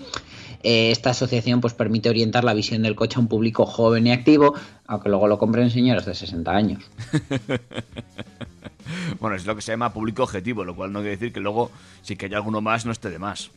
eh, 0.65 0.91
esta 0.91 1.11
asociación 1.11 1.61
pues 1.61 1.73
permite 1.73 2.09
orientar 2.09 2.43
la 2.43 2.53
visión 2.53 2.81
del 2.81 2.95
coche 2.95 3.17
a 3.17 3.19
un 3.19 3.27
público 3.27 3.65
joven 3.65 4.07
y 4.07 4.11
activo, 4.11 4.55
aunque 4.87 5.09
luego 5.09 5.27
lo 5.27 5.37
compren 5.37 5.69
señores 5.69 6.05
de 6.05 6.15
60 6.15 6.51
años. 6.51 6.83
Bueno, 9.19 9.35
es 9.35 9.45
lo 9.45 9.55
que 9.55 9.63
se 9.63 9.71
llama 9.71 9.93
público 9.93 10.23
objetivo, 10.23 10.63
lo 10.63 10.75
cual 10.75 10.93
no 10.93 10.99
quiere 10.99 11.15
decir 11.15 11.33
que 11.33 11.39
luego, 11.39 11.71
si 12.03 12.15
que 12.15 12.27
hay 12.27 12.33
alguno 12.33 12.61
más, 12.61 12.85
no 12.85 12.91
esté 12.91 13.09
de 13.09 13.17
más. 13.17 13.49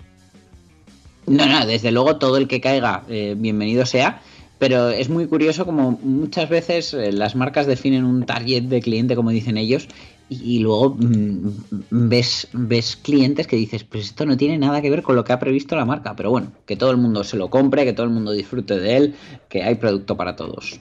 No, 1.26 1.44
no, 1.44 1.66
desde 1.66 1.92
luego 1.92 2.16
todo 2.16 2.38
el 2.38 2.48
que 2.48 2.60
caiga, 2.62 3.02
eh, 3.08 3.34
bienvenido 3.36 3.84
sea. 3.84 4.22
Pero 4.58 4.88
es 4.88 5.08
muy 5.08 5.26
curioso 5.26 5.64
como 5.64 5.92
muchas 6.02 6.48
veces 6.48 6.92
eh, 6.92 7.12
las 7.12 7.36
marcas 7.36 7.66
definen 7.66 8.04
un 8.04 8.26
target 8.26 8.62
de 8.64 8.80
cliente, 8.80 9.14
como 9.14 9.30
dicen 9.30 9.56
ellos, 9.56 9.86
y, 10.28 10.58
luego 10.58 10.96
mm, 10.98 11.48
ves, 11.90 12.48
ves 12.52 12.96
clientes 12.96 13.46
que 13.46 13.56
dices, 13.56 13.84
pues 13.84 14.04
esto 14.04 14.26
no 14.26 14.36
tiene 14.36 14.58
nada 14.58 14.82
que 14.82 14.90
ver 14.90 15.02
con 15.02 15.16
lo 15.16 15.24
que 15.24 15.32
ha 15.32 15.38
previsto 15.38 15.76
la 15.76 15.84
marca. 15.84 16.14
Pero 16.16 16.30
bueno, 16.30 16.52
que 16.66 16.76
todo 16.76 16.90
el 16.90 16.96
mundo 16.96 17.24
se 17.24 17.36
lo 17.36 17.50
compre, 17.50 17.84
que 17.84 17.92
todo 17.92 18.06
el 18.06 18.12
mundo 18.12 18.32
disfrute 18.32 18.78
de 18.78 18.96
él, 18.96 19.14
que 19.48 19.62
hay 19.62 19.76
producto 19.76 20.16
para 20.16 20.36
todos. 20.36 20.80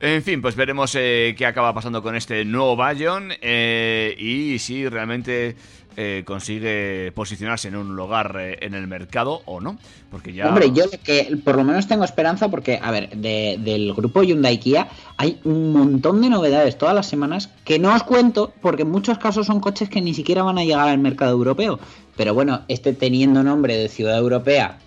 En 0.00 0.22
fin, 0.22 0.40
pues 0.40 0.56
veremos 0.56 0.94
eh, 0.98 1.34
qué 1.36 1.44
acaba 1.44 1.74
pasando 1.74 2.02
con 2.02 2.16
este 2.16 2.46
nuevo 2.46 2.74
Bayon 2.74 3.32
eh, 3.42 4.16
y 4.18 4.58
si 4.58 4.88
realmente 4.88 5.56
eh, 5.96 6.22
consigue 6.26 7.12
posicionarse 7.14 7.68
en 7.68 7.76
un 7.76 7.94
lugar 7.96 8.36
eh, 8.38 8.58
en 8.62 8.74
el 8.74 8.86
mercado 8.86 9.42
o 9.44 9.60
no. 9.60 9.76
Porque 10.10 10.32
ya. 10.32 10.48
Hombre, 10.48 10.70
yo 10.72 10.84
que 11.04 11.36
por 11.44 11.56
lo 11.56 11.64
menos 11.64 11.86
tengo 11.88 12.04
esperanza 12.04 12.48
porque, 12.48 12.78
a 12.82 12.90
ver, 12.90 13.10
de- 13.16 13.58
del 13.60 13.92
grupo 13.94 14.22
Hyundai 14.22 14.58
Kia 14.58 14.88
hay 15.16 15.38
un 15.44 15.72
montón 15.72 16.20
de 16.20 16.28
novedades 16.30 16.78
todas 16.78 16.94
las 16.94 17.06
semanas 17.06 17.50
que 17.64 17.78
no 17.78 17.94
os 17.94 18.02
cuento 18.02 18.52
porque 18.60 18.82
en 18.82 18.90
muchos 18.90 19.18
casos 19.18 19.46
son 19.46 19.60
coches 19.60 19.88
que 19.88 20.00
ni 20.00 20.14
siquiera 20.14 20.42
van 20.42 20.58
a 20.58 20.64
llegar 20.64 20.88
al 20.88 20.98
mercado 20.98 21.32
europeo. 21.32 21.78
Pero 22.16 22.34
bueno, 22.34 22.62
este 22.68 22.92
teniendo 22.92 23.42
nombre 23.42 23.76
de 23.76 23.88
ciudad 23.88 24.18
europea 24.18 24.78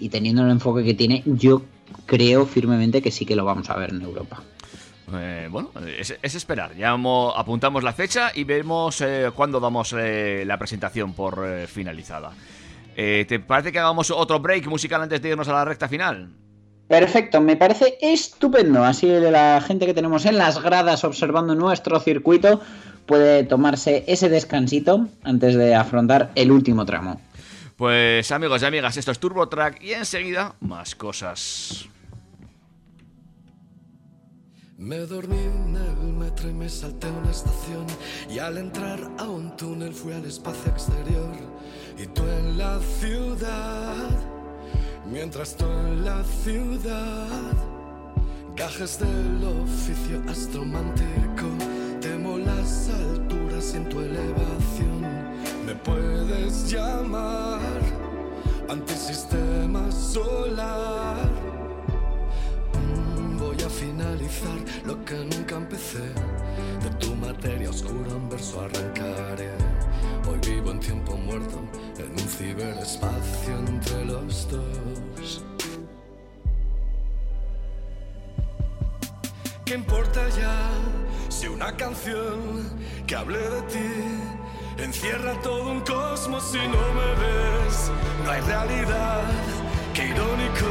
y 0.00 0.08
teniendo 0.08 0.42
el 0.42 0.50
enfoque 0.50 0.84
que 0.84 0.94
tiene, 0.94 1.22
yo 1.26 1.62
creo 2.06 2.46
firmemente 2.46 3.02
que 3.02 3.10
sí 3.10 3.24
que 3.24 3.36
lo 3.36 3.44
vamos 3.44 3.70
a 3.70 3.76
ver 3.76 3.90
en 3.90 4.02
Europa. 4.02 4.42
Eh, 5.14 5.48
bueno, 5.50 5.70
es, 5.98 6.16
es 6.20 6.34
esperar. 6.34 6.74
Ya 6.74 6.96
mo- 6.96 7.32
apuntamos 7.36 7.84
la 7.84 7.92
fecha 7.92 8.32
y 8.34 8.44
vemos 8.44 9.00
eh, 9.00 9.30
cuándo 9.34 9.60
damos 9.60 9.94
eh, 9.96 10.42
la 10.46 10.58
presentación 10.58 11.12
por 11.12 11.44
eh, 11.46 11.66
finalizada. 11.66 12.32
Eh, 12.96 13.24
¿Te 13.28 13.38
parece 13.40 13.72
que 13.72 13.78
hagamos 13.78 14.10
otro 14.10 14.40
break 14.40 14.66
musical 14.66 15.02
antes 15.02 15.22
de 15.22 15.28
irnos 15.28 15.48
a 15.48 15.52
la 15.52 15.64
recta 15.64 15.88
final? 15.88 16.28
Perfecto, 16.88 17.40
me 17.40 17.56
parece 17.56 17.98
estupendo. 18.00 18.84
Así 18.84 19.06
la 19.06 19.60
gente 19.60 19.86
que 19.86 19.94
tenemos 19.94 20.24
en 20.24 20.38
las 20.38 20.62
gradas 20.62 21.04
observando 21.04 21.54
nuestro 21.54 22.00
circuito 22.00 22.60
puede 23.06 23.44
tomarse 23.44 24.04
ese 24.06 24.28
descansito 24.28 25.08
antes 25.24 25.54
de 25.56 25.74
afrontar 25.74 26.30
el 26.34 26.50
último 26.50 26.84
tramo. 26.86 27.20
Pues 27.76 28.32
amigos 28.32 28.62
y 28.62 28.64
amigas, 28.66 28.96
esto 28.96 29.10
es 29.12 29.18
Turbo 29.18 29.48
Track 29.48 29.82
y 29.82 29.92
enseguida 29.92 30.54
más 30.60 30.94
cosas. 30.94 31.86
Me 34.78 34.98
dormí 34.98 35.38
en 35.38 35.74
el 35.74 36.12
metro 36.12 36.50
y 36.50 36.52
me 36.52 36.68
salté 36.68 37.10
una 37.10 37.30
estación. 37.30 37.86
Y 38.28 38.38
al 38.38 38.58
entrar 38.58 39.00
a 39.16 39.24
un 39.24 39.56
túnel 39.56 39.94
fui 39.94 40.12
al 40.12 40.26
espacio 40.26 40.70
exterior. 40.70 41.34
Y 41.96 42.06
tú 42.08 42.22
en 42.24 42.58
la 42.58 42.78
ciudad, 43.00 44.10
mientras 45.10 45.56
tú 45.56 45.64
en 45.64 46.04
la 46.04 46.22
ciudad, 46.44 47.54
gajes 48.54 48.98
del 48.98 49.42
oficio 49.44 50.22
astromántico, 50.28 51.48
temo 52.02 52.36
las 52.36 52.90
alturas 52.90 53.74
en 53.74 53.88
tu 53.88 54.00
elevación, 54.00 55.00
me 55.64 55.74
puedes 55.74 56.70
llamar 56.70 57.60
antisistema 58.68 59.90
solar. 59.90 61.35
A 63.66 63.68
finalizar 63.68 64.58
lo 64.84 65.04
que 65.04 65.16
nunca 65.16 65.56
empecé. 65.56 66.06
De 66.84 66.90
tu 67.00 67.16
materia 67.16 67.68
oscura 67.68 68.14
un 68.14 68.28
verso 68.28 68.60
arrancaré. 68.60 69.50
Hoy 70.28 70.38
vivo 70.46 70.70
en 70.70 70.78
tiempo 70.78 71.16
muerto, 71.16 71.58
en 71.98 72.12
un 72.12 72.28
ciberespacio 72.28 73.58
entre 73.66 74.04
los 74.04 74.48
dos. 74.48 75.42
¿Qué 79.64 79.74
importa 79.74 80.28
ya 80.28 80.70
si 81.28 81.48
una 81.48 81.76
canción 81.76 82.70
que 83.04 83.16
hable 83.16 83.40
de 83.40 83.62
ti 83.62 84.82
encierra 84.84 85.40
todo 85.42 85.72
un 85.72 85.80
cosmos 85.80 86.44
si 86.52 86.58
no 86.58 86.84
me 86.98 87.10
ves? 87.20 87.90
No 88.24 88.30
hay 88.30 88.40
realidad, 88.42 89.24
qué 89.92 90.04
irónico, 90.04 90.70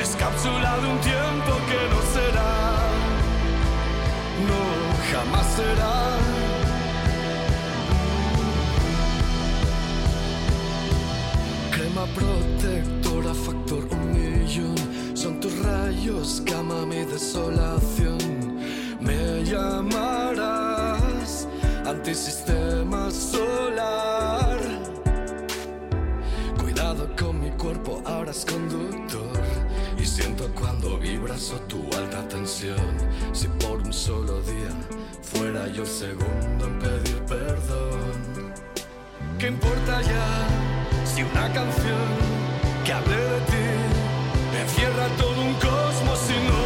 es 0.00 0.16
de 0.16 0.88
un 0.88 1.00
tiempo 1.00 1.58
que 1.68 1.88
no 1.90 2.00
será, 2.14 2.54
no 4.46 4.60
jamás 5.10 5.46
será. 5.56 5.96
Crema 11.72 12.04
protectora, 12.14 13.34
factor 13.34 13.82
un 13.90 14.12
millón. 14.12 14.78
Son 15.14 15.40
tus 15.40 15.58
rayos, 15.58 16.42
cama 16.46 16.86
mi 16.86 17.04
desolación. 17.04 18.18
Me 19.00 19.42
llamarás 19.44 21.48
antisistema 21.84 23.10
solar. 23.10 24.60
Cuidado 26.60 27.08
con 27.18 27.40
mi 27.40 27.50
cuerpo, 27.50 28.00
ahora 28.06 28.30
es 28.30 28.44
conductor. 28.44 29.67
Y 30.08 30.10
siento 30.10 30.48
cuando 30.58 30.96
vibras 30.96 31.50
o 31.50 31.60
tu 31.68 31.84
alta 31.94 32.26
tensión. 32.28 32.96
Si 33.34 33.46
por 33.46 33.76
un 33.82 33.92
solo 33.92 34.40
día 34.40 34.72
fuera 35.20 35.68
yo 35.68 35.82
el 35.82 35.88
segundo 35.88 36.64
en 36.64 36.78
pedir 36.78 37.22
perdón. 37.26 38.54
¿Qué 39.38 39.48
importa 39.48 40.00
ya 40.00 40.46
si 41.04 41.22
una 41.22 41.52
canción 41.52 42.08
que 42.86 42.92
hable 42.94 43.16
de 43.16 43.40
ti 43.50 44.58
encierra 44.62 45.08
todo 45.18 45.42
un 45.42 45.52
cosmos 45.56 46.18
si 46.26 46.36
no 46.48 46.57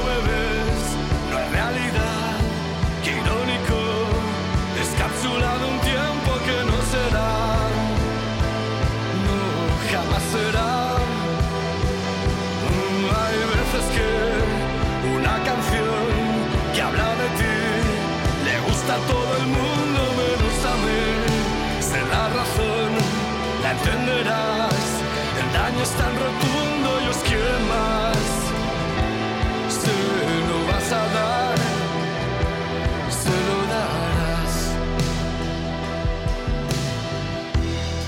es 25.83 25.91
tan 25.91 26.12
rotundo 26.14 26.89
y 27.05 27.09
os 27.09 27.16
quiere 27.28 27.55
más. 27.72 28.22
Se 29.80 29.95
lo 30.49 30.59
vas 30.70 30.89
a 30.93 31.05
dar, 31.18 31.57
se 33.22 33.37
lo 33.49 33.59
darás. 33.74 34.55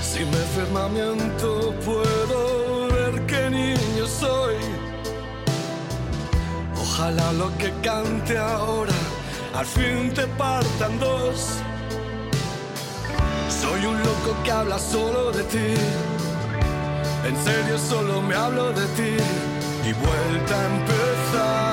Sin 0.01 0.27
mi 0.29 0.43
firmamiento 0.55 1.73
puedo 1.85 2.87
ver 2.95 3.13
qué 3.25 3.49
niño 3.49 4.05
soy. 4.07 4.55
Ojalá 6.81 7.33
lo 7.33 7.55
que 7.57 7.73
cante 7.81 8.37
ahora 8.37 8.99
al 9.53 9.65
fin 9.65 10.13
te 10.13 10.25
partan 10.27 10.99
dos. 10.99 11.59
Soy 13.61 13.85
un 13.85 13.97
loco 13.99 14.31
que 14.43 14.51
habla 14.51 14.79
solo 14.79 15.31
de 15.31 15.43
ti. 15.43 16.14
En 17.25 17.35
serio 17.43 17.77
solo 17.79 18.21
me 18.21 18.35
hablo 18.35 18.71
de 18.71 18.85
ti. 18.97 19.17
Y 19.83 19.93
vuelta 19.93 20.61
a 20.61 20.65
empezar. 20.65 21.64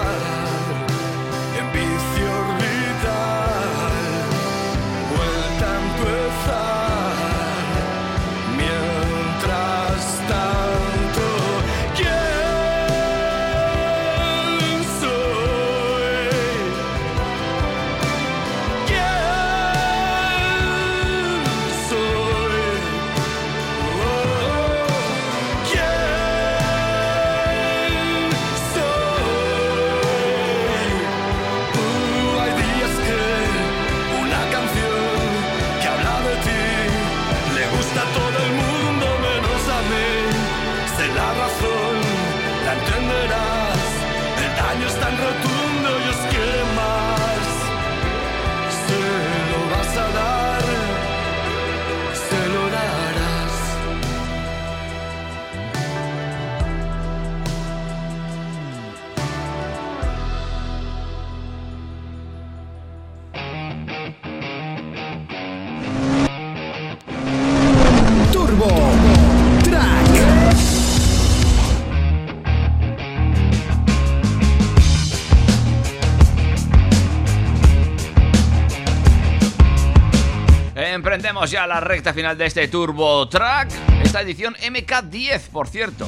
Emprendemos 81.42 81.50
ya 81.50 81.66
la 81.66 81.80
recta 81.80 82.14
final 82.14 82.38
de 82.38 82.46
este 82.46 82.68
Turbo 82.68 83.28
Track. 83.28 83.68
Esta 84.04 84.20
edición 84.20 84.54
MK10, 84.62 85.48
por 85.50 85.66
cierto. 85.66 86.06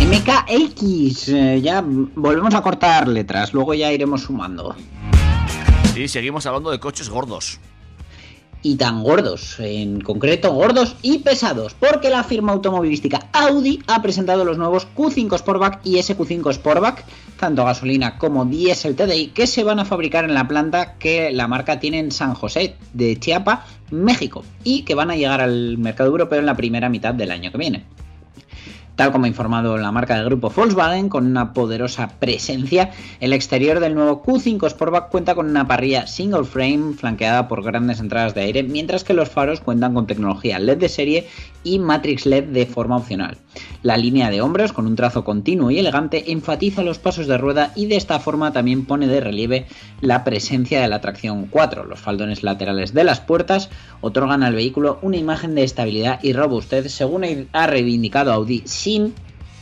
MKX, 0.00 1.28
eh, 1.28 1.60
ya 1.60 1.82
volvemos 1.84 2.54
a 2.54 2.62
cortar 2.62 3.06
letras, 3.06 3.52
luego 3.52 3.74
ya 3.74 3.92
iremos 3.92 4.22
sumando. 4.22 4.74
Y 5.94 6.08
seguimos 6.08 6.46
hablando 6.46 6.70
de 6.70 6.80
coches 6.80 7.10
gordos. 7.10 7.60
Y 8.64 8.76
tan 8.76 9.04
gordos, 9.04 9.60
en 9.60 10.00
concreto 10.00 10.52
gordos 10.52 10.96
y 11.02 11.18
pesados, 11.18 11.74
porque 11.78 12.08
la 12.08 12.24
firma 12.24 12.52
automovilística 12.52 13.28
Audi 13.32 13.80
ha 13.86 14.00
presentado 14.00 14.44
los 14.44 14.56
nuevos 14.56 14.88
Q5 14.96 15.38
Sportback 15.38 15.80
y 15.84 15.96
SQ5 15.96 16.54
Sportback, 16.54 17.04
tanto 17.38 17.64
gasolina 17.64 18.16
como 18.16 18.46
diésel 18.46 18.96
TDI, 18.96 19.28
que 19.28 19.46
se 19.46 19.64
van 19.64 19.80
a 19.80 19.84
fabricar 19.84 20.24
en 20.24 20.32
la 20.32 20.48
planta 20.48 20.94
que 20.94 21.30
la 21.30 21.46
marca 21.46 21.78
tiene 21.78 21.98
en 21.98 22.10
San 22.10 22.32
José 22.32 22.76
de 22.94 23.20
Chiapa, 23.20 23.66
México, 23.90 24.44
y 24.64 24.82
que 24.82 24.94
van 24.94 25.10
a 25.10 25.16
llegar 25.16 25.42
al 25.42 25.76
mercado 25.76 26.08
europeo 26.08 26.38
en 26.38 26.46
la 26.46 26.56
primera 26.56 26.88
mitad 26.88 27.12
del 27.12 27.32
año 27.32 27.52
que 27.52 27.58
viene. 27.58 27.84
Tal 28.96 29.10
como 29.10 29.24
ha 29.24 29.28
informado 29.28 29.76
la 29.76 29.90
marca 29.90 30.14
del 30.14 30.26
grupo 30.26 30.50
Volkswagen, 30.50 31.08
con 31.08 31.26
una 31.26 31.52
poderosa 31.52 32.10
presencia, 32.20 32.92
el 33.18 33.32
exterior 33.32 33.80
del 33.80 33.96
nuevo 33.96 34.22
Q5 34.22 34.70
Sportback 34.70 35.08
cuenta 35.08 35.34
con 35.34 35.50
una 35.50 35.66
parrilla 35.66 36.06
single 36.06 36.44
frame 36.44 36.94
flanqueada 36.94 37.48
por 37.48 37.64
grandes 37.64 37.98
entradas 37.98 38.34
de 38.34 38.42
aire, 38.42 38.62
mientras 38.62 39.02
que 39.02 39.12
los 39.12 39.28
faros 39.28 39.60
cuentan 39.60 39.94
con 39.94 40.06
tecnología 40.06 40.60
LED 40.60 40.78
de 40.78 40.88
serie 40.88 41.28
y 41.64 41.78
Matrix 41.78 42.26
LED 42.26 42.44
de 42.44 42.66
forma 42.66 42.96
opcional. 42.96 43.38
La 43.82 43.96
línea 43.96 44.30
de 44.30 44.40
hombros, 44.40 44.72
con 44.72 44.86
un 44.86 44.94
trazo 44.94 45.24
continuo 45.24 45.70
y 45.70 45.78
elegante, 45.78 46.30
enfatiza 46.30 46.82
los 46.82 46.98
pasos 46.98 47.26
de 47.26 47.38
rueda 47.38 47.72
y 47.74 47.86
de 47.86 47.96
esta 47.96 48.20
forma 48.20 48.52
también 48.52 48.84
pone 48.84 49.08
de 49.08 49.20
relieve 49.20 49.66
la 50.00 50.22
presencia 50.22 50.80
de 50.80 50.88
la 50.88 51.00
tracción 51.00 51.46
4. 51.46 51.84
Los 51.84 52.00
faldones 52.00 52.42
laterales 52.42 52.94
de 52.94 53.04
las 53.04 53.20
puertas 53.20 53.70
otorgan 54.00 54.42
al 54.42 54.54
vehículo 54.54 54.98
una 55.02 55.16
imagen 55.16 55.54
de 55.54 55.64
estabilidad 55.64 56.20
y 56.22 56.32
robustez, 56.32 56.92
según 56.92 57.48
ha 57.52 57.66
reivindicado 57.66 58.32
Audi, 58.32 58.62
sin 58.66 59.14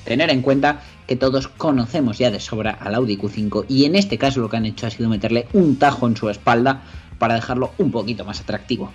tener 0.05 0.30
en 0.30 0.42
cuenta 0.42 0.82
que 1.07 1.16
todos 1.16 1.48
conocemos 1.48 2.18
ya 2.18 2.30
de 2.30 2.40
sobra 2.40 2.72
al 2.72 2.94
Audi 2.94 3.16
Q5 3.16 3.66
y 3.68 3.84
en 3.84 3.96
este 3.96 4.18
caso 4.18 4.40
lo 4.40 4.48
que 4.48 4.57
han 4.57 4.66
hecho 4.66 4.86
ha 4.86 4.90
sido 4.90 5.09
meterle 5.09 5.46
un 5.53 5.76
tajo 5.76 6.07
en 6.07 6.16
su 6.16 6.28
espalda 6.28 6.82
para 7.18 7.34
dejarlo 7.34 7.72
un 7.78 7.90
poquito 7.90 8.24
más 8.24 8.40
atractivo. 8.40 8.92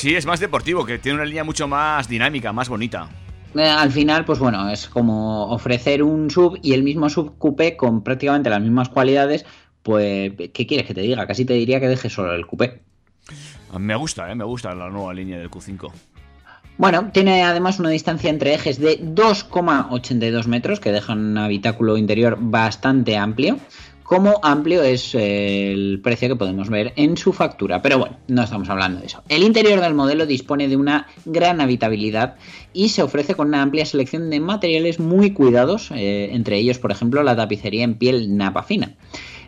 Sí, 0.00 0.14
es 0.14 0.24
más 0.24 0.40
deportivo, 0.40 0.86
que 0.86 0.98
tiene 0.98 1.16
una 1.16 1.26
línea 1.26 1.44
mucho 1.44 1.68
más 1.68 2.08
dinámica, 2.08 2.54
más 2.54 2.70
bonita. 2.70 3.10
Eh, 3.54 3.68
al 3.68 3.92
final, 3.92 4.24
pues 4.24 4.38
bueno, 4.38 4.70
es 4.70 4.88
como 4.88 5.50
ofrecer 5.50 6.02
un 6.02 6.30
sub 6.30 6.58
y 6.62 6.72
el 6.72 6.82
mismo 6.82 7.10
sub 7.10 7.36
coupé 7.36 7.76
con 7.76 8.02
prácticamente 8.02 8.48
las 8.48 8.62
mismas 8.62 8.88
cualidades. 8.88 9.44
Pues, 9.82 10.32
¿qué 10.54 10.66
quieres 10.66 10.86
que 10.86 10.94
te 10.94 11.02
diga? 11.02 11.26
Casi 11.26 11.44
te 11.44 11.52
diría 11.52 11.80
que 11.80 11.88
dejes 11.88 12.14
solo 12.14 12.32
el 12.32 12.46
coupé. 12.46 12.80
Me 13.78 13.94
gusta, 13.94 14.32
¿eh? 14.32 14.34
me 14.34 14.44
gusta 14.44 14.74
la 14.74 14.88
nueva 14.88 15.12
línea 15.12 15.36
del 15.36 15.50
Q5. 15.50 15.92
Bueno, 16.78 17.10
tiene 17.12 17.42
además 17.42 17.78
una 17.78 17.90
distancia 17.90 18.30
entre 18.30 18.54
ejes 18.54 18.80
de 18.80 18.98
2,82 19.04 20.46
metros, 20.46 20.80
que 20.80 20.92
deja 20.92 21.12
un 21.12 21.36
habitáculo 21.36 21.98
interior 21.98 22.38
bastante 22.40 23.18
amplio. 23.18 23.58
Como 24.10 24.40
amplio 24.42 24.82
es 24.82 25.14
eh, 25.14 25.70
el 25.70 26.00
precio 26.02 26.26
que 26.28 26.34
podemos 26.34 26.68
ver 26.68 26.92
en 26.96 27.16
su 27.16 27.32
factura. 27.32 27.80
Pero 27.80 28.00
bueno, 28.00 28.18
no 28.26 28.42
estamos 28.42 28.68
hablando 28.68 28.98
de 28.98 29.06
eso. 29.06 29.22
El 29.28 29.44
interior 29.44 29.80
del 29.80 29.94
modelo 29.94 30.26
dispone 30.26 30.66
de 30.66 30.74
una 30.76 31.06
gran 31.26 31.60
habitabilidad 31.60 32.34
y 32.72 32.88
se 32.88 33.04
ofrece 33.04 33.36
con 33.36 33.46
una 33.46 33.62
amplia 33.62 33.86
selección 33.86 34.28
de 34.28 34.40
materiales 34.40 34.98
muy 34.98 35.32
cuidados, 35.32 35.92
eh, 35.92 36.30
entre 36.32 36.56
ellos, 36.56 36.80
por 36.80 36.90
ejemplo, 36.90 37.22
la 37.22 37.36
tapicería 37.36 37.84
en 37.84 37.94
piel 37.94 38.36
napa 38.36 38.64
fina. 38.64 38.96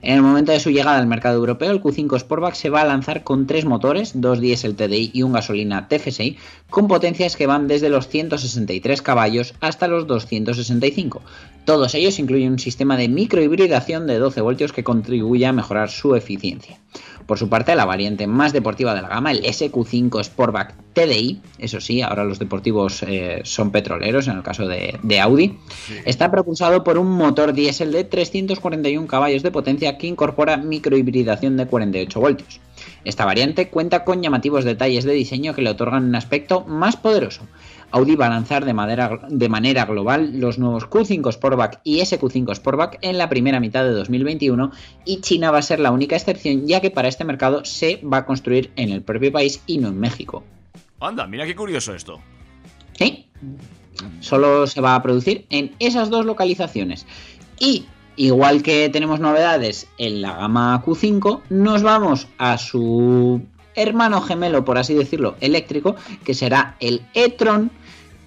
En 0.05 0.17
el 0.17 0.23
momento 0.23 0.51
de 0.51 0.59
su 0.59 0.71
llegada 0.71 0.99
al 0.99 1.07
mercado 1.07 1.37
europeo, 1.37 1.71
el 1.71 1.81
Q5 1.81 2.19
Sportback 2.19 2.55
se 2.55 2.71
va 2.71 2.81
a 2.81 2.85
lanzar 2.85 3.23
con 3.23 3.47
tres 3.47 3.65
motores, 3.65 4.21
dos 4.21 4.41
diésel 4.41 4.75
TDI 4.75 5.13
y 5.15 5.23
un 5.23 5.33
gasolina 5.33 5.87
TFSI, 5.87 6.39
con 6.71 6.89
potencias 6.89 7.37
que 7.37 7.47
van 7.47 7.69
desde 7.69 7.89
los 7.89 8.09
163 8.09 9.01
caballos 9.01 9.55
hasta 9.61 9.87
los 9.87 10.09
265. 10.09 11.23
Todos 11.65 11.95
ellos 11.95 12.19
incluyen 12.19 12.51
un 12.51 12.59
sistema 12.59 12.97
de 12.97 13.09
microhibridación 13.09 14.09
de 14.09 14.19
12 14.19 14.41
voltios 14.41 14.73
que 14.73 14.83
contribuye 14.83 15.47
a 15.47 15.53
mejorar 15.53 15.89
su 15.89 16.17
eficiencia. 16.17 16.81
Por 17.27 17.39
su 17.39 17.49
parte, 17.49 17.75
la 17.75 17.85
variante 17.85 18.27
más 18.27 18.53
deportiva 18.53 18.95
de 18.95 19.03
la 19.03 19.09
gama, 19.09 19.31
el 19.31 19.43
SQ5 19.43 20.25
Sportback 20.25 20.75
TDI, 20.93 21.41
eso 21.59 21.81
sí, 21.81 22.03
ahora 22.03 22.25
los 22.25 22.39
deportivos 22.39 23.03
eh, 23.03 23.41
son 23.45 23.71
petroleros 23.71 24.29
en 24.29 24.37
el 24.37 24.43
caso 24.43 24.67
de, 24.67 24.99
de 25.03 25.21
Audi, 25.21 25.59
está 26.05 26.31
propulsado 26.31 26.85
por 26.85 26.99
un 26.99 27.11
motor 27.11 27.53
diésel 27.53 27.93
de 27.93 28.05
341 28.05 29.07
caballos 29.07 29.43
de 29.43 29.51
potencia 29.51 29.97
que 29.97 30.07
incorpora 30.07 30.57
microhibridación 30.57 31.57
de 31.57 31.67
48 31.67 32.21
voltios. 32.21 32.61
Esta 33.05 33.25
variante 33.25 33.69
cuenta 33.69 34.05
con 34.05 34.23
llamativos 34.23 34.65
detalles 34.65 35.05
de 35.05 35.13
diseño 35.13 35.55
que 35.55 35.63
le 35.63 35.71
otorgan 35.71 36.05
un 36.05 36.15
aspecto 36.15 36.65
más 36.65 36.97
poderoso. 36.97 37.43
Audi 37.93 38.17
va 38.17 38.27
a 38.27 38.31
lanzar 38.31 38.65
de, 38.65 38.73
madera- 38.75 39.21
de 39.29 39.49
manera 39.49 39.85
global 39.85 40.41
los 40.41 40.59
nuevos 40.59 40.89
Q5 40.89 41.33
Sportback 41.33 41.81
y 41.85 42.01
SQ5 42.01 42.55
Sportback 42.57 42.99
en 43.03 43.19
la 43.19 43.29
primera 43.29 43.61
mitad 43.61 43.85
de 43.85 43.91
2021 43.91 44.71
y 45.05 45.21
China 45.21 45.51
va 45.51 45.59
a 45.59 45.63
ser 45.63 45.79
la 45.81 45.91
única 45.93 46.17
excepción 46.17 46.67
ya 46.67 46.81
que 46.81 46.91
para 46.91 47.09
este 47.09 47.25
mercado 47.25 47.65
se 47.65 48.01
va 48.03 48.19
a 48.19 48.27
construir 48.27 48.71
en 48.77 48.91
el 48.91 49.03
propio 49.03 49.31
país 49.31 49.63
y 49.67 49.79
no 49.79 49.89
en 49.89 50.01
México. 50.01 50.43
Anda, 51.01 51.27
mira 51.27 51.45
qué 51.47 51.55
curioso 51.55 51.95
esto. 51.95 52.21
¿Sí? 52.99 53.27
Solo 54.21 54.67
se 54.67 54.81
va 54.81 54.95
a 54.95 55.03
producir 55.03 55.47
en 55.51 55.73
esas 55.79 56.11
dos 56.11 56.25
localizaciones. 56.25 57.07
Y 57.59 57.87
igual 58.17 58.63
que 58.63 58.89
tenemos 58.89 59.21
novedades 59.21 59.87
en 59.99 60.23
la 60.23 60.35
gama 60.37 60.83
Q5, 60.85 61.41
nos 61.51 61.83
vamos 61.83 62.29
a 62.39 62.59
su 62.59 63.43
hermano 63.75 64.21
gemelo, 64.21 64.65
por 64.65 64.79
así 64.79 64.95
decirlo, 64.95 65.37
eléctrico, 65.41 65.97
que 66.25 66.35
será 66.35 66.77
el 66.81 67.03
e-tron 67.15 67.71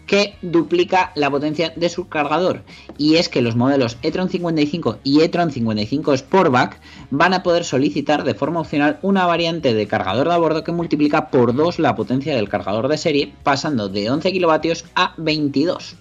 que 0.05 0.35
duplica 0.41 1.11
la 1.15 1.29
potencia 1.29 1.73
de 1.75 1.89
su 1.89 2.07
cargador. 2.07 2.63
Y 2.97 3.15
es 3.15 3.29
que 3.29 3.41
los 3.41 3.55
modelos 3.55 3.97
e-tron 4.01 4.29
55 4.29 4.99
y 5.03 5.21
e-tron 5.21 5.51
55 5.51 6.17
Sportback 6.17 6.79
van 7.09 7.33
a 7.33 7.43
poder 7.43 7.63
solicitar 7.63 8.23
de 8.23 8.35
forma 8.35 8.59
opcional 8.59 8.99
una 9.01 9.25
variante 9.25 9.73
de 9.73 9.87
cargador 9.87 10.27
de 10.27 10.33
a 10.33 10.37
bordo 10.37 10.63
que 10.63 10.71
multiplica 10.71 11.29
por 11.29 11.55
2 11.55 11.79
la 11.79 11.95
potencia 11.95 12.35
del 12.35 12.49
cargador 12.49 12.87
de 12.87 12.97
serie, 12.97 13.33
pasando 13.43 13.89
de 13.89 14.09
11 14.09 14.31
kilovatios 14.31 14.85
a 14.95 15.13
22. 15.17 15.95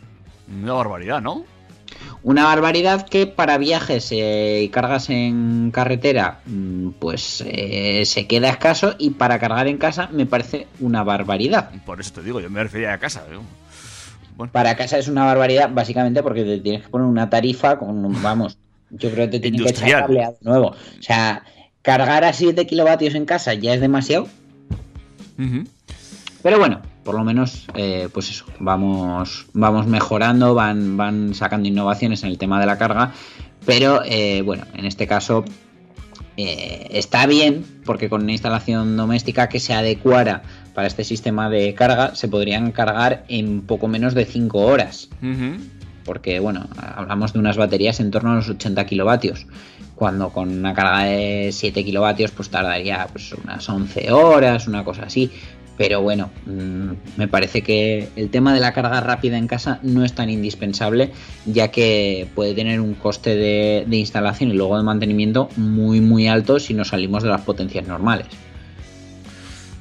Una 0.63 0.73
barbaridad, 0.75 1.21
¿no? 1.21 1.45
Una 2.23 2.45
barbaridad 2.45 3.07
que 3.07 3.27
para 3.27 3.59
viajes 3.59 4.11
eh, 4.11 4.63
y 4.63 4.69
cargas 4.71 5.11
en 5.11 5.71
carretera, 5.71 6.41
mm, 6.47 6.91
pues 6.99 7.45
eh, 7.47 8.03
se 8.07 8.27
queda 8.27 8.49
escaso 8.49 8.95
y 8.99 9.11
para 9.11 9.39
cargar 9.39 9.69
en 9.69 9.77
casa 9.77 10.09
me 10.11 10.25
parece 10.25 10.67
una 10.81 11.05
barbaridad. 11.05 11.71
Por 11.85 12.01
eso 12.01 12.15
te 12.15 12.23
digo, 12.23 12.41
yo 12.41 12.49
me 12.49 12.63
refería 12.63 12.95
a 12.95 12.99
casa. 12.99 13.25
¿eh? 13.31 13.37
Bueno, 14.37 14.53
Para 14.53 14.77
casa 14.77 14.99
es 14.99 15.09
una 15.09 15.25
barbaridad, 15.25 15.71
básicamente 15.73 16.23
porque 16.23 16.45
te 16.45 16.59
tienes 16.59 16.83
que 16.83 16.89
poner 16.89 17.07
una 17.07 17.31
tarifa 17.31 17.79
con, 17.79 18.23
vamos, 18.23 18.59
yo 18.91 19.11
creo 19.11 19.27
que 19.27 19.39
te 19.39 19.41
tienen 19.41 19.63
que 19.63 19.71
echar 19.71 20.03
cableado 20.03 20.37
nuevo. 20.41 20.69
O 20.69 21.03
sea, 21.03 21.45
cargar 21.83 22.25
a 22.25 22.33
7 22.33 22.67
kilovatios 22.67 23.15
en 23.15 23.27
casa 23.27 23.55
ya 23.55 23.75
es 23.75 23.81
demasiado, 23.81 24.27
pero 26.43 26.59
bueno, 26.59 26.83
por 27.05 27.15
lo 27.15 27.25
menos, 27.25 27.67
eh, 27.75 28.09
pues 28.13 28.31
eso, 28.31 28.47
vamos, 28.59 29.47
vamos 29.53 29.87
mejorando, 29.87 30.55
van, 30.55 30.97
van 30.97 31.35
sacando 31.35 31.69
innovaciones 31.69 32.23
en 32.23 32.31
el 32.31 32.39
tema 32.39 32.61
de 32.61 32.67
la 32.67 32.79
carga, 32.79 33.13
pero 33.67 34.03
eh, 34.05 34.43
bueno, 34.43 34.65
en 34.75 34.85
este 34.85 35.07
caso 35.07 35.45
eh, 36.37 36.89
está 36.91 37.27
bien, 37.27 37.65
porque 37.85 38.09
con 38.09 38.23
una 38.23 38.33
instalación 38.33 38.97
doméstica 38.97 39.49
que 39.49 39.61
se 39.61 39.75
adecuara 39.75 40.43
para 40.75 40.87
este 40.87 41.05
sistema 41.05 41.49
de 41.49 41.73
carga, 41.75 42.15
se 42.15 42.29
podrían 42.29 42.73
cargar 42.73 43.25
en 43.29 43.63
poco 43.63 43.89
menos 43.89 44.15
de 44.15 44.25
5 44.25 44.59
horas. 44.59 45.09
Porque 46.05 46.41
bueno, 46.41 46.69
hablamos 46.77 47.33
de 47.33 47.39
unas 47.39 47.57
baterías 47.57 48.01
en 48.01 48.11
torno 48.11 48.33
a 48.33 48.37
los 48.37 48.51
80 48.51 48.85
kilovatios, 48.85 49.47
cuando 49.95 50.31
con 50.31 50.51
una 50.51 50.75
carga 50.75 51.05
de 51.05 51.51
7 51.53 51.85
kilovatios 51.85 52.33
pues 52.33 52.51
tardaría 52.51 53.07
pues 53.11 53.33
unas 53.33 53.67
11 53.67 54.13
horas, 54.13 54.67
una 54.67 54.85
cosa 54.85 55.05
así. 55.05 55.31
Pero 55.77 56.03
bueno, 56.03 56.31
mm, 56.47 56.91
me 57.17 57.27
parece 57.27 57.63
que 57.63 58.09
el 58.15 58.31
tema 58.31 58.55
de 58.55 58.61
la 58.61 58.73
carga 58.73 59.01
rápida 59.01 59.39
en 59.39 59.49
casa 59.49 59.81
no 59.83 60.05
es 60.05 60.13
tan 60.13 60.31
indispensable, 60.31 61.11
ya 61.47 61.69
que 61.69 62.29
puede 62.35 62.55
tener 62.55 62.81
un 62.81 62.95
coste 62.95 63.35
de, 63.35 63.85
de 63.87 63.97
instalación 63.97 64.51
y 64.51 64.55
luego 64.55 64.77
de 64.77 64.85
mantenimiento 64.85 65.49
muy 65.57 66.01
muy 66.01 66.29
alto 66.29 66.61
si 66.61 66.75
nos 66.75 66.89
salimos 66.89 67.25
de 67.25 67.31
las 67.31 67.41
potencias 67.41 67.89
normales. 67.89 68.27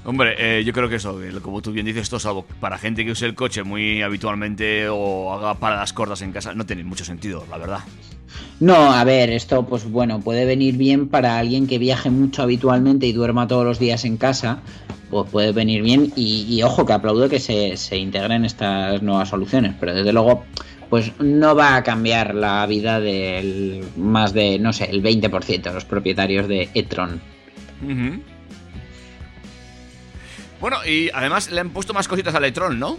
Hombre, 0.05 0.35
eh, 0.37 0.63
yo 0.65 0.73
creo 0.73 0.89
que 0.89 0.95
eso, 0.95 1.17
como 1.41 1.61
tú 1.61 1.71
bien 1.71 1.85
dices, 1.85 2.03
esto 2.03 2.19
salvo 2.19 2.45
para 2.59 2.77
gente 2.77 3.05
que 3.05 3.11
use 3.11 3.25
el 3.25 3.35
coche 3.35 3.63
muy 3.63 4.01
habitualmente 4.01 4.89
o 4.89 5.33
haga 5.33 5.55
paradas 5.55 5.93
cortas 5.93 6.21
en 6.21 6.33
casa, 6.33 6.53
no 6.53 6.65
tiene 6.65 6.83
mucho 6.83 7.05
sentido, 7.05 7.45
la 7.49 7.57
verdad. 7.57 7.79
No, 8.59 8.91
a 8.91 9.03
ver, 9.03 9.29
esto 9.29 9.65
pues 9.65 9.89
bueno, 9.89 10.19
puede 10.19 10.45
venir 10.45 10.75
bien 10.77 11.07
para 11.07 11.37
alguien 11.37 11.67
que 11.67 11.77
viaje 11.77 12.09
mucho 12.09 12.41
habitualmente 12.43 13.05
y 13.05 13.13
duerma 13.13 13.47
todos 13.47 13.65
los 13.65 13.79
días 13.79 14.03
en 14.03 14.17
casa, 14.17 14.61
pues 15.09 15.29
puede 15.29 15.53
venir 15.53 15.81
bien 15.83 16.11
y, 16.15 16.45
y 16.49 16.63
ojo 16.63 16.85
que 16.85 16.93
aplaudo 16.93 17.29
que 17.29 17.39
se, 17.39 17.77
se 17.77 17.97
integren 17.97 18.43
estas 18.43 19.01
nuevas 19.01 19.29
soluciones, 19.29 19.73
pero 19.79 19.93
desde 19.93 20.11
luego 20.11 20.43
pues 20.89 21.11
no 21.19 21.55
va 21.55 21.75
a 21.75 21.83
cambiar 21.83 22.35
la 22.35 22.65
vida 22.67 22.99
del 22.99 23.83
más 23.97 24.33
de, 24.33 24.59
no 24.59 24.73
sé, 24.73 24.89
el 24.91 25.01
20% 25.01 25.63
de 25.63 25.73
los 25.73 25.85
propietarios 25.85 26.47
de 26.47 26.69
e-tron. 26.73 27.19
Ujú. 27.81 28.21
Bueno, 30.63 30.77
y 30.85 31.09
además 31.13 31.51
le 31.51 31.59
han 31.59 31.71
puesto 31.71 31.93
más 31.93 32.07
cositas 32.07 32.33
al 32.35 32.45
Electron, 32.45 32.79
¿no? 32.79 32.95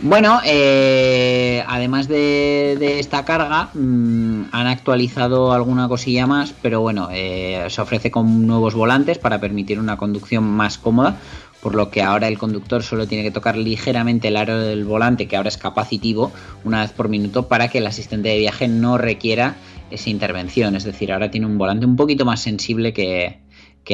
Bueno, 0.00 0.38
eh, 0.44 1.64
además 1.66 2.08
de, 2.08 2.98
esta 2.98 3.24
carga, 3.24 3.70
mm, 3.72 4.48
han 4.52 4.66
actualizado 4.66 5.50
alguna 5.50 5.88
cosilla 5.88 6.26
más, 6.26 6.52
pero 6.60 6.82
bueno, 6.82 7.08
eh, 7.10 7.64
se 7.70 7.80
ofrece 7.80 8.10
con 8.10 8.46
nuevos 8.46 8.74
volantes 8.74 9.16
para 9.16 9.40
permitir 9.40 9.78
una 9.78 9.96
conducción 9.96 10.44
más 10.44 10.76
cómoda, 10.76 11.16
por 11.62 11.74
lo 11.74 11.90
que 11.90 12.02
ahora 12.02 12.28
el 12.28 12.36
conductor 12.36 12.82
solo 12.82 13.06
tiene 13.06 13.24
que 13.24 13.30
tocar 13.30 13.56
ligeramente 13.56 14.28
el 14.28 14.36
aro 14.36 14.58
del 14.58 14.84
volante, 14.84 15.26
que 15.26 15.38
ahora 15.38 15.48
es 15.48 15.56
capacitivo, 15.56 16.32
una 16.64 16.82
vez 16.82 16.92
por 16.92 17.08
minuto, 17.08 17.48
para 17.48 17.68
que 17.68 17.78
el 17.78 17.86
asistente 17.86 18.28
de 18.28 18.36
viaje 18.36 18.68
no 18.68 18.98
requiera 18.98 19.56
esa 19.90 20.10
intervención. 20.10 20.76
Es 20.76 20.84
decir, 20.84 21.10
ahora 21.10 21.30
tiene 21.30 21.46
un 21.46 21.56
volante 21.56 21.86
un 21.86 21.96
poquito 21.96 22.26
más 22.26 22.42
sensible 22.42 22.92
que 22.92 23.40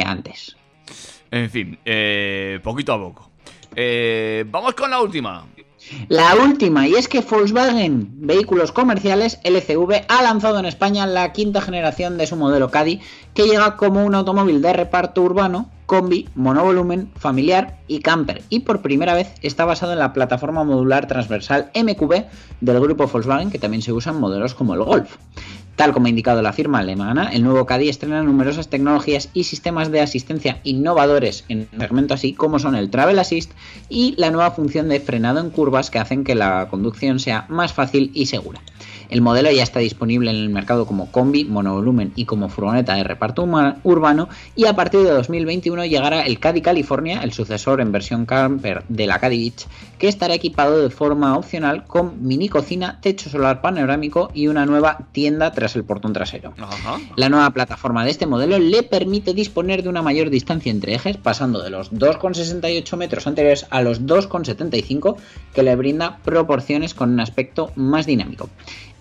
antes. 0.05 0.57
En 1.35 1.51
fin, 1.51 1.77
eh, 1.85 2.61
poquito 2.63 2.93
a 2.93 2.99
poco. 2.99 3.29
Eh, 3.75 4.45
vamos 4.49 4.75
con 4.75 4.89
la 4.89 5.01
última. 5.01 5.45
La 6.09 6.37
última, 6.37 6.87
y 6.87 6.95
es 6.95 7.09
que 7.09 7.23
Volkswagen 7.23 8.09
Vehículos 8.21 8.71
Comerciales 8.71 9.41
LCV 9.43 10.05
ha 10.09 10.23
lanzado 10.23 10.61
en 10.61 10.65
España 10.65 11.09
la 11.09 11.33
quinta 11.33 11.61
generación 11.61 12.19
de 12.19 12.29
su 12.29 12.37
modelo 12.37 12.71
Caddy, 12.71 13.01
que 13.35 13.49
llega 13.49 13.77
como 13.77 14.05
un 14.05 14.15
automóvil 14.15 14.63
de 14.63 14.75
reparto 14.75 15.23
urbano, 15.23 15.71
combi, 15.87 16.29
monovolumen, 16.37 17.11
familiar 17.17 17.81
y 17.89 17.99
camper, 17.99 18.43
y 18.49 18.61
por 18.61 18.81
primera 18.81 19.15
vez 19.15 19.35
está 19.43 19.65
basado 19.65 19.93
en 19.93 19.99
la 19.99 20.13
plataforma 20.13 20.63
modular 20.63 21.09
transversal 21.09 21.73
MQB 21.75 22.27
del 22.61 22.81
grupo 22.81 23.09
Volkswagen, 23.09 23.51
que 23.51 23.59
también 23.59 23.83
se 23.83 23.93
usa 23.93 24.13
en 24.13 24.21
modelos 24.21 24.55
como 24.55 24.75
el 24.75 24.85
Golf. 24.85 25.17
Tal 25.77 25.93
como 25.93 26.07
ha 26.07 26.11
indicado 26.11 26.41
la 26.41 26.53
firma 26.53 26.79
alemana, 26.79 27.31
el 27.33 27.43
nuevo 27.43 27.67
Caddy 27.67 27.89
estrena 27.89 28.23
numerosas 28.23 28.69
tecnologías 28.69 29.31
y 29.35 29.45
sistemas 29.45 29.91
de 29.91 30.01
asistencia 30.01 30.61
innovadores 30.63 31.45
en 31.49 31.69
el 31.73 31.81
segmento 31.81 32.15
así 32.15 32.33
como 32.33 32.61
son 32.61 32.77
el 32.77 32.91
Travel 32.91 33.19
Assist 33.19 33.51
y 33.89 34.15
la 34.17 34.31
nueva 34.31 34.53
función 34.53 34.89
de 34.89 35.01
frenado 35.01 35.41
en 35.41 35.51
curvas 35.51 35.91
que 35.91 35.99
hacen 35.99 36.23
que 36.23 36.37
la 36.37 36.69
conducción 36.71 37.19
sea 37.19 37.47
más 37.49 37.73
fácil 37.73 38.13
y 38.15 38.27
segura. 38.27 38.61
El 39.15 39.21
modelo 39.21 39.49
ya 39.53 39.63
está 39.63 39.79
disponible 39.79 40.29
en 40.33 40.37
el 40.39 40.49
mercado 40.49 40.87
como 40.87 41.13
combi, 41.13 41.45
monovolumen 41.45 42.13
y 42.17 42.25
como 42.25 42.49
furgoneta 42.49 42.97
de 42.97 43.05
reparto 43.05 43.45
urbano 43.85 44.29
y 44.57 44.65
a 44.65 44.75
partir 44.75 45.03
de 45.03 45.11
2021 45.11 45.85
llegará 45.85 46.23
el 46.23 46.41
Caddy 46.41 46.63
California, 46.63 47.21
el 47.23 47.33
sucesor 47.33 47.81
en 47.81 47.93
versión 47.93 48.27
camper 48.27 48.83
de 48.89 49.07
la 49.07 49.21
Caddy 49.21 49.39
Beach, 49.39 49.69
que 49.99 50.09
estará 50.09 50.35
equipado 50.35 50.83
de 50.83 50.91
forma 50.91 51.39
opcional 51.39 51.85
con 51.85 52.27
mini 52.27 52.49
cocina, 52.49 52.99
techo 53.01 53.31
solar 53.31 53.61
panorámico 53.61 54.33
y 54.35 54.49
una 54.49 54.67
nueva 54.67 55.07
tienda 55.13 55.53
tras 55.53 55.77
el 55.77 55.85
portón 55.85 56.13
trasero. 56.13 56.53
Ajá. 56.59 56.99
La 57.15 57.29
nueva 57.29 57.51
plataforma 57.51 58.05
de 58.05 58.11
este 58.11 58.27
modelo 58.27 58.59
le 58.59 58.83
permite 58.83 59.33
disponer 59.33 59.85
de 59.85 59.91
una 59.91 60.03
mayor 60.03 60.29
distancia 60.29 60.73
entre 60.73 60.93
ejes, 60.93 61.19
pasando 61.19 61.63
de 61.63 61.71
los 61.71 61.93
2,68 61.93 62.97
metros 62.97 63.29
anteriores 63.29 63.65
a 63.71 63.81
los 63.81 64.03
2,75, 64.03 65.15
que 65.55 65.63
le 65.63 65.77
brinda 65.77 66.19
proporciones 66.25 66.95
con 66.95 67.13
un 67.13 67.21
aspecto 67.21 67.71
más 67.77 68.07
dinámico. 68.07 68.51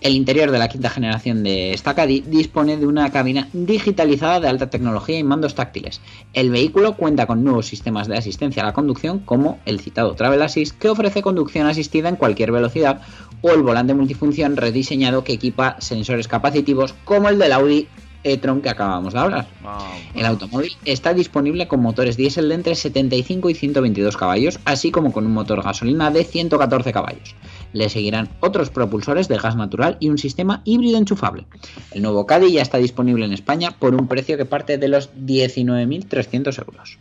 El 0.04 0.12
interior 0.12 0.50
de 0.50 0.58
la 0.58 0.68
quinta 0.68 0.90
generación 0.90 1.42
de 1.42 1.80
Caddy 1.82 2.20
dispone 2.26 2.76
de 2.76 2.86
una 2.86 3.10
cabina 3.10 3.48
digitalizada 3.54 4.38
de 4.38 4.48
alta 4.48 4.68
tecnología 4.68 5.18
y 5.18 5.24
mandos 5.24 5.54
táctiles. 5.54 6.02
El 6.34 6.50
vehículo 6.50 6.94
cuenta 6.94 7.24
con 7.26 7.42
nuevos 7.42 7.64
sistemas 7.64 8.06
de 8.06 8.18
asistencia 8.18 8.62
a 8.62 8.66
la 8.66 8.74
conducción 8.74 9.20
como 9.20 9.60
el 9.64 9.80
citado 9.80 10.14
Travel 10.14 10.42
Assist 10.42 10.76
que 10.76 10.90
ofrece 10.90 11.22
conducción 11.22 11.66
asistida 11.68 12.10
en 12.10 12.16
cualquier 12.16 12.52
velocidad 12.52 13.00
o 13.40 13.52
el 13.52 13.62
volante 13.62 13.94
multifunción 13.94 14.58
rediseñado 14.58 15.24
que 15.24 15.32
equipa 15.32 15.76
sensores 15.80 16.28
capacitivos 16.28 16.94
como 17.06 17.30
el 17.30 17.38
del 17.38 17.54
Audi 17.54 17.88
e-tron 18.24 18.62
que 18.62 18.70
acabamos 18.70 19.12
de 19.12 19.20
hablar. 19.20 19.46
Ah, 19.64 19.86
El 20.14 20.26
automóvil 20.26 20.72
está 20.84 21.14
disponible 21.14 21.68
con 21.68 21.80
motores 21.80 22.16
diésel 22.16 22.48
de 22.48 22.54
entre 22.56 22.74
75 22.74 23.50
y 23.50 23.54
122 23.54 24.16
caballos, 24.16 24.58
así 24.64 24.90
como 24.90 25.12
con 25.12 25.26
un 25.26 25.32
motor 25.32 25.62
gasolina 25.62 26.10
de 26.10 26.24
114 26.24 26.92
caballos. 26.92 27.34
Le 27.74 27.90
seguirán 27.90 28.30
otros 28.40 28.70
propulsores 28.70 29.28
de 29.28 29.36
gas 29.36 29.56
natural 29.56 29.98
y 30.00 30.08
un 30.08 30.16
sistema 30.16 30.62
híbrido 30.64 30.96
enchufable. 30.96 31.44
El 31.90 32.00
nuevo 32.00 32.24
Caddy 32.24 32.52
ya 32.52 32.62
está 32.62 32.78
disponible 32.78 33.26
en 33.26 33.34
España 33.34 33.72
por 33.72 33.94
un 33.94 34.08
precio 34.08 34.38
que 34.38 34.46
parte 34.46 34.78
de 34.78 34.88
los 34.88 35.12
19.300 35.14 36.58
euros. 36.60 36.98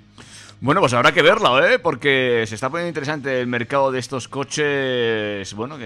Bueno, 0.60 0.82
pues 0.82 0.94
habrá 0.94 1.14
que 1.14 1.22
verla, 1.22 1.74
¿eh? 1.74 1.80
Porque 1.80 2.44
se 2.48 2.56
está 2.56 2.70
poniendo 2.70 2.90
interesante 2.90 3.40
el 3.40 3.48
mercado 3.48 3.92
de 3.92 4.00
estos 4.00 4.28
coches, 4.28 5.54
bueno, 5.54 5.78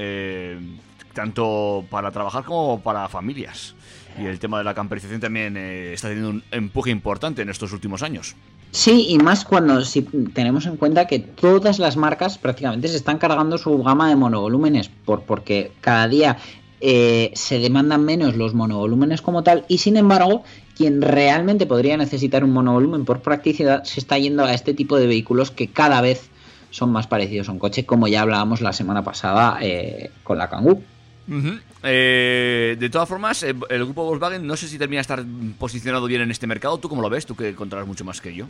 tanto 1.13 1.83
para 1.89 2.11
trabajar 2.11 2.43
como 2.43 2.81
para 2.81 3.09
familias. 3.09 3.75
Y 4.19 4.25
el 4.25 4.39
tema 4.39 4.59
de 4.59 4.63
la 4.63 4.73
camperización 4.73 5.19
también 5.19 5.57
eh, 5.57 5.93
está 5.93 6.07
teniendo 6.07 6.29
un 6.29 6.43
empuje 6.51 6.91
importante 6.91 7.41
en 7.41 7.49
estos 7.49 7.71
últimos 7.73 8.03
años. 8.03 8.35
Sí, 8.72 9.07
y 9.09 9.18
más 9.18 9.45
cuando 9.45 9.84
si 9.84 10.01
tenemos 10.01 10.65
en 10.65 10.78
cuenta 10.78 11.07
que 11.07 11.20
todas 11.20 11.80
las 11.80 11.97
marcas 11.97 12.38
prácticamente 12.38 12.88
se 12.88 12.97
están 12.97 13.18
cargando 13.18 13.57
su 13.57 13.82
gama 13.82 14.09
de 14.09 14.15
monovolúmenes, 14.15 14.89
por, 14.89 15.22
porque 15.22 15.72
cada 15.82 16.07
día 16.07 16.38
eh, 16.80 17.32
se 17.34 17.59
demandan 17.59 18.05
menos 18.05 18.36
los 18.36 18.53
monovolúmenes 18.53 19.22
como 19.22 19.43
tal, 19.43 19.65
y 19.68 19.80
sin 19.80 19.97
embargo, 19.97 20.43
quien 20.76 21.01
realmente 21.01 21.65
podría 21.65 21.97
necesitar 21.97 22.43
un 22.43 22.51
monovolumen 22.51 23.05
por 23.05 23.22
practicidad 23.22 23.84
se 23.84 23.99
está 23.99 24.18
yendo 24.20 24.43
a 24.43 24.53
este 24.53 24.74
tipo 24.74 24.97
de 24.97 25.07
vehículos 25.07 25.49
que 25.49 25.68
cada 25.68 26.01
vez 26.01 26.30
son 26.70 26.91
más 26.91 27.07
parecidos 27.07 27.49
a 27.49 27.53
un 27.53 27.59
coche, 27.59 27.86
como 27.86 28.07
ya 28.07 28.22
hablábamos 28.22 28.61
la 28.61 28.74
semana 28.74 29.03
pasada 29.03 29.57
eh, 29.61 30.11
con 30.24 30.38
la 30.38 30.49
Kangoo. 30.49 30.82
Ujú. 31.28 31.59
Eh, 31.84 32.75
de 32.80 32.89
todas 32.89 33.07
formas, 33.07 33.43
eh, 33.43 33.55
el 33.69 33.86
grupo 33.86 34.03
Volkswagen 34.05 34.45
no 34.45 34.55
sé 34.55 34.67
si 34.67 34.78
termina 34.78 34.97
de 34.97 35.01
estar 35.01 35.23
posicionado 35.57 36.07
bien 36.07 36.21
en 36.21 36.32
este 36.32 36.47
mercado. 36.47 36.78
¿Tú 36.78 36.89
cómo 36.89 37.01
lo 37.01 37.09
ves? 37.09 37.25
Tú 37.25 37.36
que 37.36 37.55
controlas 37.55 37.88
mucho 37.88 38.03
más 38.05 38.21
que 38.21 38.34
yo. 38.34 38.45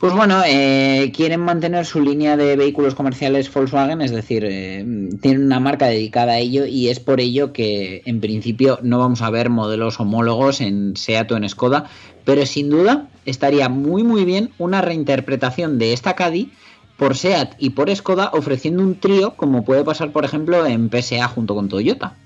Pues 0.00 0.14
bueno, 0.14 0.40
eh, 0.46 1.12
quieren 1.14 1.40
mantener 1.40 1.84
su 1.84 2.00
línea 2.00 2.34
de 2.38 2.56
vehículos 2.56 2.94
comerciales 2.94 3.52
Volkswagen, 3.52 4.00
es 4.00 4.10
decir, 4.10 4.46
eh, 4.46 4.82
tienen 5.20 5.44
una 5.44 5.60
marca 5.60 5.88
dedicada 5.88 6.32
a 6.32 6.38
ello 6.38 6.64
y 6.64 6.88
es 6.88 7.00
por 7.00 7.20
ello 7.20 7.52
que 7.52 8.00
en 8.06 8.22
principio 8.22 8.78
no 8.82 8.98
vamos 8.98 9.20
a 9.20 9.28
ver 9.28 9.50
modelos 9.50 10.00
homólogos 10.00 10.62
en 10.62 10.96
Seat 10.96 11.30
o 11.32 11.36
en 11.36 11.46
Skoda, 11.46 11.90
pero 12.24 12.46
sin 12.46 12.70
duda 12.70 13.08
estaría 13.26 13.68
muy 13.68 14.02
muy 14.02 14.24
bien 14.24 14.52
una 14.56 14.80
reinterpretación 14.80 15.78
de 15.78 15.92
esta 15.92 16.16
Caddy 16.16 16.50
por 16.96 17.14
Seat 17.14 17.56
y 17.58 17.70
por 17.70 17.94
Skoda 17.94 18.30
ofreciendo 18.32 18.82
un 18.82 18.98
trío 18.98 19.34
como 19.36 19.66
puede 19.66 19.84
pasar 19.84 20.12
por 20.12 20.24
ejemplo 20.24 20.64
en 20.64 20.88
PSA 20.88 21.28
junto 21.28 21.54
con 21.54 21.68
Toyota. 21.68 22.16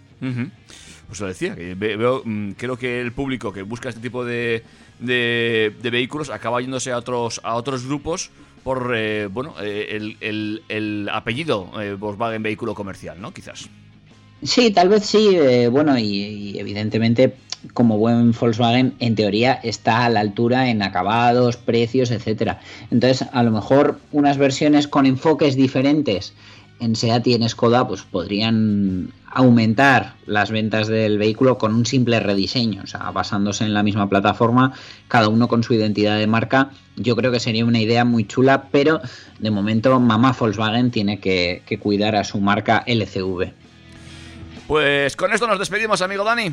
Pues 1.06 1.20
lo 1.20 1.26
decía, 1.26 1.54
que 1.54 1.74
ve- 1.74 1.96
veo, 1.96 2.22
mm, 2.24 2.52
creo 2.52 2.76
que 2.78 3.00
el 3.00 3.12
público 3.12 3.52
que 3.52 3.62
busca 3.62 3.88
este 3.90 4.00
tipo 4.00 4.24
de, 4.24 4.62
de- 4.98 5.74
de 5.82 5.90
vehículos 5.90 6.30
acaba 6.30 6.60
yéndose 6.60 6.92
a 6.92 6.96
otros, 6.98 7.40
a 7.44 7.54
otros 7.56 7.84
grupos 7.86 8.30
por 8.62 8.92
eh, 8.96 9.26
bueno 9.30 9.54
eh, 9.62 9.88
el, 9.90 10.16
el- 10.22 10.62
el 10.68 11.08
apellido 11.12 11.70
eh, 11.82 11.94
Volkswagen 11.94 12.42
vehículo 12.42 12.74
comercial, 12.74 13.20
¿no? 13.20 13.32
Quizás. 13.34 13.68
Sí, 14.42 14.70
tal 14.70 14.88
vez 14.88 15.04
sí. 15.04 15.28
eh, 15.32 15.68
bueno, 15.68 15.98
y, 15.98 16.04
y 16.04 16.58
evidentemente, 16.58 17.34
como 17.74 17.98
buen 17.98 18.32
Volkswagen, 18.32 18.94
en 18.98 19.14
teoría 19.14 19.52
está 19.62 20.04
a 20.06 20.10
la 20.10 20.20
altura 20.20 20.68
en 20.70 20.82
acabados, 20.82 21.56
precios, 21.58 22.10
etcétera. 22.10 22.60
Entonces, 22.90 23.26
a 23.32 23.42
lo 23.42 23.50
mejor 23.50 23.98
unas 24.12 24.36
versiones 24.38 24.88
con 24.88 25.04
enfoques 25.06 25.54
diferentes 25.56 26.32
en 26.80 26.96
Seat 26.96 27.26
y 27.26 27.34
en 27.34 27.48
Skoda, 27.48 27.86
pues 27.86 28.02
podrían 28.02 29.12
aumentar 29.34 30.14
las 30.26 30.50
ventas 30.50 30.88
del 30.88 31.18
vehículo 31.18 31.58
con 31.58 31.74
un 31.74 31.84
simple 31.84 32.20
rediseño, 32.20 32.82
o 32.84 32.86
sea, 32.86 33.10
basándose 33.10 33.64
en 33.64 33.74
la 33.74 33.82
misma 33.82 34.08
plataforma, 34.08 34.72
cada 35.08 35.28
uno 35.28 35.48
con 35.48 35.62
su 35.62 35.74
identidad 35.74 36.18
de 36.18 36.26
marca. 36.26 36.70
Yo 36.96 37.16
creo 37.16 37.32
que 37.32 37.40
sería 37.40 37.64
una 37.64 37.80
idea 37.80 38.04
muy 38.04 38.26
chula, 38.26 38.68
pero 38.70 39.00
de 39.38 39.50
momento 39.50 39.98
mamá 40.00 40.34
Volkswagen 40.38 40.90
tiene 40.90 41.20
que, 41.20 41.62
que 41.66 41.78
cuidar 41.78 42.16
a 42.16 42.24
su 42.24 42.40
marca 42.40 42.84
LCV. 42.86 43.52
Pues 44.66 45.16
con 45.16 45.32
esto 45.32 45.46
nos 45.46 45.58
despedimos, 45.58 46.00
amigo 46.00 46.24
Dani. 46.24 46.50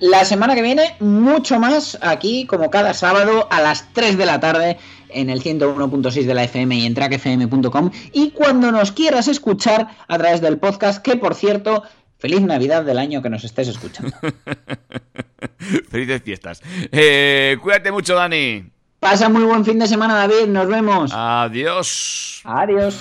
La 0.00 0.24
semana 0.24 0.54
que 0.54 0.62
viene, 0.62 0.94
mucho 1.00 1.58
más 1.58 1.98
aquí, 2.00 2.46
como 2.46 2.70
cada 2.70 2.94
sábado, 2.94 3.48
a 3.50 3.60
las 3.60 3.92
3 3.94 4.16
de 4.16 4.26
la 4.26 4.38
tarde, 4.38 4.78
en 5.10 5.30
el 5.30 5.42
101.6 5.42 6.24
de 6.24 6.34
la 6.34 6.44
FM 6.44 6.76
y 6.76 6.86
en 6.86 6.94
trackfm.com. 6.94 7.90
Y 8.12 8.30
cuando 8.30 8.72
nos 8.72 8.92
quieras 8.92 9.28
escuchar 9.28 9.88
a 10.06 10.18
través 10.18 10.40
del 10.40 10.58
podcast, 10.58 11.02
que 11.02 11.16
por 11.16 11.34
cierto, 11.34 11.82
feliz 12.18 12.40
Navidad 12.42 12.84
del 12.84 12.98
año 12.98 13.22
que 13.22 13.30
nos 13.30 13.44
estés 13.44 13.68
escuchando. 13.68 14.16
Felices 15.90 16.22
fiestas. 16.22 16.62
Eh, 16.92 17.56
cuídate 17.62 17.92
mucho, 17.92 18.14
Dani. 18.14 18.64
Pasa 19.00 19.28
muy 19.28 19.44
buen 19.44 19.64
fin 19.64 19.78
de 19.78 19.86
semana, 19.86 20.14
David. 20.14 20.48
Nos 20.48 20.66
vemos. 20.66 21.12
Adiós. 21.14 22.40
Adiós. 22.44 22.98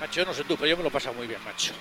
Macho, 0.00 0.24
no 0.26 0.34
sé 0.34 0.44
tú, 0.44 0.54
pero 0.56 0.68
yo 0.68 0.76
me 0.76 0.82
lo 0.82 0.88
he 0.90 0.92
pasado 0.92 1.14
muy 1.14 1.26
bien, 1.26 1.40
macho. 1.44 1.72